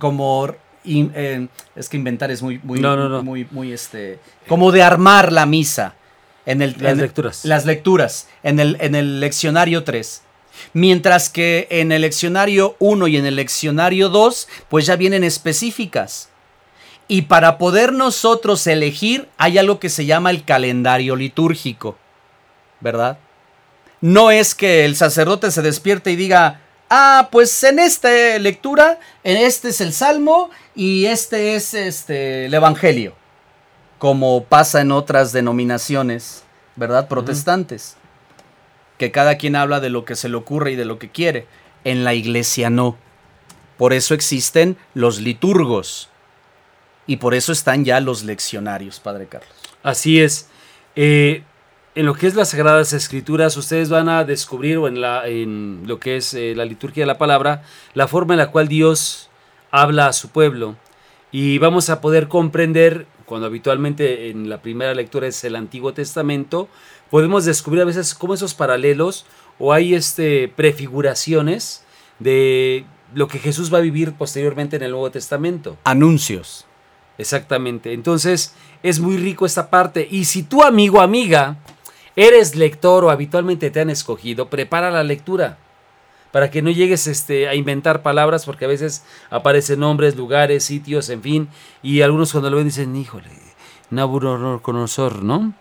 como 0.00 0.52
in- 0.84 1.12
eh, 1.14 1.46
es 1.76 1.88
que 1.88 1.96
inventar 1.96 2.32
es 2.32 2.42
muy, 2.42 2.58
muy, 2.64 2.80
No, 2.80 2.96
no, 2.96 3.08
no. 3.08 3.22
muy, 3.22 3.46
muy, 3.52 3.72
este, 3.72 4.18
como 4.48 4.72
de 4.72 4.82
armar 4.82 5.30
la 5.32 5.46
misa. 5.46 5.94
En 6.44 6.60
el, 6.60 6.74
Las 6.80 6.92
en- 6.94 6.98
lecturas. 7.02 7.44
Las 7.44 7.66
lecturas, 7.66 8.26
en 8.42 8.58
el, 8.58 8.78
en 8.80 8.96
el 8.96 9.20
leccionario 9.20 9.84
3. 9.84 10.22
Mientras 10.72 11.30
que 11.30 11.68
en 11.70 11.92
el 11.92 12.02
leccionario 12.02 12.74
1 12.80 13.06
y 13.06 13.16
en 13.16 13.26
el 13.26 13.36
leccionario 13.36 14.08
2, 14.08 14.48
pues 14.68 14.86
ya 14.86 14.96
vienen 14.96 15.22
específicas. 15.22 16.30
Y 17.06 17.22
para 17.22 17.58
poder 17.58 17.92
nosotros 17.92 18.66
elegir, 18.66 19.28
hay 19.38 19.56
algo 19.58 19.78
que 19.78 19.88
se 19.88 20.04
llama 20.04 20.30
el 20.32 20.44
calendario 20.44 21.14
litúrgico, 21.14 21.96
¿verdad? 22.80 23.18
No 24.00 24.30
es 24.30 24.54
que 24.54 24.84
el 24.84 24.96
sacerdote 24.96 25.50
se 25.50 25.62
despierte 25.62 26.10
y 26.10 26.16
diga, 26.16 26.60
ah, 26.90 27.28
pues 27.32 27.62
en 27.64 27.78
esta 27.78 28.38
lectura, 28.38 28.98
en 29.22 29.36
este 29.36 29.68
es 29.68 29.80
el 29.80 29.92
Salmo 29.92 30.50
y 30.74 31.06
este 31.06 31.54
es 31.54 31.74
este, 31.74 32.46
el 32.46 32.54
Evangelio. 32.54 33.14
como 33.98 34.44
pasa 34.44 34.82
en 34.82 34.92
otras 34.92 35.32
denominaciones, 35.32 36.44
¿verdad? 36.76 37.08
Protestantes. 37.08 37.96
Que 38.98 39.10
cada 39.10 39.38
quien 39.38 39.56
habla 39.56 39.80
de 39.80 39.88
lo 39.88 40.04
que 40.04 40.14
se 40.14 40.28
le 40.28 40.36
ocurre 40.36 40.72
y 40.72 40.76
de 40.76 40.84
lo 40.84 40.98
que 40.98 41.10
quiere. 41.10 41.46
En 41.84 42.04
la 42.04 42.12
iglesia 42.12 42.68
no. 42.68 42.98
Por 43.78 43.92
eso 43.92 44.12
existen 44.12 44.76
los 44.92 45.20
liturgos. 45.20 46.10
Y 47.06 47.16
por 47.16 47.34
eso 47.34 47.52
están 47.52 47.84
ya 47.84 48.00
los 48.00 48.24
leccionarios, 48.24 49.00
Padre 49.00 49.26
Carlos. 49.26 49.50
Así 49.82 50.20
es. 50.20 50.48
Eh, 50.96 51.42
en 51.94 52.06
lo 52.06 52.14
que 52.14 52.26
es 52.26 52.34
las 52.34 52.50
Sagradas 52.50 52.92
Escrituras, 52.92 53.56
ustedes 53.56 53.88
van 53.88 54.08
a 54.08 54.24
descubrir, 54.24 54.78
o 54.78 54.88
en, 54.88 55.00
la, 55.00 55.28
en 55.28 55.82
lo 55.86 56.00
que 56.00 56.16
es 56.16 56.34
eh, 56.34 56.54
la 56.56 56.64
liturgia 56.64 57.02
de 57.02 57.06
la 57.06 57.18
palabra, 57.18 57.62
la 57.94 58.08
forma 58.08 58.34
en 58.34 58.38
la 58.38 58.50
cual 58.50 58.68
Dios 58.68 59.30
habla 59.70 60.08
a 60.08 60.12
su 60.12 60.30
pueblo. 60.30 60.76
Y 61.30 61.58
vamos 61.58 61.90
a 61.90 62.00
poder 62.00 62.28
comprender, 62.28 63.06
cuando 63.26 63.46
habitualmente 63.46 64.30
en 64.30 64.48
la 64.48 64.60
primera 64.60 64.94
lectura 64.94 65.28
es 65.28 65.44
el 65.44 65.56
Antiguo 65.56 65.94
Testamento, 65.94 66.68
podemos 67.10 67.44
descubrir 67.44 67.82
a 67.82 67.86
veces 67.86 68.14
cómo 68.14 68.34
esos 68.34 68.54
paralelos 68.54 69.24
o 69.58 69.72
hay 69.72 69.94
este, 69.94 70.48
prefiguraciones 70.48 71.84
de 72.18 72.84
lo 73.14 73.28
que 73.28 73.38
Jesús 73.38 73.72
va 73.72 73.78
a 73.78 73.82
vivir 73.82 74.14
posteriormente 74.14 74.76
en 74.76 74.82
el 74.82 74.90
Nuevo 74.90 75.10
Testamento. 75.10 75.76
Anuncios. 75.84 76.66
Exactamente. 77.18 77.92
Entonces 77.92 78.54
es 78.82 78.98
muy 78.98 79.16
rico 79.16 79.46
esta 79.46 79.70
parte. 79.70 80.06
Y 80.10 80.24
si 80.24 80.42
tu 80.42 80.62
amigo 80.62 81.00
amiga 81.00 81.56
eres 82.16 82.56
lector 82.56 83.04
o 83.04 83.10
habitualmente 83.10 83.70
te 83.70 83.80
han 83.80 83.90
escogido, 83.90 84.48
prepara 84.48 84.90
la 84.90 85.02
lectura 85.02 85.58
para 86.34 86.50
que 86.50 86.62
no 86.62 86.70
llegues 86.70 87.06
este, 87.06 87.48
a 87.48 87.54
inventar 87.54 88.02
palabras 88.02 88.44
porque 88.44 88.64
a 88.64 88.68
veces 88.68 89.04
aparecen 89.30 89.78
nombres, 89.78 90.16
lugares, 90.16 90.64
sitios, 90.64 91.08
en 91.08 91.22
fin, 91.22 91.48
y 91.80 92.00
algunos 92.00 92.32
cuando 92.32 92.50
lo 92.50 92.56
ven 92.56 92.66
dicen, 92.66 92.96
híjole, 92.96 93.30
Nabucodonosor, 93.90 95.22
¿no? 95.22 95.54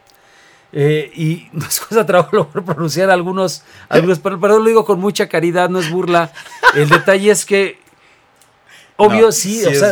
Eh, 0.71 1.11
y 1.15 1.47
no 1.53 1.67
es 1.67 1.79
cosa 1.79 2.07
trabajo 2.07 2.47
pronunciar 2.47 3.11
algunos, 3.11 3.63
algunos 3.87 4.17
pero, 4.17 4.37
lo 4.37 4.65
digo 4.65 4.83
con 4.83 4.99
mucha 4.99 5.29
caridad, 5.29 5.69
no 5.69 5.77
es 5.77 5.91
burla. 5.91 6.31
El 6.73 6.89
detalle 6.89 7.29
es 7.29 7.45
que, 7.45 7.77
obvio, 8.97 9.31
sí, 9.31 9.63
o 9.65 9.73
sea, 9.75 9.91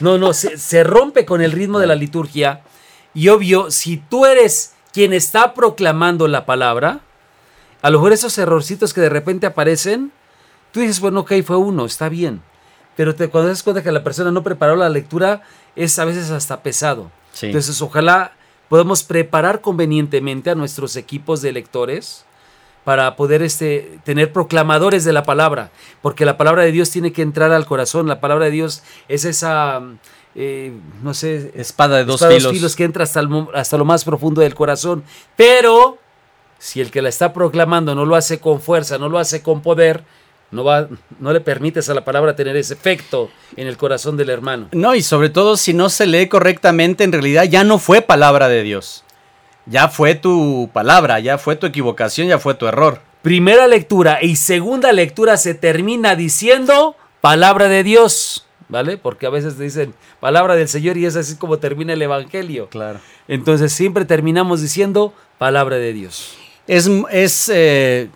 no, 0.00 0.18
no, 0.18 0.32
se, 0.32 0.58
se 0.58 0.82
rompe 0.82 1.24
con 1.24 1.40
el 1.40 1.52
ritmo 1.52 1.78
de 1.78 1.86
la 1.86 1.94
liturgia 1.94 2.62
y 3.14 3.28
obvio, 3.28 3.70
si 3.70 3.96
tú 3.96 4.26
eres 4.26 4.72
quien 4.96 5.12
está 5.12 5.52
proclamando 5.52 6.26
la 6.26 6.46
palabra, 6.46 7.00
a 7.82 7.90
lo 7.90 7.98
mejor 7.98 8.14
esos 8.14 8.38
errorcitos 8.38 8.94
que 8.94 9.02
de 9.02 9.10
repente 9.10 9.44
aparecen, 9.44 10.10
tú 10.72 10.80
dices, 10.80 11.00
bueno, 11.00 11.20
ok, 11.20 11.34
fue 11.44 11.58
uno, 11.58 11.84
está 11.84 12.08
bien. 12.08 12.40
Pero 12.96 13.14
te, 13.14 13.28
cuando 13.28 13.48
te 13.48 13.50
das 13.50 13.62
cuenta 13.62 13.82
que 13.82 13.92
la 13.92 14.02
persona 14.02 14.30
no 14.30 14.42
preparó 14.42 14.74
la 14.74 14.88
lectura, 14.88 15.42
es 15.74 15.98
a 15.98 16.06
veces 16.06 16.30
hasta 16.30 16.62
pesado. 16.62 17.10
Entonces, 17.42 17.82
ojalá 17.82 18.32
podamos 18.70 19.02
preparar 19.02 19.60
convenientemente 19.60 20.48
a 20.48 20.54
nuestros 20.54 20.96
equipos 20.96 21.42
de 21.42 21.52
lectores 21.52 22.24
para 22.84 23.16
poder 23.16 23.42
este, 23.42 23.98
tener 24.02 24.32
proclamadores 24.32 25.04
de 25.04 25.12
la 25.12 25.24
palabra, 25.24 25.72
porque 26.00 26.24
la 26.24 26.38
palabra 26.38 26.62
de 26.62 26.72
Dios 26.72 26.88
tiene 26.88 27.12
que 27.12 27.20
entrar 27.20 27.52
al 27.52 27.66
corazón, 27.66 28.08
la 28.08 28.18
palabra 28.18 28.46
de 28.46 28.52
Dios 28.52 28.82
es 29.08 29.26
esa, 29.26 29.82
eh, 30.38 30.70
no 31.02 31.14
sé, 31.14 31.50
espada 31.56 31.96
de 31.96 32.04
dos, 32.04 32.22
filos. 32.26 32.76
que 32.76 32.84
entra 32.84 33.04
hasta, 33.04 33.22
hasta 33.54 33.78
lo 33.78 33.86
más 33.86 34.04
profundo 34.04 34.42
del 34.42 34.54
corazón, 34.54 35.02
pero 35.34 35.98
si 36.58 36.82
el 36.82 36.90
que 36.90 37.00
la 37.00 37.08
está 37.08 37.32
proclamando 37.32 37.94
no 37.94 38.04
lo 38.04 38.16
hace 38.16 38.38
con 38.38 38.60
fuerza, 38.60 38.98
no 38.98 39.08
lo 39.08 39.18
hace 39.18 39.42
con 39.42 39.62
poder, 39.62 40.04
no, 40.50 40.62
va, 40.62 40.88
no 41.20 41.32
le 41.32 41.40
permites 41.40 41.88
a 41.88 41.94
la 41.94 42.04
palabra 42.04 42.36
tener 42.36 42.54
ese 42.54 42.74
efecto 42.74 43.30
en 43.56 43.66
el 43.66 43.78
corazón 43.78 44.18
del 44.18 44.28
hermano. 44.28 44.68
No, 44.72 44.94
y 44.94 45.02
sobre 45.02 45.30
todo 45.30 45.56
si 45.56 45.72
no 45.72 45.88
se 45.88 46.06
lee 46.06 46.28
correctamente, 46.28 47.04
en 47.04 47.12
realidad 47.12 47.44
ya 47.44 47.64
no 47.64 47.78
fue 47.78 48.02
palabra 48.02 48.48
de 48.48 48.62
Dios. 48.62 49.04
Ya 49.64 49.88
fue 49.88 50.14
tu 50.14 50.70
palabra, 50.72 51.18
ya 51.18 51.38
fue 51.38 51.56
tu 51.56 51.66
equivocación, 51.66 52.28
ya 52.28 52.38
fue 52.38 52.54
tu 52.54 52.66
error. 52.66 53.00
Primera 53.22 53.66
lectura 53.66 54.18
y 54.22 54.36
segunda 54.36 54.92
lectura 54.92 55.38
se 55.38 55.54
termina 55.54 56.14
diciendo 56.14 56.94
palabra 57.20 57.68
de 57.68 57.82
Dios, 57.82 58.45
¿vale? 58.68 58.96
Porque 58.96 59.26
a 59.26 59.30
veces 59.30 59.56
te 59.56 59.62
dicen 59.64 59.94
palabra 60.20 60.54
del 60.56 60.68
Señor 60.68 60.96
y 60.96 61.06
es 61.06 61.16
así 61.16 61.36
como 61.36 61.58
termina 61.58 61.92
el 61.92 62.02
Evangelio. 62.02 62.68
Claro. 62.68 63.00
Entonces 63.28 63.72
siempre 63.72 64.04
terminamos 64.04 64.60
diciendo 64.60 65.14
palabra 65.38 65.76
de 65.76 65.92
Dios. 65.92 66.36
Es, 66.66 66.90
es 67.10 67.50
eh, 67.52 68.08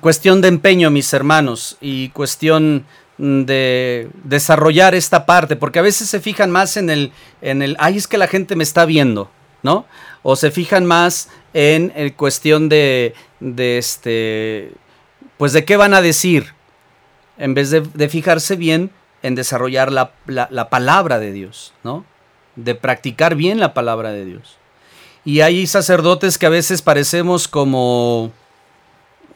cuestión 0.00 0.40
de 0.40 0.48
empeño, 0.48 0.90
mis 0.90 1.12
hermanos, 1.12 1.76
y 1.80 2.10
cuestión 2.10 2.84
de 3.18 4.08
desarrollar 4.24 4.94
esta 4.94 5.24
parte, 5.24 5.56
porque 5.56 5.78
a 5.78 5.82
veces 5.82 6.08
se 6.08 6.20
fijan 6.20 6.50
más 6.50 6.76
en 6.76 6.90
el, 6.90 7.12
en 7.40 7.62
el, 7.62 7.76
ay, 7.78 7.96
es 7.96 8.06
que 8.06 8.18
la 8.18 8.28
gente 8.28 8.56
me 8.56 8.62
está 8.62 8.84
viendo, 8.84 9.30
¿no? 9.62 9.86
O 10.22 10.36
se 10.36 10.50
fijan 10.50 10.84
más 10.84 11.30
en, 11.54 11.92
el 11.96 12.14
cuestión 12.14 12.68
de, 12.68 13.14
de, 13.40 13.78
este, 13.78 14.72
pues 15.38 15.52
de 15.54 15.64
qué 15.64 15.76
van 15.76 15.94
a 15.94 16.02
decir, 16.02 16.52
en 17.38 17.54
vez 17.54 17.70
de, 17.70 18.08
fijarse 18.08 18.56
bien 18.56 18.90
en 19.22 19.34
desarrollar 19.34 19.90
la, 19.92 20.12
la 20.26 20.68
palabra 20.68 21.18
de 21.18 21.32
Dios, 21.32 21.72
¿no? 21.82 22.04
De 22.54 22.74
practicar 22.74 23.34
bien 23.34 23.60
la 23.60 23.74
palabra 23.74 24.12
de 24.12 24.24
Dios. 24.24 24.56
Y 25.24 25.40
hay 25.40 25.66
sacerdotes 25.66 26.38
que 26.38 26.46
a 26.46 26.50
veces 26.50 26.82
parecemos 26.82 27.48
como 27.48 28.30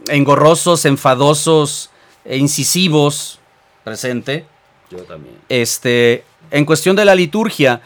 engorrosos, 0.08 0.84
enfadosos, 0.84 1.90
e 2.24 2.36
incisivos, 2.36 3.38
presente. 3.84 4.46
Yo 4.90 4.98
también. 4.98 5.36
Este, 5.48 6.24
en 6.50 6.64
cuestión 6.64 6.96
de 6.96 7.04
la 7.04 7.14
liturgia, 7.14 7.80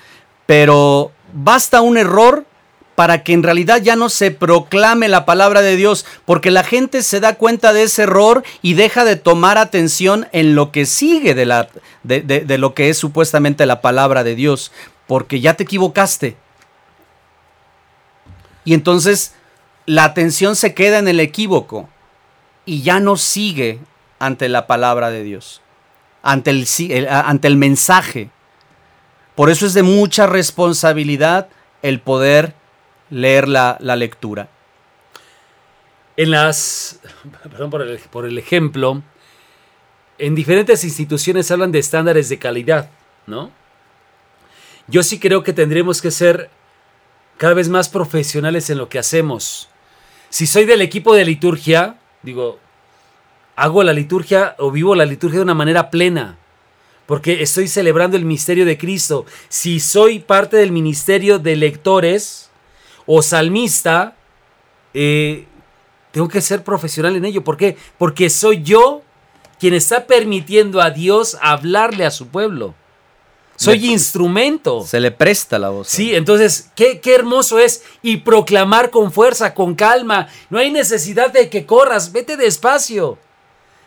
pero 0.47 1.13
basta 1.33 1.81
un 1.81 1.97
error 1.97 2.45
para 2.95 3.23
que 3.23 3.33
en 3.33 3.43
realidad 3.43 3.83
ya 3.83 3.97
no 3.97 4.09
se 4.09 4.31
proclame 4.31 5.09
la 5.09 5.25
palabra 5.25 5.63
de 5.63 5.77
Dios, 5.77 6.07
porque 6.25 6.51
la 6.51 6.63
gente 6.63 7.03
se 7.03 7.21
da 7.21 7.35
cuenta 7.35 7.73
de 7.73 7.85
ese 7.85 8.03
error 8.05 8.45
y 8.63 8.75
deja 8.75 9.05
de 9.05 9.17
tomar 9.17 9.59
atención 9.59 10.29
en 10.33 10.55
lo 10.55 10.71
que 10.71 10.87
sigue 10.87 11.35
de, 11.35 11.47
la, 11.47 11.69
de, 12.03 12.21
de 12.23 12.59
lo 12.59 12.75
que 12.75 12.91
es 12.91 12.99
supuestamente 12.99 13.67
la 13.67 13.81
palabra 13.81 14.23
de 14.23 14.35
Dios, 14.35 14.71
porque 15.07 15.41
ya 15.41 15.55
te 15.55 15.65
equivocaste. 15.65 16.37
Y 18.65 18.75
entonces 18.75 19.35
la 19.87 20.05
atención 20.05 20.57
se 20.57 20.75
queda 20.75 20.99
en 20.99 21.09
el 21.09 21.21
equívoco 21.21 21.89
y 22.65 22.83
ya 22.83 23.01
no 23.01 23.17
sigue 23.17 23.81
ante 24.19 24.49
la 24.49 24.67
palabra 24.67 25.11
de 25.11 25.23
Dios, 25.23 25.61
ante 26.23 26.51
el, 26.51 27.09
ante 27.09 27.49
el 27.49 27.57
mensaje. 27.57 28.31
Por 29.35 29.51
eso 29.51 29.67
es 29.67 29.75
de 29.75 29.83
mucha 29.83 30.27
responsabilidad 30.27 31.49
el 31.83 32.01
poder 32.01 32.55
leer 33.15 33.49
la, 33.49 33.79
lectura. 33.97 34.49
En 36.17 36.31
las, 36.31 37.01
perdón 37.43 37.71
por 37.71 37.83
el, 37.83 37.99
por 38.11 38.27
el 38.27 38.39
ejemplo, 38.39 39.03
en 40.19 40.35
diferentes 40.35 40.85
instituciones 40.85 41.51
hablan 41.51 41.73
de 41.73 41.79
estándares 41.79 42.29
de 42.29 42.39
calidad, 42.39 42.91
¿no? 43.27 43.51
Yo 44.87 45.03
sí 45.03 45.19
creo 45.19 45.43
que 45.43 45.53
tendremos 45.53 46.03
que 46.03 46.11
ser 46.11 46.51
cada 47.39 47.55
vez 47.55 47.69
más 47.69 47.89
profesionales 47.89 48.69
en 48.69 48.79
lo 48.79 48.89
que 48.89 48.99
hacemos. 48.99 49.69
Si 50.29 50.47
soy 50.47 50.65
del 50.65 50.83
equipo 50.83 51.15
de 51.15 51.25
liturgia, 51.25 51.97
digo, 52.23 52.59
hago 53.57 53.83
la 53.83 53.93
liturgia 53.93 54.57
o 54.59 54.71
vivo 54.71 54.95
la 54.95 55.07
liturgia 55.07 55.39
de 55.39 55.45
una 55.45 55.55
manera 55.55 55.91
plena, 55.91 56.37
porque 57.07 57.43
estoy 57.43 57.69
celebrando 57.69 58.17
el 58.17 58.25
misterio 58.25 58.67
de 58.67 58.77
Cristo. 58.77 59.25
Si 59.49 59.79
soy 59.79 60.19
parte 60.19 60.57
del 60.57 60.73
ministerio 60.73 61.39
de 61.39 61.57
lectores 61.57 62.51
o 63.07 63.23
salmista, 63.23 64.17
eh, 64.93 65.47
tengo 66.13 66.29
que 66.29 66.41
ser 66.41 66.63
profesional 66.63 67.17
en 67.17 67.25
ello. 67.25 67.43
¿Por 67.43 67.57
qué? 67.57 67.77
Porque 67.99 68.31
soy 68.31 68.63
yo 68.63 69.03
quien 69.59 69.75
está 69.75 70.07
permitiendo 70.07 70.81
a 70.81 70.91
Dios 70.91 71.37
hablarle 71.41 72.07
a 72.07 72.11
su 72.11 72.29
pueblo. 72.29 72.75
Soy 73.57 73.91
instrumento. 73.91 74.85
Se 74.85 75.01
le 75.01 75.11
presta 75.11 75.59
la 75.59 75.71
voz. 75.71 75.89
Sí, 75.89 76.15
entonces, 76.15 76.71
qué, 76.75 77.01
qué 77.01 77.15
hermoso 77.15 77.59
es. 77.59 77.83
Y 78.03 78.19
proclamar 78.19 78.91
con 78.91 79.13
fuerza, 79.13 79.55
con 79.55 79.75
calma. 79.75 80.29
No 80.51 80.59
hay 80.59 80.71
necesidad 80.73 81.33
de 81.33 81.49
que 81.49 81.65
corras, 81.65 82.13
vete 82.13 82.37
despacio. 82.37 83.19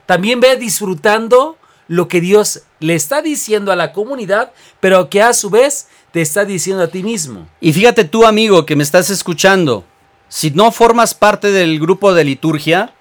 También 0.06 0.40
ve 0.40 0.56
disfrutando 0.56 1.58
lo 1.88 2.08
que 2.08 2.22
Dios 2.22 2.64
le 2.80 2.96
está 2.96 3.22
diciendo 3.22 3.72
a 3.72 3.76
la 3.76 3.94
comunidad, 3.94 4.52
pero 4.80 5.10
que 5.10 5.22
a 5.22 5.34
su 5.34 5.50
vez 5.50 5.88
te 6.12 6.22
está 6.22 6.46
diciendo 6.46 6.84
a 6.84 6.88
ti 6.88 7.04
mismo. 7.04 7.48
Y 7.60 7.74
fíjate 7.74 8.04
tú, 8.04 8.26
amigo, 8.26 8.66
que 8.66 8.76
me 8.76 8.84
estás 8.84 9.10
escuchando, 9.10 9.86
si 10.30 10.52
no 10.52 10.72
formas 10.72 11.14
parte 11.14 11.52
del 11.52 11.80
grupo 11.80 12.14
de 12.14 12.24
liturgia, 12.24 12.94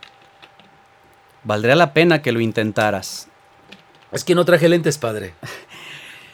valdría 1.45 1.75
la 1.77 1.93
pena 1.93 2.23
que 2.23 2.33
lo 2.33 2.41
intentaras. 2.41 3.29
Es 4.13 4.25
que 4.25 4.35
no 4.35 4.45
traje 4.45 4.69
lentes, 4.69 4.99
padre 4.99 5.35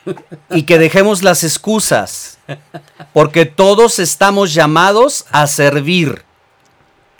y 0.50 0.64
que 0.64 0.78
dejemos 0.78 1.22
las 1.22 1.44
excusas, 1.44 2.38
porque 3.12 3.46
todos 3.46 3.98
estamos 3.98 4.52
llamados 4.52 5.26
a 5.30 5.46
servir, 5.46 6.22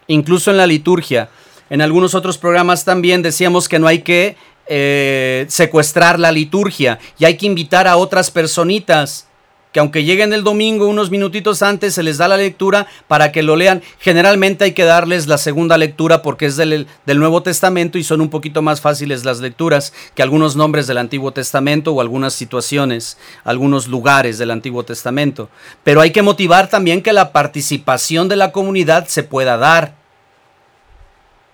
incluso 0.07 0.51
en 0.51 0.57
la 0.57 0.67
liturgia. 0.67 1.31
En 1.71 1.81
algunos 1.81 2.15
otros 2.15 2.37
programas 2.37 2.85
también 2.85 3.23
decíamos 3.23 3.69
que 3.69 3.79
no 3.79 3.87
hay 3.87 4.01
que 4.03 4.37
eh, 4.67 5.47
secuestrar 5.49 6.19
la 6.19 6.33
liturgia 6.33 6.99
y 7.19 7.25
hay 7.25 7.37
que 7.37 7.47
invitar 7.47 7.89
a 7.89 7.97
otras 7.97 8.31
personitas 8.31 9.27
que 9.73 9.81
aunque 9.81 10.05
lleguen 10.05 10.33
el 10.33 10.45
domingo 10.45 10.87
unos 10.87 11.11
minutitos 11.11 11.63
antes, 11.63 11.95
se 11.95 12.03
les 12.03 12.19
da 12.19 12.29
la 12.29 12.37
lectura 12.37 12.87
para 13.09 13.33
que 13.33 13.43
lo 13.43 13.57
lean. 13.57 13.83
Generalmente 13.99 14.65
hay 14.65 14.73
que 14.73 14.85
darles 14.85 15.27
la 15.27 15.39
segunda 15.39 15.79
lectura 15.79 16.21
porque 16.21 16.47
es 16.47 16.57
del, 16.57 16.87
del, 17.07 17.19
Nuevo 17.19 17.43
Testamento 17.43 17.97
y 17.97 18.05
son 18.05 18.21
un 18.21 18.29
poquito 18.29 18.61
más 18.61 18.83
fáciles 18.83 19.25
las 19.25 19.41
lecturas 19.41 19.95
que 20.15 20.23
algunos 20.23 20.57
nombres 20.57 20.87
del 20.87 20.99
Antiguo 20.99 21.33
Testamento 21.33 21.93
o 21.93 22.01
algunas 22.03 22.35
situaciones, 22.35 23.17
algunos 23.45 23.89
lugares 23.89 24.37
del 24.37 24.51
Antiguo 24.51 24.85
Testamento. 24.85 25.49
Pero 25.83 26.03
hay 26.03 26.11
que 26.11 26.23
motivar 26.23 26.69
también 26.69 27.03
que 27.03 27.15
la 27.15 27.33
participación 27.33 28.29
de 28.29 28.37
la 28.37 28.53
comunidad 28.53 29.09
se 29.09 29.23
pueda 29.23 29.57
dar. 29.57 29.95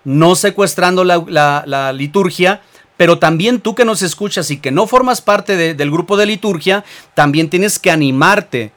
No 0.03 0.35
secuestrando 0.35 1.03
la, 1.03 1.23
la, 1.27 1.63
la 1.65 1.93
liturgia, 1.93 2.61
pero 2.99 3.17
también 3.17 3.61
tú 3.61 3.75
que 3.75 3.85
nos 3.85 4.01
escuchas 4.01 4.51
y 4.51 4.57
que 4.57 4.71
no 4.71 4.85
formas 4.85 5.21
parte 5.21 5.55
de, 5.55 5.73
del 5.73 5.89
grupo 5.89 6.17
de 6.17 6.25
liturgia, 6.25 6.83
también 7.13 7.49
tienes 7.49 7.79
que 7.79 7.91
animarte, 7.91 8.73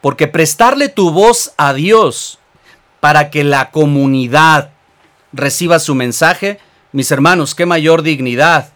porque 0.00 0.26
prestarle 0.26 0.88
tu 0.88 1.12
voz 1.12 1.52
a 1.56 1.72
Dios 1.72 2.40
para 2.98 3.30
que 3.30 3.44
la 3.44 3.70
comunidad 3.70 4.70
reciba 5.32 5.78
su 5.78 5.94
mensaje, 5.94 6.58
mis 6.90 7.12
hermanos, 7.12 7.54
qué 7.54 7.64
mayor 7.64 8.02
dignidad. 8.02 8.72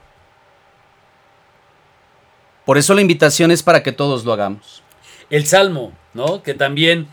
Por 2.65 2.79
eso 2.79 2.95
la 2.95 3.01
invitación 3.01 3.51
es 3.51 3.65
para 3.65 3.83
que 3.83 3.91
todos 3.91 4.25
lo 4.25 4.33
hagamos. 4.33 4.85
El 5.29 5.45
salmo, 5.49 5.91
¿no? 6.15 6.45
Que 6.45 6.55
también 6.55 7.09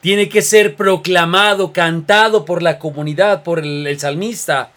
tiene 0.00 0.30
que 0.30 0.40
ser 0.40 0.74
proclamado, 0.74 1.74
cantado 1.74 2.46
por 2.46 2.62
la 2.62 2.78
comunidad, 2.78 3.42
por 3.42 3.58
el 3.58 4.00
salmista. 4.00 4.72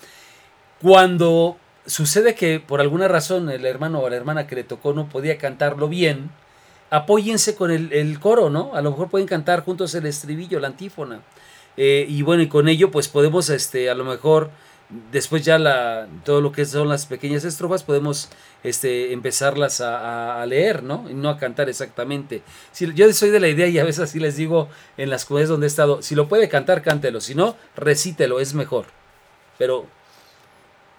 Cuando 0.81 1.57
sucede 1.85 2.35
que 2.35 2.59
por 2.59 2.81
alguna 2.81 3.07
razón 3.07 3.49
el 3.49 3.65
hermano 3.65 3.99
o 3.99 4.09
la 4.09 4.15
hermana 4.15 4.47
que 4.47 4.55
le 4.55 4.63
tocó 4.63 4.93
no 4.93 5.09
podía 5.09 5.37
cantarlo 5.37 5.87
bien, 5.87 6.29
apóyense 6.89 7.55
con 7.55 7.71
el, 7.71 7.91
el 7.91 8.19
coro, 8.19 8.49
¿no? 8.49 8.75
A 8.75 8.81
lo 8.81 8.91
mejor 8.91 9.09
pueden 9.09 9.27
cantar 9.27 9.63
juntos 9.63 9.95
el 9.95 10.05
estribillo, 10.05 10.59
la 10.59 10.67
antífona. 10.67 11.21
Eh, 11.77 12.05
y 12.07 12.21
bueno, 12.21 12.43
y 12.43 12.47
con 12.47 12.67
ello 12.67 12.91
pues 12.91 13.07
podemos, 13.07 13.49
este, 13.49 13.89
a 13.89 13.95
lo 13.95 14.05
mejor, 14.05 14.51
después 15.11 15.43
ya 15.43 15.57
la, 15.57 16.07
todo 16.23 16.41
lo 16.41 16.51
que 16.51 16.65
son 16.65 16.87
las 16.87 17.05
pequeñas 17.05 17.43
estrofas, 17.45 17.83
podemos 17.83 18.29
este, 18.63 19.13
empezarlas 19.13 19.81
a, 19.81 20.45
leer, 20.45 20.83
¿no? 20.83 21.09
Y 21.09 21.13
no 21.13 21.29
a 21.29 21.37
cantar 21.37 21.69
exactamente. 21.69 22.43
Si, 22.71 22.93
yo 22.93 23.11
soy 23.13 23.29
de 23.31 23.39
la 23.39 23.47
idea 23.47 23.67
y 23.67 23.79
a 23.79 23.83
veces 23.83 24.03
así 24.03 24.19
les 24.19 24.35
digo 24.35 24.69
en 24.97 25.09
las 25.09 25.25
comunidades 25.25 25.49
donde 25.49 25.65
he 25.65 25.67
estado, 25.67 26.01
si 26.01 26.15
lo 26.15 26.27
puede 26.27 26.49
cantar, 26.49 26.81
cántelo, 26.81 27.21
si 27.21 27.35
no, 27.35 27.55
recítelo, 27.75 28.39
es 28.39 28.53
mejor. 28.53 28.85
Pero 29.57 29.87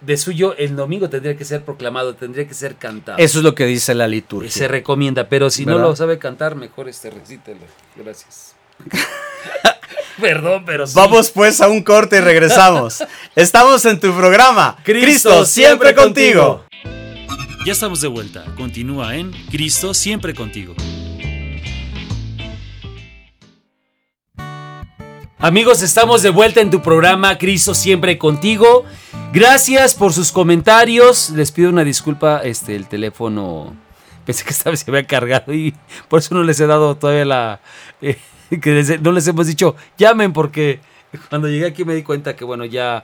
de 0.04 0.16
suyo 0.16 0.54
el 0.56 0.76
domingo 0.76 1.08
tendría 1.08 1.36
que 1.36 1.44
ser 1.44 1.64
proclamado, 1.64 2.14
tendría 2.14 2.46
que 2.46 2.54
ser 2.54 2.76
cantado. 2.76 3.18
Eso 3.18 3.38
es 3.38 3.44
lo 3.44 3.54
que 3.54 3.66
dice 3.66 3.94
la 3.94 4.08
liturgia. 4.08 4.50
Se 4.50 4.68
recomienda, 4.68 5.28
pero 5.28 5.50
si 5.50 5.64
¿verdad? 5.64 5.80
no 5.80 5.88
lo 5.88 5.96
sabe 5.96 6.18
cantar, 6.18 6.56
mejor 6.56 6.88
este 6.88 7.10
recítelo. 7.10 7.60
Gracias. 7.96 8.54
Perdón, 10.20 10.64
pero 10.64 10.86
sí. 10.86 10.92
Vamos 10.94 11.30
pues 11.30 11.60
a 11.60 11.68
un 11.68 11.82
corte 11.82 12.18
y 12.18 12.20
regresamos. 12.20 13.02
Estamos 13.34 13.84
en 13.84 13.98
tu 13.98 14.14
programa. 14.14 14.76
Cristo, 14.84 15.06
Cristo 15.06 15.44
siempre, 15.44 15.88
siempre 15.88 15.94
contigo. 15.94 16.64
Ya 17.64 17.72
estamos 17.72 18.02
de 18.02 18.08
vuelta. 18.08 18.44
Continúa 18.56 19.16
en 19.16 19.32
Cristo 19.50 19.94
siempre 19.94 20.34
contigo. 20.34 20.74
Amigos, 25.44 25.82
estamos 25.82 26.22
de 26.22 26.30
vuelta 26.30 26.62
en 26.62 26.70
tu 26.70 26.80
programa 26.80 27.36
Cristo 27.36 27.74
siempre 27.74 28.16
contigo. 28.16 28.86
Gracias 29.30 29.94
por 29.94 30.14
sus 30.14 30.32
comentarios. 30.32 31.28
Les 31.28 31.52
pido 31.52 31.68
una 31.68 31.84
disculpa, 31.84 32.40
este, 32.42 32.74
el 32.74 32.86
teléfono 32.86 33.76
pensé 34.24 34.42
que 34.42 34.52
esta 34.52 34.70
vez 34.70 34.80
se 34.80 34.90
había 34.90 35.06
cargado 35.06 35.52
y 35.52 35.74
por 36.08 36.20
eso 36.20 36.34
no 36.34 36.44
les 36.44 36.58
he 36.60 36.66
dado 36.66 36.96
todavía 36.96 37.26
la... 37.26 37.60
Eh, 38.00 38.16
que 38.62 38.70
les, 38.70 39.02
no 39.02 39.12
les 39.12 39.28
hemos 39.28 39.46
dicho, 39.46 39.76
llamen 39.98 40.32
porque 40.32 40.80
cuando 41.28 41.46
llegué 41.46 41.66
aquí 41.66 41.84
me 41.84 41.94
di 41.94 42.02
cuenta 42.02 42.34
que 42.34 42.46
bueno, 42.46 42.64
ya 42.64 43.02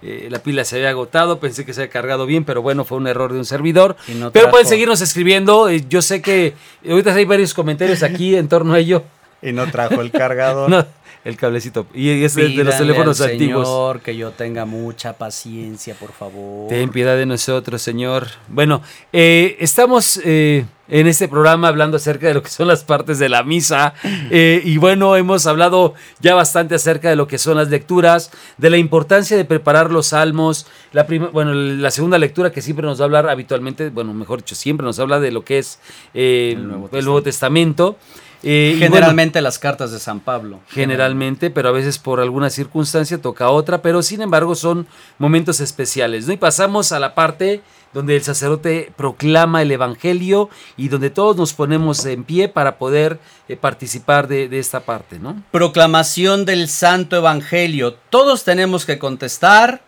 eh, 0.00 0.28
la 0.30 0.38
pila 0.38 0.64
se 0.64 0.76
había 0.76 0.90
agotado, 0.90 1.40
pensé 1.40 1.64
que 1.64 1.74
se 1.74 1.80
había 1.80 1.90
cargado 1.90 2.24
bien, 2.24 2.44
pero 2.44 2.62
bueno, 2.62 2.84
fue 2.84 2.98
un 2.98 3.08
error 3.08 3.32
de 3.32 3.40
un 3.40 3.44
servidor. 3.44 3.96
No 4.14 4.30
pero 4.30 4.48
pueden 4.48 4.68
seguirnos 4.68 5.00
escribiendo, 5.00 5.68
eh, 5.68 5.84
yo 5.88 6.02
sé 6.02 6.22
que 6.22 6.54
ahorita 6.88 7.12
hay 7.14 7.24
varios 7.24 7.52
comentarios 7.52 8.04
aquí 8.04 8.36
en 8.36 8.46
torno 8.46 8.74
a 8.74 8.78
ello. 8.78 9.02
Y 9.42 9.52
no 9.52 9.68
trajo 9.70 10.00
el 10.02 10.10
cargador. 10.10 10.70
no, 10.70 10.86
el 11.24 11.36
cablecito. 11.36 11.86
Y 11.94 12.24
es 12.24 12.34
de 12.34 12.64
los 12.64 12.76
teléfonos 12.76 13.20
al 13.20 13.32
antiguos. 13.32 13.66
Señor, 13.66 14.00
que 14.00 14.16
yo 14.16 14.30
tenga 14.30 14.64
mucha 14.64 15.12
paciencia, 15.12 15.94
por 15.94 16.12
favor. 16.12 16.68
Ten 16.68 16.90
piedad 16.90 17.16
de 17.16 17.26
nosotros, 17.26 17.82
Señor. 17.82 18.28
Bueno, 18.48 18.82
eh, 19.12 19.56
estamos 19.60 20.20
eh, 20.24 20.64
en 20.88 21.06
este 21.06 21.28
programa 21.28 21.68
hablando 21.68 21.98
acerca 21.98 22.26
de 22.26 22.34
lo 22.34 22.42
que 22.42 22.48
son 22.48 22.68
las 22.68 22.84
partes 22.84 23.18
de 23.18 23.28
la 23.28 23.42
misa. 23.42 23.94
Eh, 24.32 24.62
y 24.64 24.76
bueno, 24.76 25.16
hemos 25.16 25.46
hablado 25.46 25.94
ya 26.20 26.36
bastante 26.36 26.76
acerca 26.76 27.10
de 27.10 27.16
lo 27.16 27.26
que 27.26 27.36
son 27.36 27.56
las 27.56 27.68
lecturas, 27.68 28.30
de 28.58 28.70
la 28.70 28.76
importancia 28.76 29.36
de 29.36 29.44
preparar 29.44 29.90
los 29.90 30.08
salmos. 30.08 30.68
La 30.92 31.04
bueno, 31.32 31.52
la 31.52 31.90
segunda 31.90 32.16
lectura 32.16 32.52
que 32.52 32.62
siempre 32.62 32.86
nos 32.86 33.00
va 33.00 33.04
a 33.04 33.06
hablar 33.06 33.28
habitualmente, 33.28 33.90
bueno, 33.90 34.14
mejor 34.14 34.38
dicho, 34.38 34.54
siempre 34.54 34.84
nos 34.84 35.00
habla 35.00 35.18
de 35.18 35.32
lo 35.32 35.44
que 35.44 35.58
es 35.58 35.80
el 36.14 36.62
Nuevo 36.62 36.88
Testamento. 36.88 36.98
El 36.98 37.04
Nuevo 37.04 37.22
Testamento. 37.22 37.96
Eh, 38.42 38.76
generalmente 38.78 39.38
bueno, 39.38 39.48
las 39.48 39.58
cartas 39.58 39.92
de 39.92 39.98
San 39.98 40.20
Pablo. 40.20 40.60
Generalmente, 40.68 41.50
pero 41.50 41.68
a 41.68 41.72
veces 41.72 41.98
por 41.98 42.20
alguna 42.20 42.50
circunstancia 42.50 43.20
toca 43.20 43.50
otra, 43.50 43.82
pero 43.82 44.02
sin 44.02 44.22
embargo 44.22 44.54
son 44.54 44.86
momentos 45.18 45.60
especiales. 45.60 46.26
¿no? 46.26 46.32
Y 46.32 46.36
pasamos 46.36 46.92
a 46.92 47.00
la 47.00 47.14
parte 47.14 47.60
donde 47.92 48.16
el 48.16 48.22
sacerdote 48.22 48.92
proclama 48.96 49.62
el 49.62 49.72
Evangelio 49.72 50.48
y 50.76 50.88
donde 50.88 51.10
todos 51.10 51.36
nos 51.36 51.52
ponemos 51.52 52.04
en 52.06 52.24
pie 52.24 52.48
para 52.48 52.78
poder 52.78 53.18
eh, 53.48 53.56
participar 53.56 54.28
de, 54.28 54.48
de, 54.48 54.58
esta 54.58 54.80
parte. 54.80 55.18
¿no? 55.18 55.42
Proclamación 55.50 56.44
del 56.44 56.68
Santo 56.68 57.16
Evangelio. 57.16 57.94
Todos 58.10 58.44
tenemos 58.44 58.86
que 58.86 58.98
contestar. 58.98 59.82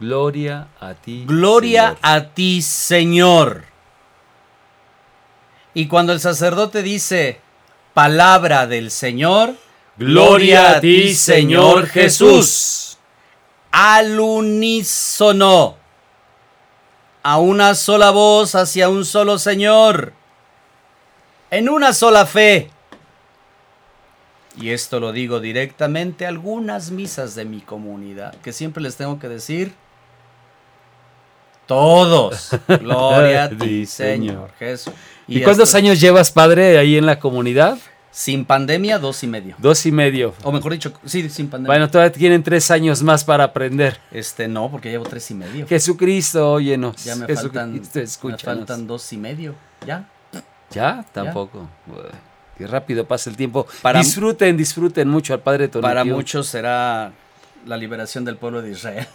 Gloria 0.00 0.68
a 0.80 0.94
ti. 0.94 1.24
Gloria 1.26 1.82
Señor. 1.82 1.98
a 2.02 2.24
ti, 2.34 2.62
Señor. 2.62 3.64
Y 5.78 5.86
cuando 5.86 6.12
el 6.12 6.18
sacerdote 6.18 6.82
dice, 6.82 7.38
palabra 7.94 8.66
del 8.66 8.90
Señor, 8.90 9.54
gloria 9.96 10.72
a 10.72 10.80
ti, 10.80 11.14
Señor 11.14 11.86
Jesús. 11.86 12.98
Al 13.70 14.18
unísono, 14.18 15.76
a 17.22 17.38
una 17.38 17.76
sola 17.76 18.10
voz 18.10 18.56
hacia 18.56 18.88
un 18.88 19.04
solo 19.04 19.38
Señor, 19.38 20.14
en 21.48 21.68
una 21.68 21.92
sola 21.92 22.26
fe. 22.26 22.72
Y 24.60 24.70
esto 24.70 24.98
lo 24.98 25.12
digo 25.12 25.38
directamente 25.38 26.26
a 26.26 26.30
algunas 26.30 26.90
misas 26.90 27.36
de 27.36 27.44
mi 27.44 27.60
comunidad, 27.60 28.34
que 28.42 28.52
siempre 28.52 28.82
les 28.82 28.96
tengo 28.96 29.20
que 29.20 29.28
decir, 29.28 29.72
todos, 31.66 32.50
gloria 32.80 33.44
a 33.44 33.48
ti, 33.50 33.86
Señor 33.86 34.50
Jesús. 34.58 34.92
¿Y, 35.28 35.38
¿Y 35.38 35.42
cuántos 35.42 35.68
hasta... 35.68 35.78
años 35.78 36.00
llevas, 36.00 36.32
padre, 36.32 36.78
ahí 36.78 36.96
en 36.96 37.06
la 37.06 37.20
comunidad? 37.20 37.78
Sin 38.10 38.44
pandemia, 38.44 38.98
dos 38.98 39.22
y 39.22 39.26
medio. 39.28 39.54
Dos 39.58 39.86
y 39.86 39.92
medio. 39.92 40.34
O 40.42 40.50
mejor 40.50 40.72
dicho, 40.72 40.92
sí, 41.04 41.28
sin 41.28 41.48
pandemia. 41.48 41.68
Bueno, 41.68 41.90
todavía 41.90 42.10
tienen 42.10 42.42
tres 42.42 42.70
años 42.70 43.02
más 43.02 43.22
para 43.22 43.44
aprender. 43.44 44.00
Este, 44.10 44.48
no, 44.48 44.70
porque 44.70 44.90
llevo 44.90 45.04
tres 45.04 45.30
y 45.30 45.34
medio. 45.34 45.68
Jesucristo, 45.68 46.52
óyenos. 46.54 47.04
Ya 47.04 47.14
me 47.14 47.28
faltan, 47.28 47.74
me 47.74 48.38
faltan 48.38 48.86
dos 48.86 49.12
y 49.12 49.18
medio, 49.18 49.54
ya. 49.86 50.08
¿Ya? 50.70 51.04
Tampoco. 51.12 51.68
¿Ya? 51.86 52.18
Qué 52.56 52.66
rápido 52.66 53.06
pasa 53.06 53.30
el 53.30 53.36
tiempo. 53.36 53.66
Para, 53.82 54.00
disfruten, 54.00 54.56
disfruten 54.56 55.08
mucho 55.08 55.32
al 55.32 55.40
Padre 55.40 55.68
Tonatio. 55.68 55.88
Para 55.88 56.04
muchos 56.04 56.48
será 56.48 57.12
la 57.66 57.76
liberación 57.76 58.24
del 58.24 58.36
pueblo 58.36 58.62
de 58.62 58.72
Israel. 58.72 59.06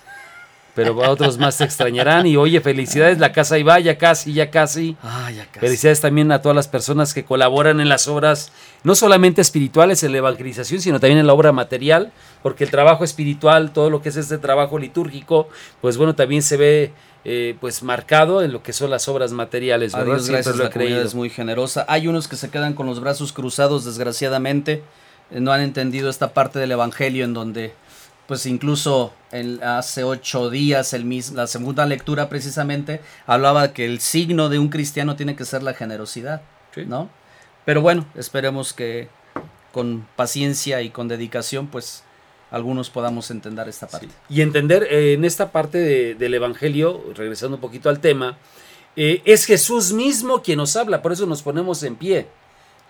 Pero 0.75 1.03
a 1.03 1.09
otros 1.09 1.37
más 1.37 1.55
se 1.55 1.63
extrañarán. 1.63 2.25
Y 2.25 2.35
oye, 2.35 2.59
felicidades, 2.61 3.19
la 3.19 3.31
casa 3.31 3.55
ahí 3.55 3.63
va, 3.63 3.79
ya 3.79 3.97
casi, 3.97 4.33
ya 4.33 4.49
casi. 4.49 4.97
Ah, 5.03 5.29
ya 5.31 5.45
casi. 5.45 5.59
Felicidades 5.59 6.01
también 6.01 6.31
a 6.31 6.41
todas 6.41 6.55
las 6.55 6.67
personas 6.67 7.13
que 7.13 7.23
colaboran 7.23 7.79
en 7.79 7.89
las 7.89 8.07
obras, 8.07 8.51
no 8.83 8.95
solamente 8.95 9.41
espirituales 9.41 10.03
en 10.03 10.11
la 10.11 10.17
evangelización, 10.19 10.81
sino 10.81 10.99
también 10.99 11.19
en 11.19 11.27
la 11.27 11.33
obra 11.33 11.51
material, 11.51 12.11
porque 12.41 12.63
el 12.63 12.71
trabajo 12.71 13.03
espiritual, 13.03 13.71
todo 13.71 13.89
lo 13.89 14.01
que 14.01 14.09
es 14.09 14.17
este 14.17 14.37
trabajo 14.37 14.79
litúrgico, 14.79 15.47
pues 15.81 15.97
bueno, 15.97 16.15
también 16.15 16.41
se 16.41 16.57
ve 16.57 16.93
eh, 17.25 17.55
pues 17.61 17.83
marcado 17.83 18.41
en 18.41 18.51
lo 18.51 18.63
que 18.63 18.73
son 18.73 18.89
las 18.89 19.07
obras 19.07 19.31
materiales. 19.31 19.93
¿verdad? 19.93 20.15
Dios, 20.15 20.29
gracias, 20.29 20.57
lo 20.57 20.65
la 20.65 20.69
creído. 20.69 21.01
es 21.01 21.15
muy 21.15 21.29
generosa. 21.29 21.85
Hay 21.87 22.07
unos 22.07 22.27
que 22.27 22.35
se 22.35 22.49
quedan 22.49 22.73
con 22.73 22.85
los 22.85 22.99
brazos 22.99 23.31
cruzados, 23.31 23.85
desgraciadamente, 23.85 24.83
no 25.31 25.51
han 25.51 25.61
entendido 25.61 26.09
esta 26.09 26.33
parte 26.33 26.59
del 26.59 26.71
evangelio 26.71 27.23
en 27.23 27.33
donde 27.33 27.73
pues 28.27 28.45
incluso 28.45 29.13
el, 29.31 29.61
hace 29.63 30.03
ocho 30.03 30.49
días 30.49 30.93
el 30.93 31.05
mis, 31.05 31.31
la 31.31 31.47
segunda 31.47 31.85
lectura 31.85 32.29
precisamente 32.29 33.01
hablaba 33.25 33.73
que 33.73 33.85
el 33.85 33.99
signo 33.99 34.49
de 34.49 34.59
un 34.59 34.69
cristiano 34.69 35.15
tiene 35.15 35.35
que 35.35 35.45
ser 35.45 35.63
la 35.63 35.73
generosidad, 35.73 36.41
sí. 36.73 36.85
¿no? 36.85 37.09
Pero 37.65 37.81
bueno, 37.81 38.05
esperemos 38.15 38.73
que 38.73 39.09
con 39.71 40.07
paciencia 40.15 40.81
y 40.81 40.89
con 40.89 41.07
dedicación, 41.07 41.67
pues 41.67 42.03
algunos 42.51 42.89
podamos 42.89 43.31
entender 43.31 43.67
esta 43.67 43.87
parte. 43.87 44.07
Sí. 44.07 44.13
Y 44.29 44.41
entender 44.41 44.83
eh, 44.83 45.13
en 45.13 45.25
esta 45.25 45.51
parte 45.51 45.79
de, 45.79 46.15
del 46.15 46.33
Evangelio, 46.35 47.03
regresando 47.15 47.57
un 47.57 47.61
poquito 47.61 47.89
al 47.89 47.99
tema, 47.99 48.37
eh, 48.95 49.21
es 49.25 49.45
Jesús 49.45 49.91
mismo 49.91 50.43
quien 50.43 50.57
nos 50.57 50.75
habla, 50.75 51.01
por 51.01 51.11
eso 51.11 51.25
nos 51.25 51.41
ponemos 51.41 51.81
en 51.83 51.95
pie. 51.95 52.27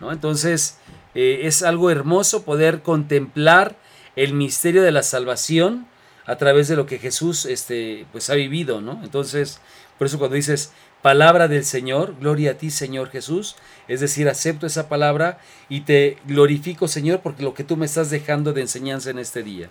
¿no? 0.00 0.12
Entonces 0.12 0.78
eh, 1.14 1.40
es 1.44 1.62
algo 1.62 1.90
hermoso 1.90 2.42
poder 2.42 2.82
contemplar 2.82 3.76
el 4.16 4.34
misterio 4.34 4.82
de 4.82 4.92
la 4.92 5.02
salvación 5.02 5.86
a 6.26 6.36
través 6.36 6.68
de 6.68 6.76
lo 6.76 6.86
que 6.86 6.98
Jesús 6.98 7.44
este, 7.46 8.06
pues, 8.12 8.30
ha 8.30 8.34
vivido. 8.34 8.80
¿no? 8.80 9.00
Entonces, 9.02 9.60
por 9.98 10.06
eso 10.06 10.18
cuando 10.18 10.36
dices 10.36 10.72
palabra 11.02 11.48
del 11.48 11.64
Señor, 11.64 12.14
gloria 12.18 12.52
a 12.52 12.54
ti 12.54 12.70
Señor 12.70 13.10
Jesús, 13.10 13.56
es 13.88 14.00
decir, 14.00 14.28
acepto 14.28 14.66
esa 14.66 14.88
palabra 14.88 15.38
y 15.68 15.82
te 15.82 16.16
glorifico 16.24 16.88
Señor 16.88 17.20
porque 17.20 17.42
lo 17.42 17.52
que 17.52 17.62
tú 17.62 17.76
me 17.76 17.84
estás 17.84 18.08
dejando 18.08 18.54
de 18.54 18.62
enseñanza 18.62 19.10
en 19.10 19.18
este 19.18 19.42
día. 19.42 19.68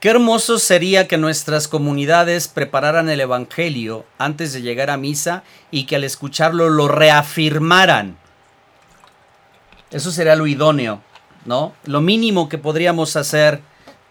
Qué 0.00 0.10
hermoso 0.10 0.58
sería 0.58 1.08
que 1.08 1.18
nuestras 1.18 1.66
comunidades 1.66 2.46
prepararan 2.46 3.08
el 3.08 3.20
Evangelio 3.20 4.04
antes 4.18 4.52
de 4.52 4.62
llegar 4.62 4.90
a 4.90 4.96
misa 4.96 5.42
y 5.72 5.86
que 5.86 5.96
al 5.96 6.04
escucharlo 6.04 6.68
lo 6.68 6.86
reafirmaran. 6.86 8.16
Eso 9.90 10.12
sería 10.12 10.36
lo 10.36 10.46
idóneo, 10.46 11.02
¿no? 11.46 11.72
Lo 11.84 12.00
mínimo 12.00 12.48
que 12.48 12.58
podríamos 12.58 13.16
hacer 13.16 13.60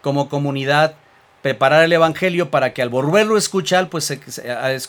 como 0.07 0.29
comunidad, 0.29 0.95
preparar 1.41 1.83
el 1.83 1.91
Evangelio 1.91 2.49
para 2.49 2.73
que 2.73 2.81
al 2.81 2.87
volverlo 2.87 3.35
a 3.35 3.39
escuchar, 3.39 3.89
pues 3.89 4.17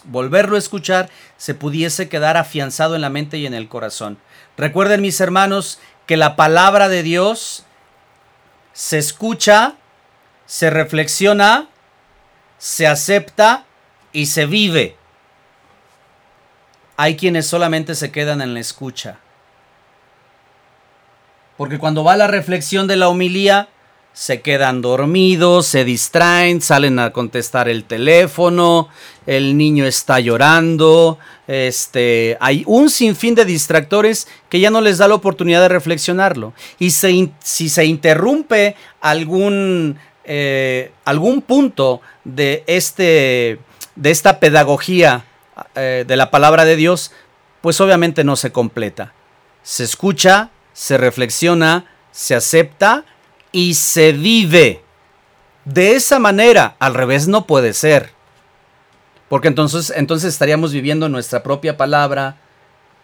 volverlo 0.04 0.54
a 0.54 0.60
escuchar, 0.60 1.10
se 1.36 1.56
pudiese 1.56 2.08
quedar 2.08 2.36
afianzado 2.36 2.94
en 2.94 3.00
la 3.00 3.10
mente 3.10 3.36
y 3.36 3.46
en 3.46 3.54
el 3.54 3.68
corazón. 3.68 4.16
Recuerden, 4.56 5.02
mis 5.02 5.20
hermanos, 5.20 5.80
que 6.06 6.16
la 6.16 6.36
palabra 6.36 6.88
de 6.88 7.02
Dios 7.02 7.64
se 8.72 8.98
escucha 8.98 9.74
se 10.48 10.70
reflexiona, 10.70 11.68
se 12.56 12.86
acepta 12.86 13.66
y 14.12 14.26
se 14.26 14.46
vive. 14.46 14.96
Hay 16.96 17.16
quienes 17.16 17.46
solamente 17.46 17.94
se 17.94 18.10
quedan 18.10 18.40
en 18.40 18.54
la 18.54 18.60
escucha. 18.60 19.18
Porque 21.58 21.78
cuando 21.78 22.02
va 22.02 22.16
la 22.16 22.28
reflexión 22.28 22.86
de 22.86 22.96
la 22.96 23.10
homilía, 23.10 23.68
se 24.18 24.40
quedan 24.40 24.82
dormidos, 24.82 25.68
se 25.68 25.84
distraen, 25.84 26.60
salen 26.60 26.98
a 26.98 27.12
contestar 27.12 27.68
el 27.68 27.84
teléfono, 27.84 28.88
el 29.26 29.56
niño 29.56 29.86
está 29.86 30.18
llorando, 30.18 31.20
este, 31.46 32.36
hay 32.40 32.64
un 32.66 32.90
sinfín 32.90 33.36
de 33.36 33.44
distractores 33.44 34.26
que 34.48 34.58
ya 34.58 34.70
no 34.70 34.80
les 34.80 34.98
da 34.98 35.06
la 35.06 35.14
oportunidad 35.14 35.60
de 35.60 35.68
reflexionarlo. 35.68 36.52
Y 36.80 36.90
si 36.90 37.68
se 37.68 37.84
interrumpe 37.84 38.74
algún 39.00 39.96
eh, 40.24 40.90
algún 41.04 41.40
punto 41.40 42.00
de, 42.24 42.64
este, 42.66 43.60
de 43.94 44.10
esta 44.10 44.40
pedagogía 44.40 45.26
eh, 45.76 46.04
de 46.04 46.16
la 46.16 46.32
palabra 46.32 46.64
de 46.64 46.74
Dios, 46.74 47.12
pues 47.60 47.80
obviamente 47.80 48.24
no 48.24 48.34
se 48.34 48.50
completa. 48.50 49.12
Se 49.62 49.84
escucha, 49.84 50.50
se 50.72 50.98
reflexiona, 50.98 51.84
se 52.10 52.34
acepta 52.34 53.04
y 53.52 53.74
se 53.74 54.12
vive. 54.12 54.82
De 55.64 55.94
esa 55.94 56.18
manera, 56.18 56.76
al 56.78 56.94
revés 56.94 57.28
no 57.28 57.46
puede 57.46 57.72
ser. 57.72 58.10
Porque 59.28 59.48
entonces, 59.48 59.92
entonces 59.94 60.32
estaríamos 60.32 60.72
viviendo 60.72 61.08
nuestra 61.08 61.42
propia 61.42 61.76
palabra, 61.76 62.36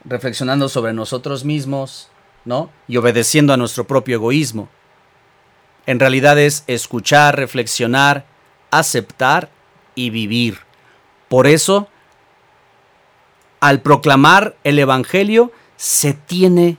reflexionando 0.04 0.68
sobre 0.68 0.92
nosotros 0.92 1.44
mismos, 1.44 2.08
¿no? 2.44 2.70
Y 2.88 2.96
obedeciendo 2.96 3.52
a 3.52 3.56
nuestro 3.56 3.86
propio 3.86 4.16
egoísmo. 4.16 4.68
En 5.86 6.00
realidad 6.00 6.38
es 6.38 6.64
escuchar, 6.66 7.36
reflexionar, 7.36 8.24
aceptar 8.70 9.50
y 9.94 10.10
vivir. 10.10 10.58
Por 11.28 11.46
eso, 11.46 11.88
al 13.60 13.82
proclamar 13.82 14.56
el 14.64 14.78
Evangelio, 14.78 15.52
se 15.76 16.14
tiene 16.14 16.78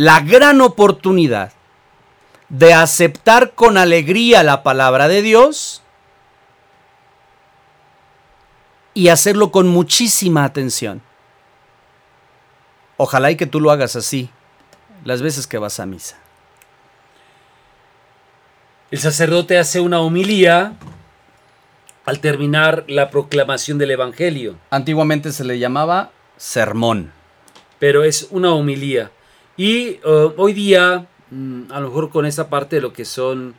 la 0.00 0.20
gran 0.20 0.62
oportunidad 0.62 1.52
de 2.48 2.72
aceptar 2.72 3.52
con 3.52 3.76
alegría 3.76 4.42
la 4.42 4.62
palabra 4.62 5.08
de 5.08 5.20
Dios 5.20 5.82
y 8.94 9.08
hacerlo 9.08 9.52
con 9.52 9.68
muchísima 9.68 10.44
atención. 10.44 11.02
Ojalá 12.96 13.30
y 13.30 13.36
que 13.36 13.44
tú 13.44 13.60
lo 13.60 13.70
hagas 13.70 13.94
así 13.94 14.30
las 15.04 15.20
veces 15.20 15.46
que 15.46 15.58
vas 15.58 15.78
a 15.80 15.84
misa. 15.84 16.16
El 18.90 19.00
sacerdote 19.00 19.58
hace 19.58 19.80
una 19.80 20.00
homilía 20.00 20.76
al 22.06 22.20
terminar 22.20 22.86
la 22.88 23.10
proclamación 23.10 23.76
del 23.76 23.90
Evangelio. 23.90 24.56
Antiguamente 24.70 25.30
se 25.30 25.44
le 25.44 25.58
llamaba 25.58 26.10
sermón. 26.38 27.12
Pero 27.78 28.02
es 28.02 28.28
una 28.30 28.54
homilía. 28.54 29.10
Y 29.60 30.00
uh, 30.06 30.32
hoy 30.38 30.54
día, 30.54 31.06
mm, 31.30 31.64
a 31.70 31.80
lo 31.80 31.88
mejor 31.88 32.08
con 32.08 32.24
esa 32.24 32.48
parte 32.48 32.76
de 32.76 32.80
lo 32.80 32.94
que 32.94 33.04
son 33.04 33.54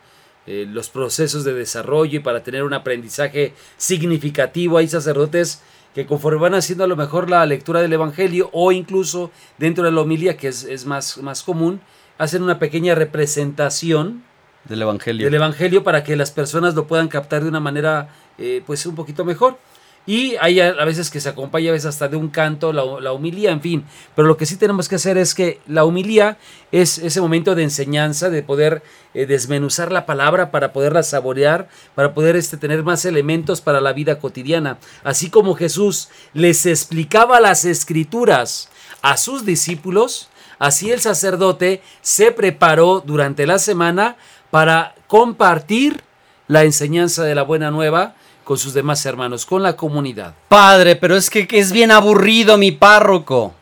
eh, 0.47 0.66
los 0.68 0.89
procesos 0.89 1.43
de 1.43 1.54
desarrollo 1.54 2.18
y 2.18 2.24
para 2.24 2.41
tener 2.41 2.64
un 2.64 2.74
aprendizaje 2.74 3.54
significativo, 3.78 4.80
hay 4.80 4.88
sacerdotes 4.88 5.62
que 5.93 6.08
conforme 6.08 6.39
van 6.39 6.56
haciendo 6.56 6.86
a 6.86 6.88
lo 6.88 6.95
mejor 6.95 7.30
la 7.30 7.45
lectura 7.45 7.84
del 7.84 7.93
Evangelio 7.93 8.49
o 8.52 8.72
incluso 8.72 9.30
dentro 9.60 9.84
de 9.84 9.91
la 9.91 10.02
homilía, 10.02 10.38
que 10.38 10.47
es, 10.47 10.64
es 10.64 10.88
más, 10.88 11.20
más 11.20 11.43
común, 11.43 11.82
hacen 12.18 12.41
una 12.41 12.58
pequeña 12.58 12.95
representación 12.95 14.24
del 14.66 14.82
Evangelio. 14.82 15.26
Del 15.26 15.36
Evangelio 15.36 15.84
para 15.84 16.04
que 16.04 16.16
las 16.16 16.32
personas 16.32 16.74
lo 16.74 16.88
puedan 16.88 17.10
captar 17.10 17.43
de 17.43 17.49
una 17.49 17.60
manera 17.60 18.10
eh, 18.39 18.64
pues 18.66 18.88
un 18.88 18.95
poquito 18.95 19.24
mejor. 19.24 19.60
Y 20.06 20.36
hay 20.41 20.60
a, 20.60 20.74
veces 20.84 21.12
que 21.12 21.20
se 21.20 21.30
acompaña 21.30 21.70
a 21.70 21.74
veces 21.74 21.86
hasta 21.86 22.08
de 22.08 22.18
un 22.18 22.30
canto, 22.30 22.74
la, 22.74 22.84
la, 22.99 23.14
humilía, 23.14 23.52
en 23.52 23.62
fin. 23.62 23.86
Pero 24.16 24.28
lo 24.28 24.36
que 24.36 24.47
sí 24.47 24.56
tenemos 24.56 24.89
que 24.89 24.95
hacer 24.95 25.18
es 25.18 25.36
que 25.36 25.60
la 25.68 25.86
humilía 25.86 26.38
es 26.72 26.97
ese 26.97 27.22
momento 27.22 27.54
de 27.54 27.64
enseñanza, 27.64 28.30
de 28.30 28.41
poder 28.41 28.82
eh, 29.14 29.26
desmenuzar 29.26 29.91
la 29.91 30.06
palabra 30.06 30.52
para 30.52 30.74
poderla 30.74 31.04
saborear, 31.04 31.68
para 31.95 32.14
poder 32.14 32.36
este, 32.36 32.58
tener 32.58 32.82
más 32.82 33.04
elementos 33.06 33.62
para 33.62 33.82
la 33.82 33.93
vida 33.93 34.20
cotidiana. 34.20 34.80
Así 35.04 35.30
como 35.30 35.54
Jesús 35.54 36.10
les 36.34 36.66
explicaba 36.66 37.39
las 37.39 37.66
escrituras 37.66 38.70
a 39.02 39.18
sus 39.18 39.45
discípulos, 39.45 40.30
así 40.60 40.91
el 40.91 41.02
sacerdote 41.02 41.82
se 42.02 42.32
preparó 42.32 43.04
durante 43.06 43.45
la 43.45 43.60
semana 43.60 44.16
para 44.49 44.95
compartir 45.08 46.02
la 46.47 46.64
enseñanza 46.64 47.24
de 47.24 47.36
la 47.36 47.43
buena 47.43 47.70
nueva 47.70 48.16
con 48.44 48.58
sus 48.58 48.74
demás 48.74 49.06
hermanos, 49.06 49.46
con 49.46 49.64
la 49.64 49.76
comunidad. 49.76 50.34
Padre, 50.48 50.96
pero 50.96 51.16
es 51.16 51.30
que 51.30 51.48
es 51.52 51.72
bien 51.72 51.92
aburrido 51.92 52.58
mi 52.58 52.72
párroco. 52.72 53.54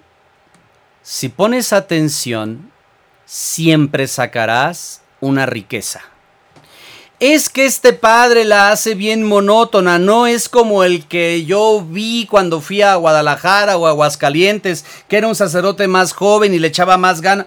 Si 1.01 1.29
pones 1.29 1.73
atención, 1.73 2.71
siempre 3.25 4.07
sacarás 4.07 5.01
una 5.19 5.45
riqueza. 5.45 6.01
Es 7.19 7.49
que 7.49 7.65
este 7.65 7.91
padre 7.91 8.45
la 8.45 8.71
hace 8.71 8.95
bien 8.95 9.23
monótona, 9.23 9.99
no 9.99 10.25
es 10.25 10.47
como 10.47 10.85
el 10.85 11.05
que 11.05 11.43
yo 11.43 11.85
vi 11.85 12.25
cuando 12.29 12.61
fui 12.61 12.81
a 12.81 12.95
Guadalajara 12.95 13.75
o 13.75 13.87
a 13.87 13.89
Aguascalientes, 13.89 14.85
que 15.09 15.17
era 15.17 15.27
un 15.27 15.35
sacerdote 15.35 15.89
más 15.89 16.13
joven 16.13 16.53
y 16.53 16.59
le 16.59 16.69
echaba 16.69 16.97
más 16.97 17.19
ganas. 17.19 17.45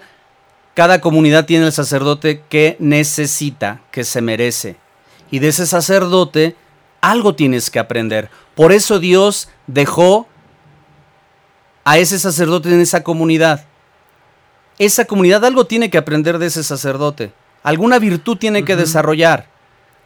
Cada 0.75 1.01
comunidad 1.01 1.45
tiene 1.45 1.65
el 1.65 1.71
sacerdote 1.71 2.43
que 2.49 2.77
necesita, 2.79 3.81
que 3.91 4.03
se 4.03 4.21
merece. 4.21 4.75
Y 5.31 5.39
de 5.39 5.47
ese 5.47 5.65
sacerdote 5.65 6.55
algo 7.03 7.35
tienes 7.35 7.69
que 7.69 7.79
aprender. 7.79 8.29
Por 8.55 8.71
eso 8.71 8.97
Dios 8.97 9.49
dejó 9.67 10.25
a 11.83 11.97
ese 11.97 12.17
sacerdote 12.17 12.69
en 12.69 12.79
esa 12.79 13.03
comunidad. 13.03 13.65
Esa 14.79 15.03
comunidad 15.03 15.43
algo 15.43 15.65
tiene 15.65 15.89
que 15.89 15.97
aprender 15.97 16.37
de 16.37 16.45
ese 16.45 16.63
sacerdote. 16.63 17.33
Alguna 17.61 17.99
virtud 17.99 18.37
tiene 18.37 18.63
que 18.63 18.77
desarrollar. 18.77 19.49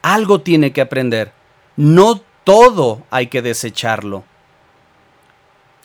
Algo 0.02 0.42
tiene 0.42 0.74
que 0.74 0.82
aprender. 0.82 1.32
No 1.76 2.24
todo 2.44 3.04
hay 3.12 3.28
que 3.28 3.44
desecharlo. 3.44 4.24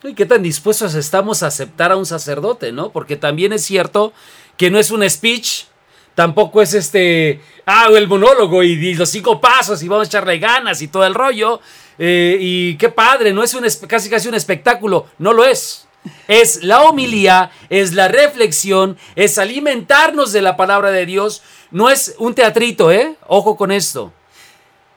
¿Y 0.03 0.15
qué 0.15 0.25
tan 0.25 0.43
dispuestos 0.43 0.95
estamos 0.95 1.43
a 1.43 1.49
aceptar 1.49 1.93
a 1.93 1.97
un 1.99 2.07
sacerdote, 2.07 2.73
no? 2.73 2.91
Porque 2.91 3.17
también 3.17 3.53
es 3.53 3.63
cierto 3.63 4.15
que 4.57 4.71
no 4.71 4.79
es 4.79 4.91
un 4.91 5.09
speech, 5.09 5.67
tampoco 6.15 6.63
es 6.63 6.75
este, 6.75 7.41
ah, 7.67 7.89
el 7.95 8.09
monólogo 8.09 8.63
y, 8.63 8.95
los 8.95 9.09
cinco 9.09 9.41
pasos 9.41 9.83
y 9.83 9.89
vamos 9.89 10.07
a 10.07 10.09
echarle 10.09 10.39
ganas 10.39 10.83
y 10.83 10.89
todo 10.89 11.05
el 11.07 11.15
rollo. 11.15 11.61
Eh, 11.99 12.37
y 12.41 12.77
qué 12.77 12.89
padre, 12.89 13.33
no 13.33 13.43
es 13.43 13.55
un, 13.55 13.67
casi 13.87 14.09
casi 14.09 14.29
un 14.29 14.35
espectáculo, 14.35 15.07
no 15.19 15.33
lo 15.33 15.45
es. 15.45 15.87
Es 16.27 16.65
la 16.65 16.83
homilía, 16.83 17.53
es 17.71 17.93
la 17.93 18.09
reflexión, 18.09 18.97
es 19.15 19.39
alimentarnos 19.39 20.33
de 20.33 20.43
la 20.43 20.57
palabra 20.57 20.91
de 20.91 21.07
Dios. 21.07 21.43
No 21.71 21.91
es 21.91 22.17
un 22.19 22.35
teatrito, 22.35 22.91
¿eh? 22.91 23.17
Ojo 23.29 23.57
con 23.57 23.71
esto. 23.71 24.13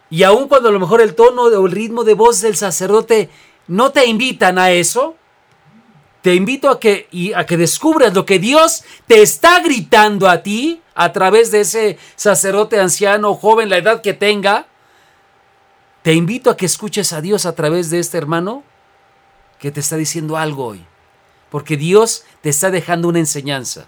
Y 0.09 0.23
aun 0.23 0.47
cuando 0.47 0.69
a 0.69 0.71
lo 0.71 0.79
mejor 0.79 1.01
el 1.01 1.13
tono 1.13 1.43
o 1.43 1.65
el 1.65 1.71
ritmo 1.71 2.03
de 2.03 2.13
voz 2.13 2.41
del 2.41 2.55
sacerdote 2.55 3.29
no 3.67 3.91
te 3.91 4.05
invitan 4.05 4.57
a 4.57 4.71
eso, 4.71 5.15
te 6.25 6.33
invito 6.33 6.71
a 6.71 6.79
que, 6.79 7.07
y 7.11 7.33
a 7.33 7.45
que 7.45 7.55
descubras 7.55 8.15
lo 8.15 8.25
que 8.25 8.39
Dios 8.39 8.83
te 9.05 9.21
está 9.21 9.59
gritando 9.59 10.27
a 10.27 10.41
ti 10.41 10.81
a 10.95 11.13
través 11.13 11.51
de 11.51 11.59
ese 11.59 11.99
sacerdote 12.15 12.79
anciano, 12.79 13.35
joven, 13.35 13.69
la 13.69 13.77
edad 13.77 14.01
que 14.01 14.15
tenga. 14.15 14.65
Te 16.01 16.15
invito 16.15 16.49
a 16.49 16.57
que 16.57 16.65
escuches 16.65 17.13
a 17.13 17.21
Dios 17.21 17.45
a 17.45 17.53
través 17.53 17.91
de 17.91 17.99
este 17.99 18.17
hermano 18.17 18.63
que 19.59 19.69
te 19.69 19.81
está 19.81 19.97
diciendo 19.97 20.35
algo 20.35 20.65
hoy. 20.65 20.83
Porque 21.51 21.77
Dios 21.77 22.23
te 22.41 22.49
está 22.49 22.71
dejando 22.71 23.07
una 23.07 23.19
enseñanza. 23.19 23.85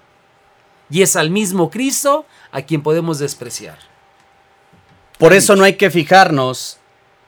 Y 0.91 1.01
es 1.01 1.15
al 1.15 1.31
mismo 1.31 1.71
Cristo 1.71 2.27
a 2.51 2.61
quien 2.61 2.83
podemos 2.83 3.17
despreciar. 3.17 3.79
Por 5.17 5.33
eso 5.33 5.55
no 5.55 5.63
hay 5.63 5.73
que 5.73 5.89
fijarnos, 5.89 6.77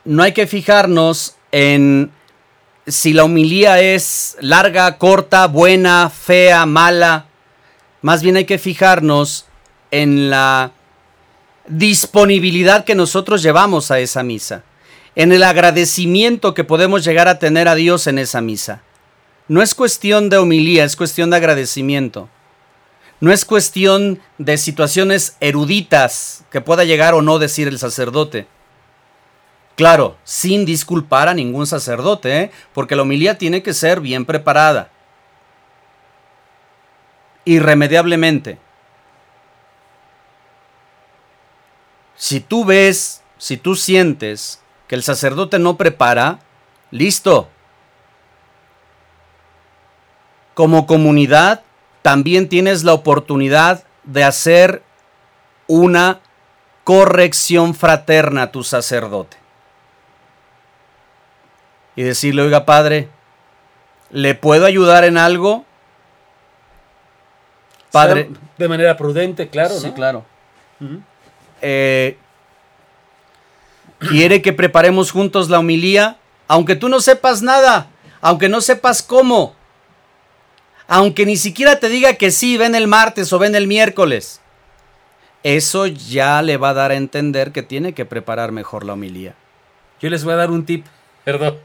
no 0.06 0.22
hay 0.22 0.34
que 0.34 0.46
fijarnos 0.46 1.36
en 1.52 2.12
si 2.90 3.14
la 3.14 3.24
homilía 3.24 3.80
es 3.80 4.38
larga, 4.42 4.98
corta, 4.98 5.48
buena, 5.48 6.10
fea, 6.10 6.66
mala. 6.66 7.28
Más 8.02 8.22
bien 8.22 8.36
hay 8.36 8.46
que 8.46 8.58
fijarnos 8.58 9.46
en 9.92 10.30
la 10.30 10.72
disponibilidad 11.68 12.84
que 12.84 12.96
nosotros 12.96 13.44
llevamos 13.44 13.92
a 13.92 14.00
esa 14.00 14.24
misa, 14.24 14.64
en 15.16 15.32
el 15.32 15.44
agradecimiento 15.44 16.54
que 16.54 16.64
podemos 16.64 17.04
llegar 17.04 17.28
a 17.28 17.40
tener 17.40 17.68
a 17.68 17.76
Dios 17.76 18.08
en 18.08 18.18
esa 18.18 18.42
misa. 18.42 18.82
No 19.48 19.62
es 19.62 19.76
cuestión 19.76 20.30
de 20.30 20.38
homilía, 20.38 20.84
es 20.84 20.96
cuestión 20.96 21.30
de 21.30 21.38
agradecimiento. 21.38 22.30
No 23.20 23.32
es 23.32 23.46
cuestión 23.46 24.20
de 24.38 24.58
situaciones 24.58 25.36
eruditas 25.42 26.46
que 26.52 26.62
pueda 26.62 26.86
llegar 26.86 27.14
o 27.14 27.22
no 27.22 27.38
decir 27.38 27.68
el 27.68 27.78
sacerdote. 27.78 28.48
Claro, 29.80 30.18
sin 30.26 30.66
disculpar 30.66 31.30
a 31.30 31.34
ningún 31.34 31.66
sacerdote, 31.66 32.38
¿eh? 32.38 32.52
porque 32.74 32.98
la 32.98 33.04
homilía 33.04 33.38
tiene 33.38 33.64
que 33.64 33.74
ser 33.74 34.02
bien 34.02 34.26
preparada. 34.26 34.90
Irremediablemente. 37.46 38.58
Si 42.18 42.42
tú 42.42 42.66
ves, 42.66 43.24
si 43.38 43.56
tú 43.56 43.78
sientes 43.78 44.62
que 44.90 44.96
el 44.96 45.04
sacerdote 45.04 45.60
no 45.60 45.78
prepara, 45.78 46.42
listo. 46.92 47.48
Como 50.56 50.88
comunidad, 50.88 51.64
también 52.02 52.50
tienes 52.50 52.84
la 52.84 52.92
oportunidad 52.92 53.86
de 54.04 54.26
hacer 54.26 54.84
una 55.68 56.20
corrección 56.84 57.74
fraterna 57.74 58.42
a 58.42 58.52
tu 58.52 58.66
sacerdote. 58.66 59.39
Y 62.00 62.04
decirle, 62.04 62.44
oiga 62.44 62.64
padre, 62.64 63.10
¿le 64.10 64.34
puedo 64.34 64.66
ayudar 64.66 65.04
en 65.04 65.18
algo? 65.18 65.66
Padre. 67.92 68.30
De 68.58 68.70
manera 68.70 68.96
prudente, 68.96 69.50
claro. 69.50 69.78
Sí, 69.78 69.92
claro. 69.92 70.24
Eh, 71.60 72.16
quiere 73.98 74.42
que 74.42 74.54
preparemos 74.54 75.12
juntos 75.12 75.50
la 75.50 75.60
homilía, 75.60 76.16
aunque 76.48 76.78
tú 76.78 76.88
no 76.88 77.02
sepas 77.02 77.42
nada, 77.42 77.88
aunque 78.22 78.48
no 78.48 78.62
sepas 78.62 79.04
cómo 79.04 79.54
aunque 80.88 81.26
ni 81.26 81.36
siquiera 81.36 81.82
te 81.82 81.90
diga 81.90 82.14
que 82.14 82.32
sí, 82.32 82.56
ven 82.56 82.76
el 82.76 82.88
martes 82.88 83.34
o 83.34 83.40
ven 83.40 83.56
el 83.56 83.68
miércoles. 83.68 84.40
Eso 85.44 85.86
ya 85.86 86.42
le 86.44 86.56
va 86.56 86.70
a 86.70 86.74
dar 86.74 86.92
a 86.92 86.96
entender 86.96 87.52
que 87.52 87.62
tiene 87.62 87.92
que 87.92 88.06
preparar 88.06 88.54
mejor 88.54 88.86
la 88.86 88.94
homilía. 88.94 89.36
Yo 90.00 90.10
les 90.10 90.24
voy 90.24 90.32
a 90.32 90.38
dar 90.38 90.50
un 90.50 90.66
tip, 90.66 90.86
perdón. 91.26 91.60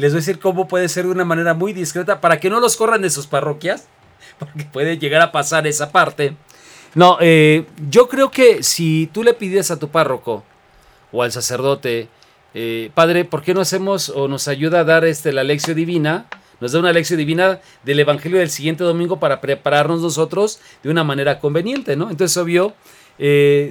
Les 0.00 0.12
voy 0.12 0.18
a 0.18 0.22
decir 0.22 0.38
cómo 0.38 0.66
puede 0.66 0.88
ser 0.88 1.04
de 1.04 1.10
una 1.10 1.26
manera 1.26 1.52
muy 1.52 1.74
discreta 1.74 2.22
para 2.22 2.40
que 2.40 2.48
no 2.48 2.58
los 2.58 2.78
corran 2.78 3.02
de 3.02 3.10
sus 3.10 3.26
parroquias, 3.26 3.86
porque 4.38 4.64
puede 4.64 4.96
llegar 4.96 5.20
a 5.20 5.30
pasar 5.30 5.66
esa 5.66 5.92
parte. 5.92 6.34
No, 6.94 7.18
eh, 7.20 7.66
yo 7.90 8.08
creo 8.08 8.30
que 8.30 8.62
si 8.62 9.10
tú 9.12 9.22
le 9.22 9.34
pides 9.34 9.70
a 9.70 9.78
tu 9.78 9.90
párroco 9.90 10.42
o 11.12 11.22
al 11.22 11.32
sacerdote, 11.32 12.08
eh, 12.54 12.90
padre, 12.94 13.26
¿por 13.26 13.42
qué 13.42 13.52
no 13.52 13.60
hacemos 13.60 14.08
o 14.08 14.26
nos 14.26 14.48
ayuda 14.48 14.80
a 14.80 14.84
dar 14.84 15.04
este, 15.04 15.32
la 15.32 15.44
lección 15.44 15.76
divina? 15.76 16.26
nos 16.60 16.72
da 16.72 16.78
una 16.78 16.92
lección 16.92 17.16
divina 17.16 17.60
del 17.84 18.00
Evangelio 18.00 18.38
del 18.38 18.50
siguiente 18.50 18.84
domingo 18.84 19.18
para 19.18 19.40
prepararnos 19.40 20.02
nosotros 20.02 20.60
de 20.82 20.90
una 20.90 21.04
manera 21.04 21.38
conveniente, 21.38 21.96
¿no? 21.96 22.10
Entonces, 22.10 22.36
obvio, 22.36 22.74
eh, 23.18 23.70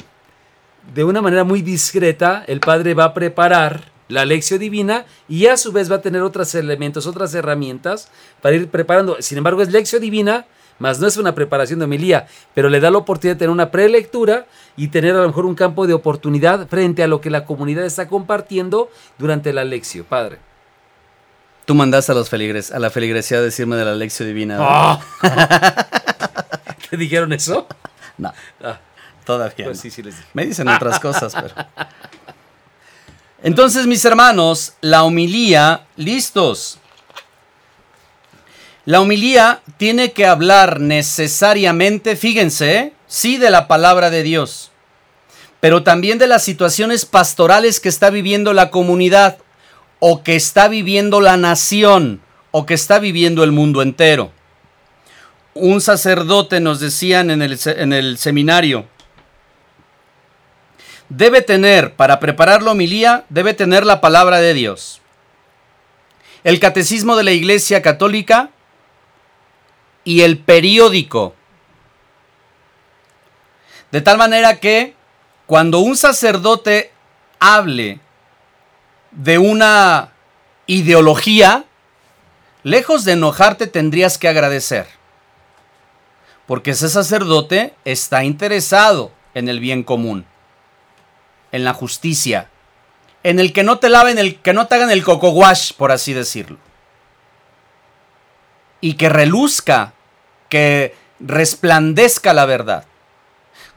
de 0.94 1.04
una 1.04 1.22
manera 1.22 1.44
muy 1.44 1.62
discreta, 1.62 2.44
el 2.48 2.60
Padre 2.60 2.96
va 2.96 3.04
a 3.04 3.14
preparar 3.14 3.92
la 4.10 4.26
lección 4.26 4.60
divina 4.60 5.06
y 5.30 5.46
a 5.46 5.56
su 5.56 5.72
vez 5.72 5.90
va 5.90 5.98
a 5.98 6.02
tener 6.02 6.22
otros 6.22 6.54
elementos, 6.56 7.08
otras 7.08 7.34
herramientas 7.34 8.10
para 8.42 8.56
ir 8.56 8.68
preparando. 8.70 9.18
Sin 9.22 9.38
embargo, 9.38 9.62
es 9.62 9.72
lección 9.72 10.02
divina, 10.02 10.46
más 10.80 11.00
no 11.00 11.08
es 11.08 11.16
una 11.18 11.36
preparación 11.36 11.80
de 11.80 11.86
homilía, 11.86 12.28
pero 12.54 12.70
le 12.70 12.80
da 12.80 12.92
la 12.92 12.98
oportunidad 12.98 13.36
de 13.36 13.40
tener 13.40 13.52
una 13.52 13.72
prelectura 13.72 14.48
y 14.76 14.90
tener 14.90 15.16
a 15.16 15.22
lo 15.22 15.28
mejor 15.28 15.46
un 15.46 15.56
campo 15.56 15.88
de 15.88 15.94
oportunidad 15.94 16.68
frente 16.68 17.04
a 17.04 17.08
lo 17.08 17.22
que 17.22 17.30
la 17.30 17.46
comunidad 17.46 17.86
está 17.86 18.08
compartiendo 18.08 18.90
durante 19.18 19.54
la 19.54 19.64
lección, 19.64 20.06
Padre. 20.06 20.40
Tú 21.66 21.76
mandaste 21.76 22.12
a 22.12 22.16
los 22.16 22.30
feligres, 22.30 22.72
a 22.72 22.80
la 22.80 22.90
feligresía 22.90 23.38
a 23.38 23.42
decirme 23.42 23.76
de 23.76 23.86
la 23.86 23.94
lección 23.94 24.28
divina. 24.28 24.58
Ah. 24.60 25.00
¿Te 26.90 26.98
dijeron 26.98 27.32
eso? 27.32 27.68
No. 28.18 28.34
Ah. 28.64 28.80
Todavía. 29.30 29.66
Pues 29.66 29.80
sí, 29.80 29.92
sí 29.92 30.02
les 30.02 30.16
Me 30.34 30.44
dicen 30.44 30.68
otras 30.68 31.00
cosas, 31.02 31.36
pero. 31.36 31.54
Entonces, 33.42 33.88
mis 33.88 34.04
hermanos, 34.04 34.74
la 34.82 35.04
homilía, 35.04 35.86
listos. 35.96 36.78
La 38.86 39.00
homilía 39.00 39.62
tiene 39.78 40.12
que 40.12 40.26
hablar 40.26 40.80
necesariamente, 40.82 42.16
fíjense, 42.16 42.94
sí 43.08 43.38
de 43.38 43.50
la 43.50 43.68
palabra 43.68 44.10
de 44.10 44.24
Dios, 44.24 44.72
pero 45.60 45.84
también 45.84 46.18
de 46.18 46.28
las 46.28 46.44
situaciones 46.44 47.06
pastorales 47.06 47.80
que 47.80 47.90
está 47.90 48.10
viviendo 48.10 48.52
la 48.54 48.72
comunidad 48.72 49.38
o 50.00 50.24
que 50.24 50.36
está 50.36 50.68
viviendo 50.68 51.22
la 51.22 51.38
nación 51.38 52.22
o 52.52 52.66
que 52.66 52.74
está 52.74 53.00
viviendo 53.00 53.44
el 53.44 53.52
mundo 53.52 53.82
entero. 53.82 54.32
Un 55.54 55.82
sacerdote 55.82 56.60
nos 56.60 56.80
decían 56.80 57.30
en 57.30 57.42
el, 57.42 57.60
en 57.66 57.94
el 57.94 58.18
seminario, 58.18 58.88
debe 61.10 61.42
tener, 61.42 61.96
para 61.96 62.20
preparar 62.20 62.62
la 62.62 62.72
homilía, 62.72 63.26
debe 63.30 63.54
tener 63.54 63.86
la 63.86 64.00
palabra 64.00 64.40
de 64.40 64.54
Dios. 64.54 65.02
El 66.44 66.60
catecismo 66.60 67.16
de 67.16 67.24
la 67.24 67.32
Iglesia 67.32 67.82
Católica 67.82 68.52
y 70.04 70.22
el 70.22 70.38
periódico. 70.38 71.36
De 73.92 74.02
tal 74.02 74.18
manera 74.18 74.60
que 74.60 74.94
cuando 75.46 75.80
un 75.80 75.98
sacerdote 75.98 76.92
hable 77.40 78.00
de 79.12 79.40
una 79.40 80.12
ideología, 80.68 81.66
lejos 82.64 83.04
de 83.04 83.14
enojarte 83.14 83.66
tendrías 83.68 84.18
que 84.18 84.28
agradecer. 84.28 84.88
Porque 86.46 86.72
ese 86.72 86.90
sacerdote 86.90 87.74
está 87.86 88.24
interesado 88.24 89.12
en 89.34 89.50
el 89.50 89.60
bien 89.60 89.84
común, 89.84 90.26
en 91.52 91.64
la 91.64 91.74
justicia, 91.74 92.50
en 93.24 93.40
el 93.40 93.54
que 93.54 93.64
no 93.64 93.80
te 93.80 93.90
laven 93.90 94.18
el 94.18 94.40
que 94.40 94.54
no 94.54 94.68
te 94.68 94.76
hagan 94.76 94.92
el 94.92 95.04
coco 95.04 95.30
wash, 95.30 95.74
por 95.74 95.92
así 95.92 96.14
decirlo. 96.14 96.58
Y 98.82 98.94
que 98.94 99.10
reluzca, 99.10 99.94
que 100.48 100.96
resplandezca 101.20 102.34
la 102.34 102.46
verdad. 102.46 102.86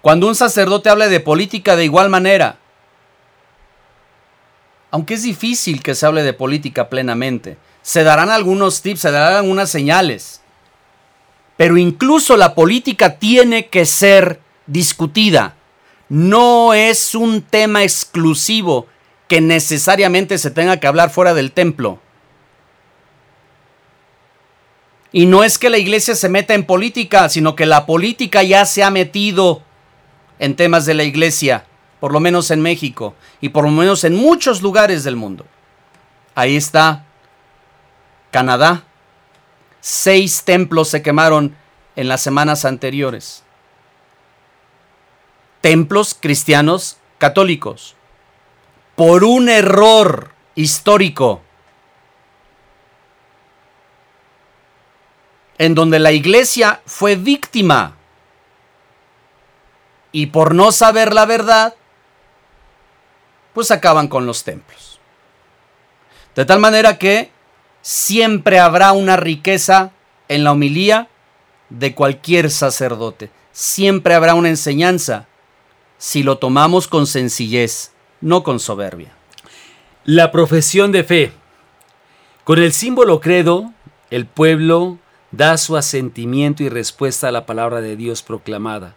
Cuando 0.01 0.29
un 0.29 0.35
sacerdote 0.35 0.91
habla 0.91 1.09
de 1.09 1.21
política 1.21 1.77
de 1.77 1.85
igual 1.85 2.09
manera, 2.09 2.59
aunque 4.93 5.15
es 5.15 5.23
difícil 5.23 5.83
que 5.83 5.95
se 5.95 6.05
hable 6.05 6.23
de 6.23 6.35
política 6.35 6.91
plenamente. 6.91 7.57
Se 7.81 8.05
darán 8.05 8.31
algunos 8.31 8.83
tips, 8.83 9.01
se 9.01 9.11
darán 9.11 9.37
algunas 9.37 9.71
señales. 9.71 10.43
Pero 11.57 11.79
incluso 11.79 12.37
la 12.37 12.55
política 12.55 13.19
tiene 13.19 13.69
que 13.69 13.87
ser 13.87 14.41
discutida. 14.67 15.57
No 16.13 16.75
es 16.75 17.15
un 17.15 17.41
tema 17.41 17.85
exclusivo 17.85 18.87
que 19.29 19.41
necesariamente 19.41 20.37
se 20.37 20.51
tenga 20.51 20.77
que 20.77 20.87
hablar 20.87 21.09
fuera 21.09 21.33
del 21.33 21.53
templo. 21.53 22.01
Y 25.11 25.25
no 25.25 25.43
es 25.43 25.57
que 25.57 25.71
la 25.71 25.79
iglesia 25.79 26.15
se 26.15 26.29
meta 26.29 26.53
en 26.53 26.67
política, 26.67 27.31
sino 27.31 27.57
que 27.57 27.65
la 27.65 27.87
política 27.87 28.43
ya 28.43 28.67
se 28.67 28.83
ha 28.83 28.91
metido 28.91 29.63
en 30.39 30.55
temas 30.55 30.85
de 30.85 30.93
la 30.93 31.05
iglesia 31.05 31.65
por 31.99 32.13
lo 32.13 32.21
menos 32.21 32.51
en 32.51 32.61
México 32.61 33.15
y 33.41 33.49
por 33.49 33.65
lo 33.65 33.71
menos 33.71 34.05
en 34.05 34.15
muchos 34.15 34.61
lugares 34.61 35.05
del 35.05 35.17
mundo. 35.17 35.47
Ahí 36.35 36.57
está 36.57 37.07
Canadá. 38.31 38.85
Seis 39.81 40.45
templos 40.45 40.89
se 40.89 41.01
quemaron 41.01 41.57
en 41.97 42.09
las 42.09 42.21
semanas 42.21 42.67
anteriores. 42.67 43.45
Templos 45.63 46.17
cristianos 46.19 46.99
católicos. 47.19 47.95
Por 48.97 49.23
un 49.23 49.49
error 49.49 50.33
histórico. 50.57 51.41
En 55.59 55.77
donde 55.77 56.01
la 56.01 56.11
iglesia 56.11 56.83
fue 56.85 57.15
víctima. 57.15 57.97
Y 60.11 60.27
por 60.27 60.53
no 60.53 60.73
saber 60.73 61.15
la 61.15 61.27
verdad, 61.27 61.77
pues 63.55 63.71
acaban 63.71 64.09
con 64.09 64.27
los 64.27 64.43
templos. 64.43 64.99
De 66.35 66.45
tal 66.45 66.59
manera 66.59 66.99
que 66.99 67.31
siempre 67.83 68.59
habrá 68.59 68.91
una 68.91 69.17
riqueza 69.17 69.93
en 70.27 70.43
la 70.43 70.51
homilía 70.51 71.09
de 71.69 71.95
cualquier 71.95 72.51
sacerdote. 72.51 73.31
Siempre 73.53 74.15
habrá 74.15 74.35
una 74.35 74.49
enseñanza 74.49 75.29
si 76.03 76.25
lo 76.25 76.39
tomamos 76.39 76.89
con 76.89 77.07
sencillez, 77.07 77.93
no 78.21 78.43
con 78.43 78.59
soberbia. 78.59 79.13
La 80.05 80.33
profesión 80.33 80.91
de 80.91 81.05
fe. 81.05 81.33
Con 82.43 82.59
el 82.59 82.73
símbolo 82.73 83.21
credo, 83.21 83.73
el 84.11 84.27
pueblo 84.27 84.99
da 85.31 85.57
su 85.59 85.77
asentimiento 85.77 86.65
y 86.65 86.69
respuesta 86.69 87.29
a 87.29 87.31
la 87.31 87.47
palabra 87.47 87.81
de 87.81 87.95
Dios 87.95 88.23
proclamada, 88.23 88.97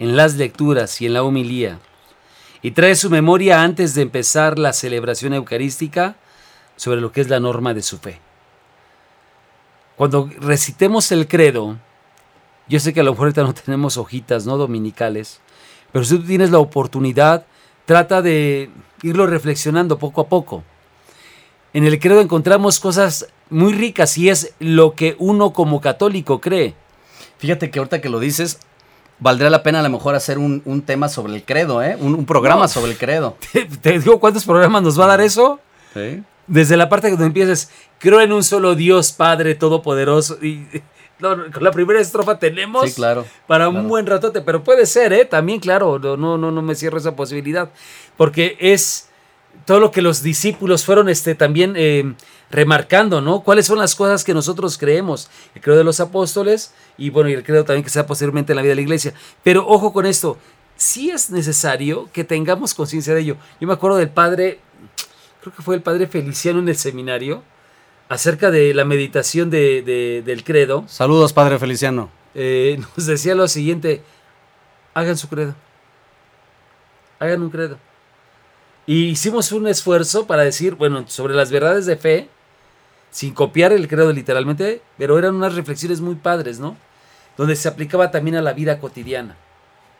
en 0.00 0.16
las 0.16 0.34
lecturas 0.34 1.00
y 1.00 1.06
en 1.06 1.14
la 1.14 1.22
homilía, 1.22 1.78
y 2.60 2.72
trae 2.72 2.96
su 2.96 3.08
memoria 3.08 3.62
antes 3.62 3.94
de 3.94 4.02
empezar 4.02 4.58
la 4.58 4.72
celebración 4.72 5.34
eucarística 5.34 6.16
sobre 6.74 7.00
lo 7.00 7.12
que 7.12 7.20
es 7.20 7.28
la 7.28 7.38
norma 7.38 7.72
de 7.72 7.82
su 7.82 7.98
fe. 7.98 8.18
Cuando 9.94 10.28
recitemos 10.40 11.12
el 11.12 11.28
credo, 11.28 11.78
yo 12.66 12.80
sé 12.80 12.92
que 12.92 12.98
a 12.98 13.04
lo 13.04 13.12
mejor 13.12 13.38
no 13.38 13.54
tenemos 13.54 13.96
hojitas 13.96 14.44
no 14.44 14.56
dominicales, 14.56 15.40
pero 15.92 16.04
si 16.04 16.16
tú 16.16 16.24
tienes 16.24 16.50
la 16.50 16.58
oportunidad, 16.58 17.44
trata 17.84 18.22
de 18.22 18.70
irlo 19.02 19.26
reflexionando 19.26 19.98
poco 19.98 20.22
a 20.22 20.28
poco. 20.28 20.62
En 21.74 21.84
el 21.86 21.98
credo 21.98 22.20
encontramos 22.20 22.78
cosas 22.80 23.26
muy 23.50 23.72
ricas 23.72 24.16
y 24.18 24.28
es 24.28 24.54
lo 24.58 24.94
que 24.94 25.16
uno 25.18 25.52
como 25.52 25.80
católico 25.80 26.40
cree. 26.40 26.74
Fíjate 27.38 27.70
que 27.70 27.78
ahorita 27.78 28.00
que 28.00 28.08
lo 28.08 28.20
dices, 28.20 28.58
valdría 29.18 29.50
la 29.50 29.62
pena 29.62 29.80
a 29.80 29.82
lo 29.82 29.88
mejor 29.90 30.14
hacer 30.14 30.38
un, 30.38 30.62
un 30.64 30.82
tema 30.82 31.08
sobre 31.08 31.34
el 31.34 31.44
credo, 31.44 31.82
¿eh? 31.82 31.96
Un, 31.98 32.14
un 32.14 32.26
programa 32.26 32.62
No. 32.62 32.68
sobre 32.68 32.92
el 32.92 32.98
credo. 32.98 33.36
¿Te, 33.52 33.64
te 33.64 33.98
digo 33.98 34.20
cuántos 34.20 34.44
programas 34.44 34.82
nos 34.82 34.98
va 34.98 35.04
a 35.04 35.08
dar 35.08 35.20
eso? 35.20 35.60
Desde 36.46 36.76
la 36.76 36.88
parte 36.88 37.10
donde 37.10 37.26
empieces, 37.26 37.70
creo 37.98 38.20
en 38.20 38.32
un 38.32 38.44
solo 38.44 38.74
Dios 38.74 39.12
Padre 39.12 39.54
Todopoderoso. 39.54 40.38
Y 40.44 40.66
no, 41.22 41.50
con 41.50 41.64
la 41.64 41.70
primera 41.70 42.00
estrofa 42.00 42.38
tenemos 42.38 42.90
Sí, 42.90 42.94
claro. 42.94 43.24
para 43.46 43.66
claro. 43.66 43.80
un 43.80 43.88
buen 43.88 44.06
ratote, 44.06 44.42
pero 44.42 44.62
puede 44.62 44.84
ser, 44.86 45.12
¿eh? 45.12 45.24
También, 45.24 45.60
claro, 45.60 45.98
no, 45.98 46.16
no, 46.16 46.36
no, 46.36 46.50
no 46.50 46.62
me 46.62 46.74
cierro 46.74 46.98
esa 46.98 47.16
posibilidad. 47.16 47.70
Porque 48.16 48.56
es 48.60 49.08
todo 49.64 49.80
lo 49.80 49.90
que 49.90 50.02
los 50.02 50.22
discípulos 50.22 50.84
fueron 50.84 51.08
este, 51.08 51.34
también 51.34 51.74
eh, 51.76 52.14
remarcando, 52.50 53.20
¿no? 53.20 53.40
¿Cuáles 53.42 53.66
son 53.66 53.78
las 53.78 53.94
cosas 53.94 54.24
que 54.24 54.34
nosotros 54.34 54.76
creemos? 54.78 55.30
El 55.54 55.62
credo 55.62 55.78
de 55.78 55.84
los 55.84 56.00
apóstoles 56.00 56.74
y 56.98 57.10
bueno, 57.10 57.30
y 57.30 57.34
el 57.34 57.44
credo 57.44 57.64
también 57.64 57.84
que 57.84 57.90
sea 57.90 58.06
posteriormente 58.06 58.52
en 58.52 58.56
la 58.56 58.62
vida 58.62 58.70
de 58.70 58.76
la 58.76 58.82
iglesia. 58.82 59.14
Pero 59.42 59.66
ojo 59.66 59.92
con 59.92 60.06
esto, 60.06 60.38
sí 60.76 61.10
es 61.10 61.30
necesario 61.30 62.08
que 62.12 62.24
tengamos 62.24 62.74
conciencia 62.74 63.14
de 63.14 63.20
ello. 63.20 63.36
Yo 63.60 63.66
me 63.66 63.74
acuerdo 63.74 63.98
del 63.98 64.10
padre, 64.10 64.58
creo 65.40 65.54
que 65.54 65.62
fue 65.62 65.76
el 65.76 65.82
padre 65.82 66.06
Feliciano 66.06 66.58
en 66.58 66.68
el 66.68 66.76
seminario, 66.76 67.42
acerca 68.12 68.50
de 68.50 68.74
la 68.74 68.84
meditación 68.84 69.48
de- 69.48 69.80
de- 69.82 70.22
del 70.24 70.44
credo. 70.44 70.84
Saludos, 70.86 71.32
Padre 71.32 71.58
Feliciano. 71.58 72.10
Eh, 72.34 72.78
nos 72.96 73.06
decía 73.06 73.34
lo 73.34 73.48
siguiente, 73.48 74.02
hagan 74.94 75.16
su 75.16 75.28
credo, 75.28 75.54
hagan 77.18 77.42
un 77.42 77.50
credo. 77.50 77.78
Y 78.86 79.04
hicimos 79.06 79.52
un 79.52 79.66
esfuerzo 79.68 80.26
para 80.26 80.42
decir, 80.42 80.74
bueno, 80.74 81.04
sobre 81.08 81.34
las 81.34 81.50
verdades 81.50 81.86
de 81.86 81.96
fe, 81.96 82.28
sin 83.10 83.32
copiar 83.32 83.72
el 83.72 83.88
credo 83.88 84.12
literalmente, 84.12 84.82
pero 84.98 85.18
eran 85.18 85.34
unas 85.34 85.54
reflexiones 85.54 86.00
muy 86.00 86.16
padres, 86.16 86.58
¿no? 86.58 86.76
Donde 87.38 87.56
se 87.56 87.68
aplicaba 87.68 88.10
también 88.10 88.36
a 88.36 88.42
la 88.42 88.52
vida 88.52 88.78
cotidiana, 88.78 89.36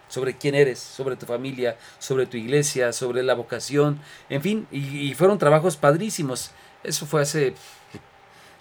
sobre 0.08 0.36
quién 0.36 0.54
eres, 0.54 0.78
sobre 0.80 1.16
tu 1.16 1.24
familia, 1.24 1.78
sobre 1.98 2.26
tu 2.26 2.36
iglesia, 2.36 2.92
sobre 2.92 3.22
la 3.22 3.34
vocación, 3.34 4.00
en 4.28 4.42
fin, 4.42 4.66
y, 4.70 5.08
y 5.10 5.14
fueron 5.14 5.38
trabajos 5.38 5.76
padrísimos. 5.78 6.50
Eso 6.82 7.06
fue 7.06 7.22
hace, 7.22 7.54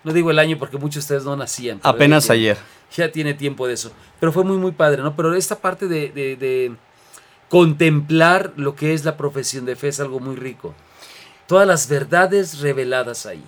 no 0.03 0.13
digo 0.13 0.31
el 0.31 0.39
año 0.39 0.57
porque 0.57 0.77
muchos 0.77 0.95
de 0.95 0.99
ustedes 1.15 1.23
no 1.23 1.35
nacían. 1.35 1.79
Apenas 1.83 2.25
ya 2.25 2.33
tiene- 2.33 2.49
ayer. 2.51 2.57
ya 2.95 3.11
tiene 3.11 3.33
tiempo 3.33 3.67
de 3.67 3.73
eso. 3.73 3.91
Pero 4.19 4.31
fue 4.31 4.43
muy, 4.43 4.57
muy 4.57 4.71
padre, 4.71 5.01
¿no? 5.03 5.15
Pero 5.15 5.33
esta 5.35 5.55
parte 5.57 5.87
de, 5.87 6.09
de- 6.09 6.35
de 6.35 6.75
contemplar 7.49 8.53
lo 8.55 8.75
que 8.75 8.93
es 8.93 9.03
la 9.05 9.17
profesión 9.17 9.65
de 9.65 9.75
fe 9.75 9.89
es 9.89 9.99
algo 9.99 10.19
muy 10.19 10.35
rico. 10.35 10.73
Todas 11.47 11.67
las 11.67 11.87
verdades 11.89 12.59
reveladas 12.59 13.25
ahí. 13.25 13.43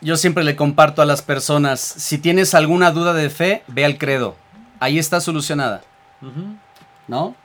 Yo 0.00 0.16
siempre 0.16 0.44
le 0.44 0.56
comparto 0.56 1.02
a 1.02 1.04
las 1.04 1.22
personas, 1.22 1.80
si 1.80 2.18
tienes 2.18 2.54
alguna 2.54 2.90
duda 2.90 3.12
de 3.12 3.30
fe, 3.30 3.62
ve 3.68 3.84
al 3.84 3.98
credo. 3.98 4.36
Ahí 4.80 4.98
está 4.98 5.20
solucionada, 5.20 5.82
¿no? 7.06 7.36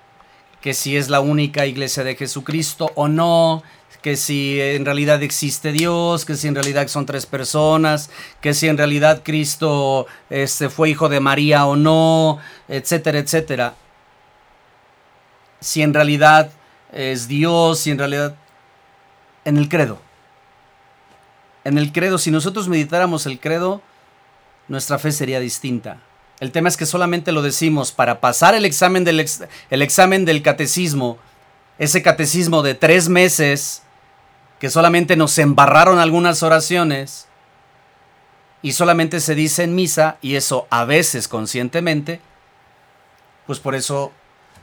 Que 0.61 0.73
si 0.73 0.97
es 0.97 1.09
la 1.09 1.19
única 1.19 1.65
iglesia 1.67 2.03
de 2.03 2.15
Jesucristo 2.15 2.91
o 2.95 3.07
no, 3.07 3.61
que 4.07 4.15
si 4.15 4.61
en 4.61 4.85
realidad 4.85 5.21
existe 5.21 5.73
Dios, 5.73 6.23
que 6.23 6.37
si 6.37 6.47
en 6.47 6.55
realidad 6.55 6.87
son 6.87 7.05
tres 7.05 7.25
personas, 7.25 8.09
que 8.39 8.53
si 8.53 8.69
en 8.69 8.77
realidad 8.77 9.21
Cristo 9.21 10.07
este, 10.29 10.69
fue 10.69 10.89
hijo 10.89 11.09
de 11.09 11.19
María 11.19 11.65
o 11.65 11.75
no, 11.75 12.39
etcétera, 12.69 13.19
etcétera. 13.19 13.73
Si 15.59 15.81
en 15.81 15.93
realidad 15.93 16.51
es 16.93 17.27
Dios, 17.27 17.79
si 17.79 17.91
en 17.91 17.97
realidad... 17.97 18.33
En 19.43 19.57
el 19.57 19.67
credo. 19.67 19.99
En 21.65 21.77
el 21.77 21.91
credo, 21.91 22.17
si 22.17 22.31
nosotros 22.31 22.69
meditáramos 22.69 23.25
el 23.25 23.41
credo, 23.41 23.81
nuestra 24.69 24.99
fe 24.99 25.11
sería 25.11 25.41
distinta. 25.41 25.97
El 26.39 26.53
tema 26.53 26.69
es 26.69 26.77
que 26.77 26.85
solamente 26.85 27.33
lo 27.33 27.41
decimos 27.41 27.91
para 27.91 28.21
pasar 28.21 28.55
el 28.55 28.63
examen 28.63 29.03
del, 29.03 29.29
el 29.69 29.81
examen 29.81 30.23
del 30.23 30.43
catecismo, 30.43 31.17
ese 31.77 32.01
catecismo 32.01 32.63
de 32.63 32.73
tres 32.73 33.09
meses, 33.09 33.83
que 34.59 34.69
solamente 34.69 35.15
nos 35.15 35.37
embarraron 35.37 35.99
algunas 35.99 36.43
oraciones, 36.43 37.27
y 38.61 38.71
solamente 38.71 39.19
se 39.19 39.35
dice 39.35 39.63
en 39.63 39.75
misa, 39.75 40.17
y 40.21 40.35
eso 40.35 40.67
a 40.69 40.83
veces 40.83 41.27
conscientemente, 41.27 42.19
pues 43.45 43.59
por 43.59 43.75
eso 43.75 44.11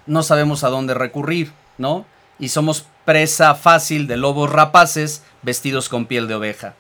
no 0.07 0.23
sabemos 0.23 0.65
a 0.65 0.69
dónde 0.69 0.95
recurrir, 0.95 1.53
¿no? 1.79 2.05
Y 2.39 2.49
somos 2.49 2.87
presa 3.05 3.55
fácil 3.55 4.07
de 4.07 4.17
lobos 4.17 4.51
rapaces 4.51 5.23
vestidos 5.43 5.89
con 5.89 6.07
piel 6.07 6.27
de 6.27 6.35
oveja. 6.35 6.75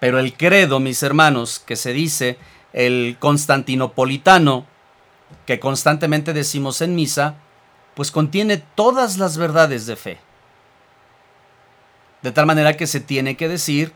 Pero 0.00 0.18
el 0.18 0.36
credo, 0.36 0.80
mis 0.80 1.02
hermanos, 1.02 1.58
que 1.58 1.76
se 1.76 1.92
dice, 1.92 2.38
el 2.72 3.16
constantinopolitano, 3.18 4.66
que 5.46 5.60
constantemente 5.60 6.32
decimos 6.32 6.80
en 6.80 6.94
misa, 6.94 7.36
pues 7.94 8.10
contiene 8.10 8.58
todas 8.58 9.18
las 9.18 9.36
verdades 9.36 9.86
de 9.86 9.96
fe. 9.96 10.18
De 12.22 12.32
tal 12.32 12.46
manera 12.46 12.76
que 12.76 12.86
se 12.86 13.00
tiene 13.00 13.36
que 13.36 13.48
decir 13.48 13.92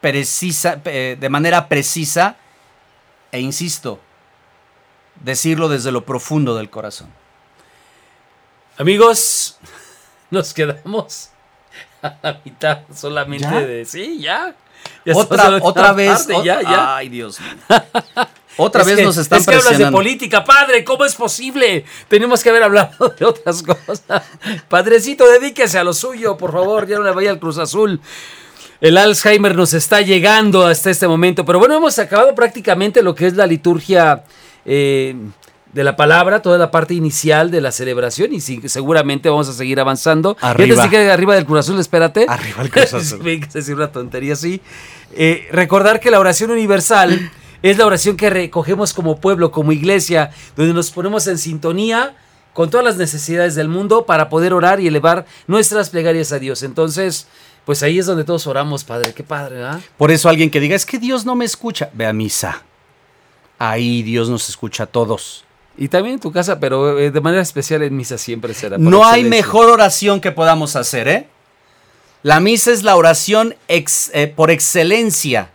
precisa, 0.00 0.80
eh, 0.84 1.16
de 1.18 1.28
manera 1.28 1.68
precisa 1.68 2.36
e 3.30 3.40
insisto, 3.40 4.00
decirlo 5.22 5.68
desde 5.68 5.92
lo 5.92 6.04
profundo 6.04 6.54
del 6.56 6.70
corazón. 6.70 7.08
Amigos, 8.78 9.58
nos 10.30 10.52
quedamos 10.52 11.30
a 12.02 12.16
la 12.22 12.40
mitad 12.44 12.80
solamente 12.94 13.44
¿Ya? 13.44 13.60
de... 13.60 13.84
Sí, 13.84 14.18
ya. 14.20 14.54
Ya 15.04 15.14
Otra, 15.14 15.58
otra 15.62 15.92
vez, 15.92 16.24
parte, 16.24 16.44
ya, 16.44 16.60
ya. 16.62 16.96
Ay, 16.96 17.08
Dios 17.08 17.38
mío. 17.40 17.50
Otra 18.56 18.82
Es 18.82 18.86
vez 18.88 18.96
que- 18.96 19.04
nos 19.04 19.16
están 19.16 19.40
es 19.40 19.46
que 19.46 19.54
hablas 19.54 19.78
de 19.78 19.90
política, 19.90 20.44
padre, 20.44 20.84
¿cómo 20.84 21.04
es 21.04 21.14
posible? 21.14 21.84
Tenemos 22.08 22.42
que 22.42 22.50
haber 22.50 22.62
hablado 22.62 23.14
de 23.18 23.24
otras 23.24 23.62
cosas. 23.62 24.02
Padrecito, 24.68 25.26
dedíquese 25.28 25.78
a 25.78 25.84
lo 25.84 25.92
suyo, 25.94 26.36
por 26.36 26.52
favor, 26.52 26.86
ya 26.86 26.98
no 26.98 27.04
le 27.04 27.12
vaya 27.12 27.30
al 27.30 27.38
Cruz 27.38 27.58
Azul. 27.58 28.00
El 28.80 28.98
Alzheimer 28.98 29.54
nos 29.54 29.74
está 29.74 30.00
llegando 30.00 30.66
hasta 30.66 30.90
este 30.90 31.06
momento, 31.06 31.44
pero 31.44 31.58
bueno, 31.58 31.76
hemos 31.76 31.98
acabado 31.98 32.34
prácticamente 32.34 33.02
lo 33.02 33.14
que 33.14 33.28
es 33.28 33.34
la 33.36 33.46
liturgia 33.46 34.24
eh, 34.64 35.14
de 35.72 35.84
la 35.84 35.96
palabra, 35.96 36.42
toda 36.42 36.58
la 36.58 36.70
parte 36.70 36.92
inicial 36.92 37.50
de 37.50 37.60
la 37.60 37.72
celebración 37.72 38.34
y 38.34 38.40
seguramente 38.40 39.28
vamos 39.30 39.48
a 39.48 39.52
seguir 39.52 39.80
avanzando. 39.80 40.36
Arriba. 40.40 40.90
que 40.90 41.10
arriba 41.10 41.34
del 41.36 41.46
Cruz 41.46 41.60
Azul, 41.60 41.78
espérate. 41.80 42.26
Arriba 42.28 42.62
el 42.62 42.70
Cruz 42.70 42.92
Azul. 42.94 43.20
Me 43.22 43.36
decir 43.38 43.74
una 43.76 43.90
tontería 43.90 44.34
así. 44.34 44.60
Eh, 45.14 45.48
recordar 45.52 46.00
que 46.00 46.10
la 46.10 46.18
oración 46.20 46.50
universal 46.50 47.30
es 47.62 47.78
la 47.78 47.86
oración 47.86 48.16
que 48.16 48.30
recogemos 48.30 48.92
como 48.92 49.18
pueblo, 49.18 49.50
como 49.52 49.72
iglesia, 49.72 50.30
donde 50.56 50.74
nos 50.74 50.90
ponemos 50.90 51.26
en 51.26 51.38
sintonía 51.38 52.16
con 52.52 52.68
todas 52.70 52.84
las 52.84 52.96
necesidades 52.96 53.54
del 53.54 53.68
mundo 53.68 54.04
para 54.04 54.28
poder 54.28 54.52
orar 54.52 54.80
y 54.80 54.86
elevar 54.86 55.24
nuestras 55.46 55.90
plegarias 55.90 56.32
a 56.32 56.38
Dios. 56.38 56.62
Entonces, 56.62 57.26
pues 57.64 57.82
ahí 57.82 57.98
es 57.98 58.06
donde 58.06 58.24
todos 58.24 58.46
oramos, 58.46 58.84
Padre. 58.84 59.14
Qué 59.14 59.22
padre, 59.22 59.56
¿verdad? 59.56 59.80
Por 59.96 60.10
eso 60.10 60.28
alguien 60.28 60.50
que 60.50 60.60
diga, 60.60 60.76
es 60.76 60.84
que 60.84 60.98
Dios 60.98 61.24
no 61.24 61.34
me 61.34 61.44
escucha, 61.44 61.88
ve 61.94 62.06
a 62.06 62.12
misa. 62.12 62.62
Ahí 63.58 64.02
Dios 64.02 64.28
nos 64.28 64.48
escucha 64.48 64.82
a 64.82 64.86
todos. 64.86 65.44
Y 65.78 65.88
también 65.88 66.14
en 66.14 66.20
tu 66.20 66.32
casa, 66.32 66.60
pero 66.60 66.98
eh, 66.98 67.10
de 67.10 67.20
manera 67.20 67.42
especial 67.42 67.82
en 67.82 67.96
misa 67.96 68.18
siempre 68.18 68.52
será. 68.52 68.76
No 68.76 69.06
hay 69.06 69.24
mejor 69.24 69.70
oración 69.70 70.20
que 70.20 70.32
podamos 70.32 70.76
hacer, 70.76 71.08
¿eh? 71.08 71.28
La 72.22 72.40
misa 72.40 72.70
es 72.72 72.82
la 72.82 72.96
oración 72.96 73.54
ex- 73.68 74.10
eh, 74.12 74.26
por 74.26 74.50
excelencia. 74.50 75.50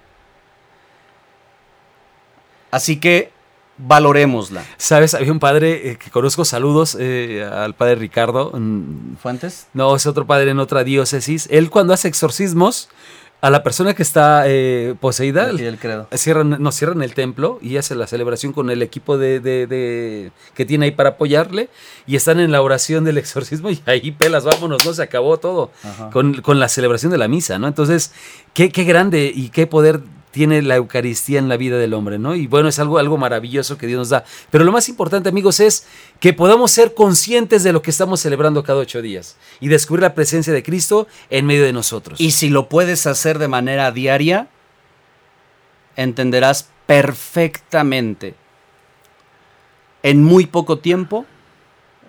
Así 2.71 2.99
que 2.99 3.31
valorémosla. 3.77 4.63
¿Sabes? 4.77 5.13
Había 5.13 5.31
un 5.31 5.39
padre 5.39 5.91
eh, 5.91 5.97
que 5.97 6.09
conozco, 6.09 6.45
saludos 6.45 6.97
eh, 6.99 7.47
al 7.51 7.75
padre 7.75 7.95
Ricardo. 7.95 8.51
mm, 8.53 9.15
¿Fuentes? 9.21 9.67
No, 9.73 9.95
es 9.95 10.05
otro 10.07 10.25
padre 10.25 10.51
en 10.51 10.59
otra 10.59 10.83
diócesis. 10.83 11.47
Él 11.51 11.69
cuando 11.69 11.93
hace 11.93 12.07
exorcismos, 12.07 12.89
a 13.39 13.51
la 13.51 13.61
persona 13.61 13.93
que 13.93 14.01
está 14.01 14.45
eh, 14.47 14.95
poseída, 14.99 15.51
Y 15.53 15.63
el 15.63 15.77
credo. 15.77 16.07
cierran, 16.11 16.57
nos 16.59 16.73
cierran 16.73 17.03
el 17.03 17.13
templo 17.13 17.59
y 17.61 17.77
hace 17.77 17.93
la 17.93 18.07
celebración 18.07 18.51
con 18.51 18.71
el 18.71 18.81
equipo 18.81 19.19
de, 19.19 19.39
de- 19.39 19.67
de- 19.67 20.31
que 20.55 20.65
tiene 20.65 20.85
ahí 20.85 20.91
para 20.91 21.09
apoyarle 21.09 21.69
y 22.07 22.15
están 22.15 22.39
en 22.39 22.51
la 22.51 22.63
oración 22.63 23.03
del 23.03 23.19
exorcismo 23.19 23.69
y 23.69 23.79
ahí 23.85 24.09
pelas, 24.09 24.43
vámonos, 24.43 24.83
no 24.83 24.91
se 24.91 25.03
acabó 25.03 25.37
todo 25.37 25.69
con, 26.11 26.41
con 26.41 26.59
la 26.59 26.67
celebración 26.67 27.11
de 27.11 27.19
la 27.19 27.27
misa, 27.27 27.59
¿no? 27.59 27.67
Entonces, 27.67 28.11
qué, 28.55 28.71
qué 28.71 28.85
grande 28.85 29.31
y 29.33 29.49
qué 29.49 29.67
poder 29.67 30.01
tiene 30.31 30.61
la 30.61 30.75
Eucaristía 30.75 31.39
en 31.39 31.49
la 31.49 31.57
vida 31.57 31.77
del 31.77 31.93
hombre, 31.93 32.19
¿no? 32.19 32.35
Y 32.35 32.47
bueno, 32.47 32.69
es 32.69 32.79
algo, 32.79 32.97
algo 32.97 33.17
maravilloso 33.17 33.77
que 33.77 33.87
Dios 33.87 33.97
nos 33.97 34.09
da. 34.09 34.25
Pero 34.51 34.63
lo 34.63 34.71
más 34.71 34.89
importante, 34.89 35.29
amigos, 35.29 35.59
es 35.59 35.87
que 36.19 36.33
podamos 36.33 36.71
ser 36.71 36.93
conscientes 36.93 37.63
de 37.63 37.73
lo 37.73 37.81
que 37.81 37.91
estamos 37.91 38.19
celebrando 38.19 38.63
cada 38.63 38.79
ocho 38.79 39.01
días 39.01 39.37
y 39.59 39.67
descubrir 39.67 40.03
la 40.03 40.13
presencia 40.13 40.53
de 40.53 40.63
Cristo 40.63 41.07
en 41.29 41.45
medio 41.45 41.63
de 41.63 41.73
nosotros. 41.73 42.19
Y 42.19 42.31
si 42.31 42.49
lo 42.49 42.69
puedes 42.69 43.07
hacer 43.07 43.39
de 43.39 43.47
manera 43.47 43.91
diaria, 43.91 44.49
entenderás 45.95 46.69
perfectamente 46.85 48.35
en 50.03 50.23
muy 50.23 50.45
poco 50.45 50.79
tiempo 50.79 51.25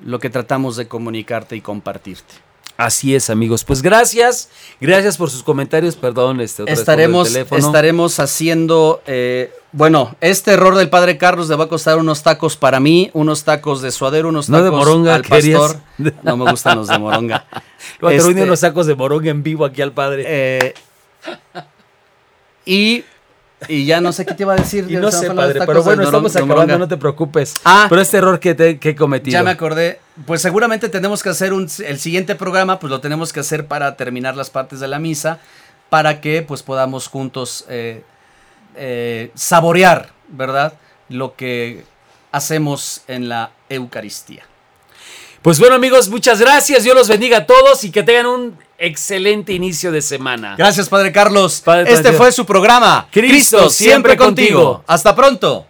lo 0.04 0.18
que 0.18 0.30
tratamos 0.30 0.76
de 0.76 0.86
comunicarte 0.86 1.56
y 1.56 1.60
compartirte. 1.60 2.47
Así 2.78 3.16
es, 3.16 3.28
amigos. 3.28 3.64
Pues 3.64 3.82
gracias. 3.82 4.50
Gracias 4.80 5.16
por 5.16 5.30
sus 5.30 5.42
comentarios. 5.42 5.96
Perdón, 5.96 6.40
este 6.40 6.62
otra 6.62 6.72
vez 6.74 6.84
por 6.84 6.94
el 6.94 7.00
Estaremos, 7.26 7.34
estaremos 7.50 8.20
haciendo, 8.20 9.02
eh, 9.04 9.52
bueno, 9.72 10.14
este 10.20 10.52
error 10.52 10.76
del 10.76 10.88
padre 10.88 11.18
Carlos 11.18 11.48
le 11.48 11.56
va 11.56 11.64
a 11.64 11.68
costar 11.68 11.98
unos 11.98 12.22
tacos 12.22 12.56
para 12.56 12.78
mí, 12.78 13.10
unos 13.14 13.42
tacos 13.42 13.82
de 13.82 13.90
suadero, 13.90 14.28
unos 14.28 14.48
No 14.48 14.58
tacos 14.58 14.70
de 14.70 14.76
moronga, 14.78 15.14
al 15.16 15.22
¿querías? 15.22 15.60
pastor. 15.60 15.80
No 16.22 16.36
me 16.36 16.48
gustan 16.48 16.78
los 16.78 16.86
de 16.86 16.98
moronga. 17.00 17.46
Lo 17.98 18.06
va 18.06 18.12
a 18.12 18.16
traer 18.16 18.30
Este, 18.30 18.42
unos 18.44 18.60
sacos 18.60 18.86
de 18.86 18.94
morón 18.94 19.26
en 19.26 19.42
vivo 19.42 19.64
aquí 19.64 19.82
al 19.82 19.90
padre. 19.92 20.24
eh, 20.28 20.74
y, 22.64 23.04
y 23.66 23.86
ya 23.86 24.00
no 24.00 24.12
sé 24.12 24.24
qué 24.24 24.34
te 24.34 24.44
iba 24.44 24.52
a 24.52 24.56
decir. 24.56 24.86
y 24.88 24.96
no 24.96 25.10
sé, 25.10 25.30
padre, 25.30 25.60
pero 25.66 25.82
bueno, 25.82 26.02
estamos 26.02 26.36
acabando, 26.36 26.78
no 26.78 26.86
te 26.86 26.96
preocupes. 26.96 27.54
Ah. 27.64 27.86
Pero 27.88 28.00
este 28.00 28.18
error 28.18 28.38
que, 28.38 28.54
te, 28.54 28.78
que 28.78 28.90
he 28.90 28.94
cometido. 28.94 29.32
Ya 29.32 29.42
me 29.42 29.50
acordé. 29.50 30.00
Pues 30.26 30.42
seguramente 30.42 30.88
tenemos 30.88 31.22
que 31.22 31.30
hacer 31.30 31.52
un, 31.52 31.68
el 31.84 31.98
siguiente 31.98 32.34
programa, 32.34 32.78
pues 32.78 32.90
lo 32.90 33.00
tenemos 33.00 33.32
que 33.32 33.40
hacer 33.40 33.66
para 33.66 33.96
terminar 33.96 34.36
las 34.36 34.50
partes 34.50 34.80
de 34.80 34.88
la 34.88 34.98
misa, 34.98 35.40
para 35.88 36.20
que 36.20 36.42
pues 36.42 36.62
podamos 36.62 37.08
juntos 37.08 37.64
eh, 37.68 38.02
eh, 38.76 39.30
saborear, 39.34 40.10
¿verdad? 40.28 40.74
Lo 41.08 41.34
que 41.34 41.84
hacemos 42.30 43.02
en 43.08 43.28
la 43.28 43.50
Eucaristía. 43.68 44.44
Pues 45.42 45.58
bueno, 45.58 45.76
amigos, 45.76 46.08
muchas 46.08 46.40
gracias. 46.40 46.84
Dios 46.84 46.94
los 46.94 47.08
bendiga 47.08 47.38
a 47.38 47.46
todos 47.46 47.82
y 47.84 47.90
que 47.90 48.02
tengan 48.02 48.26
un 48.26 48.58
excelente 48.78 49.52
inicio 49.52 49.92
de 49.92 50.00
semana. 50.00 50.54
Gracias, 50.56 50.88
Padre 50.88 51.12
Carlos. 51.12 51.60
Padre 51.64 51.92
este 51.92 52.12
fue 52.12 52.32
su 52.32 52.46
programa. 52.46 53.08
Cristo 53.10 53.68
siempre 53.70 54.16
contigo. 54.16 54.82
Hasta 54.86 55.14
pronto. 55.14 55.67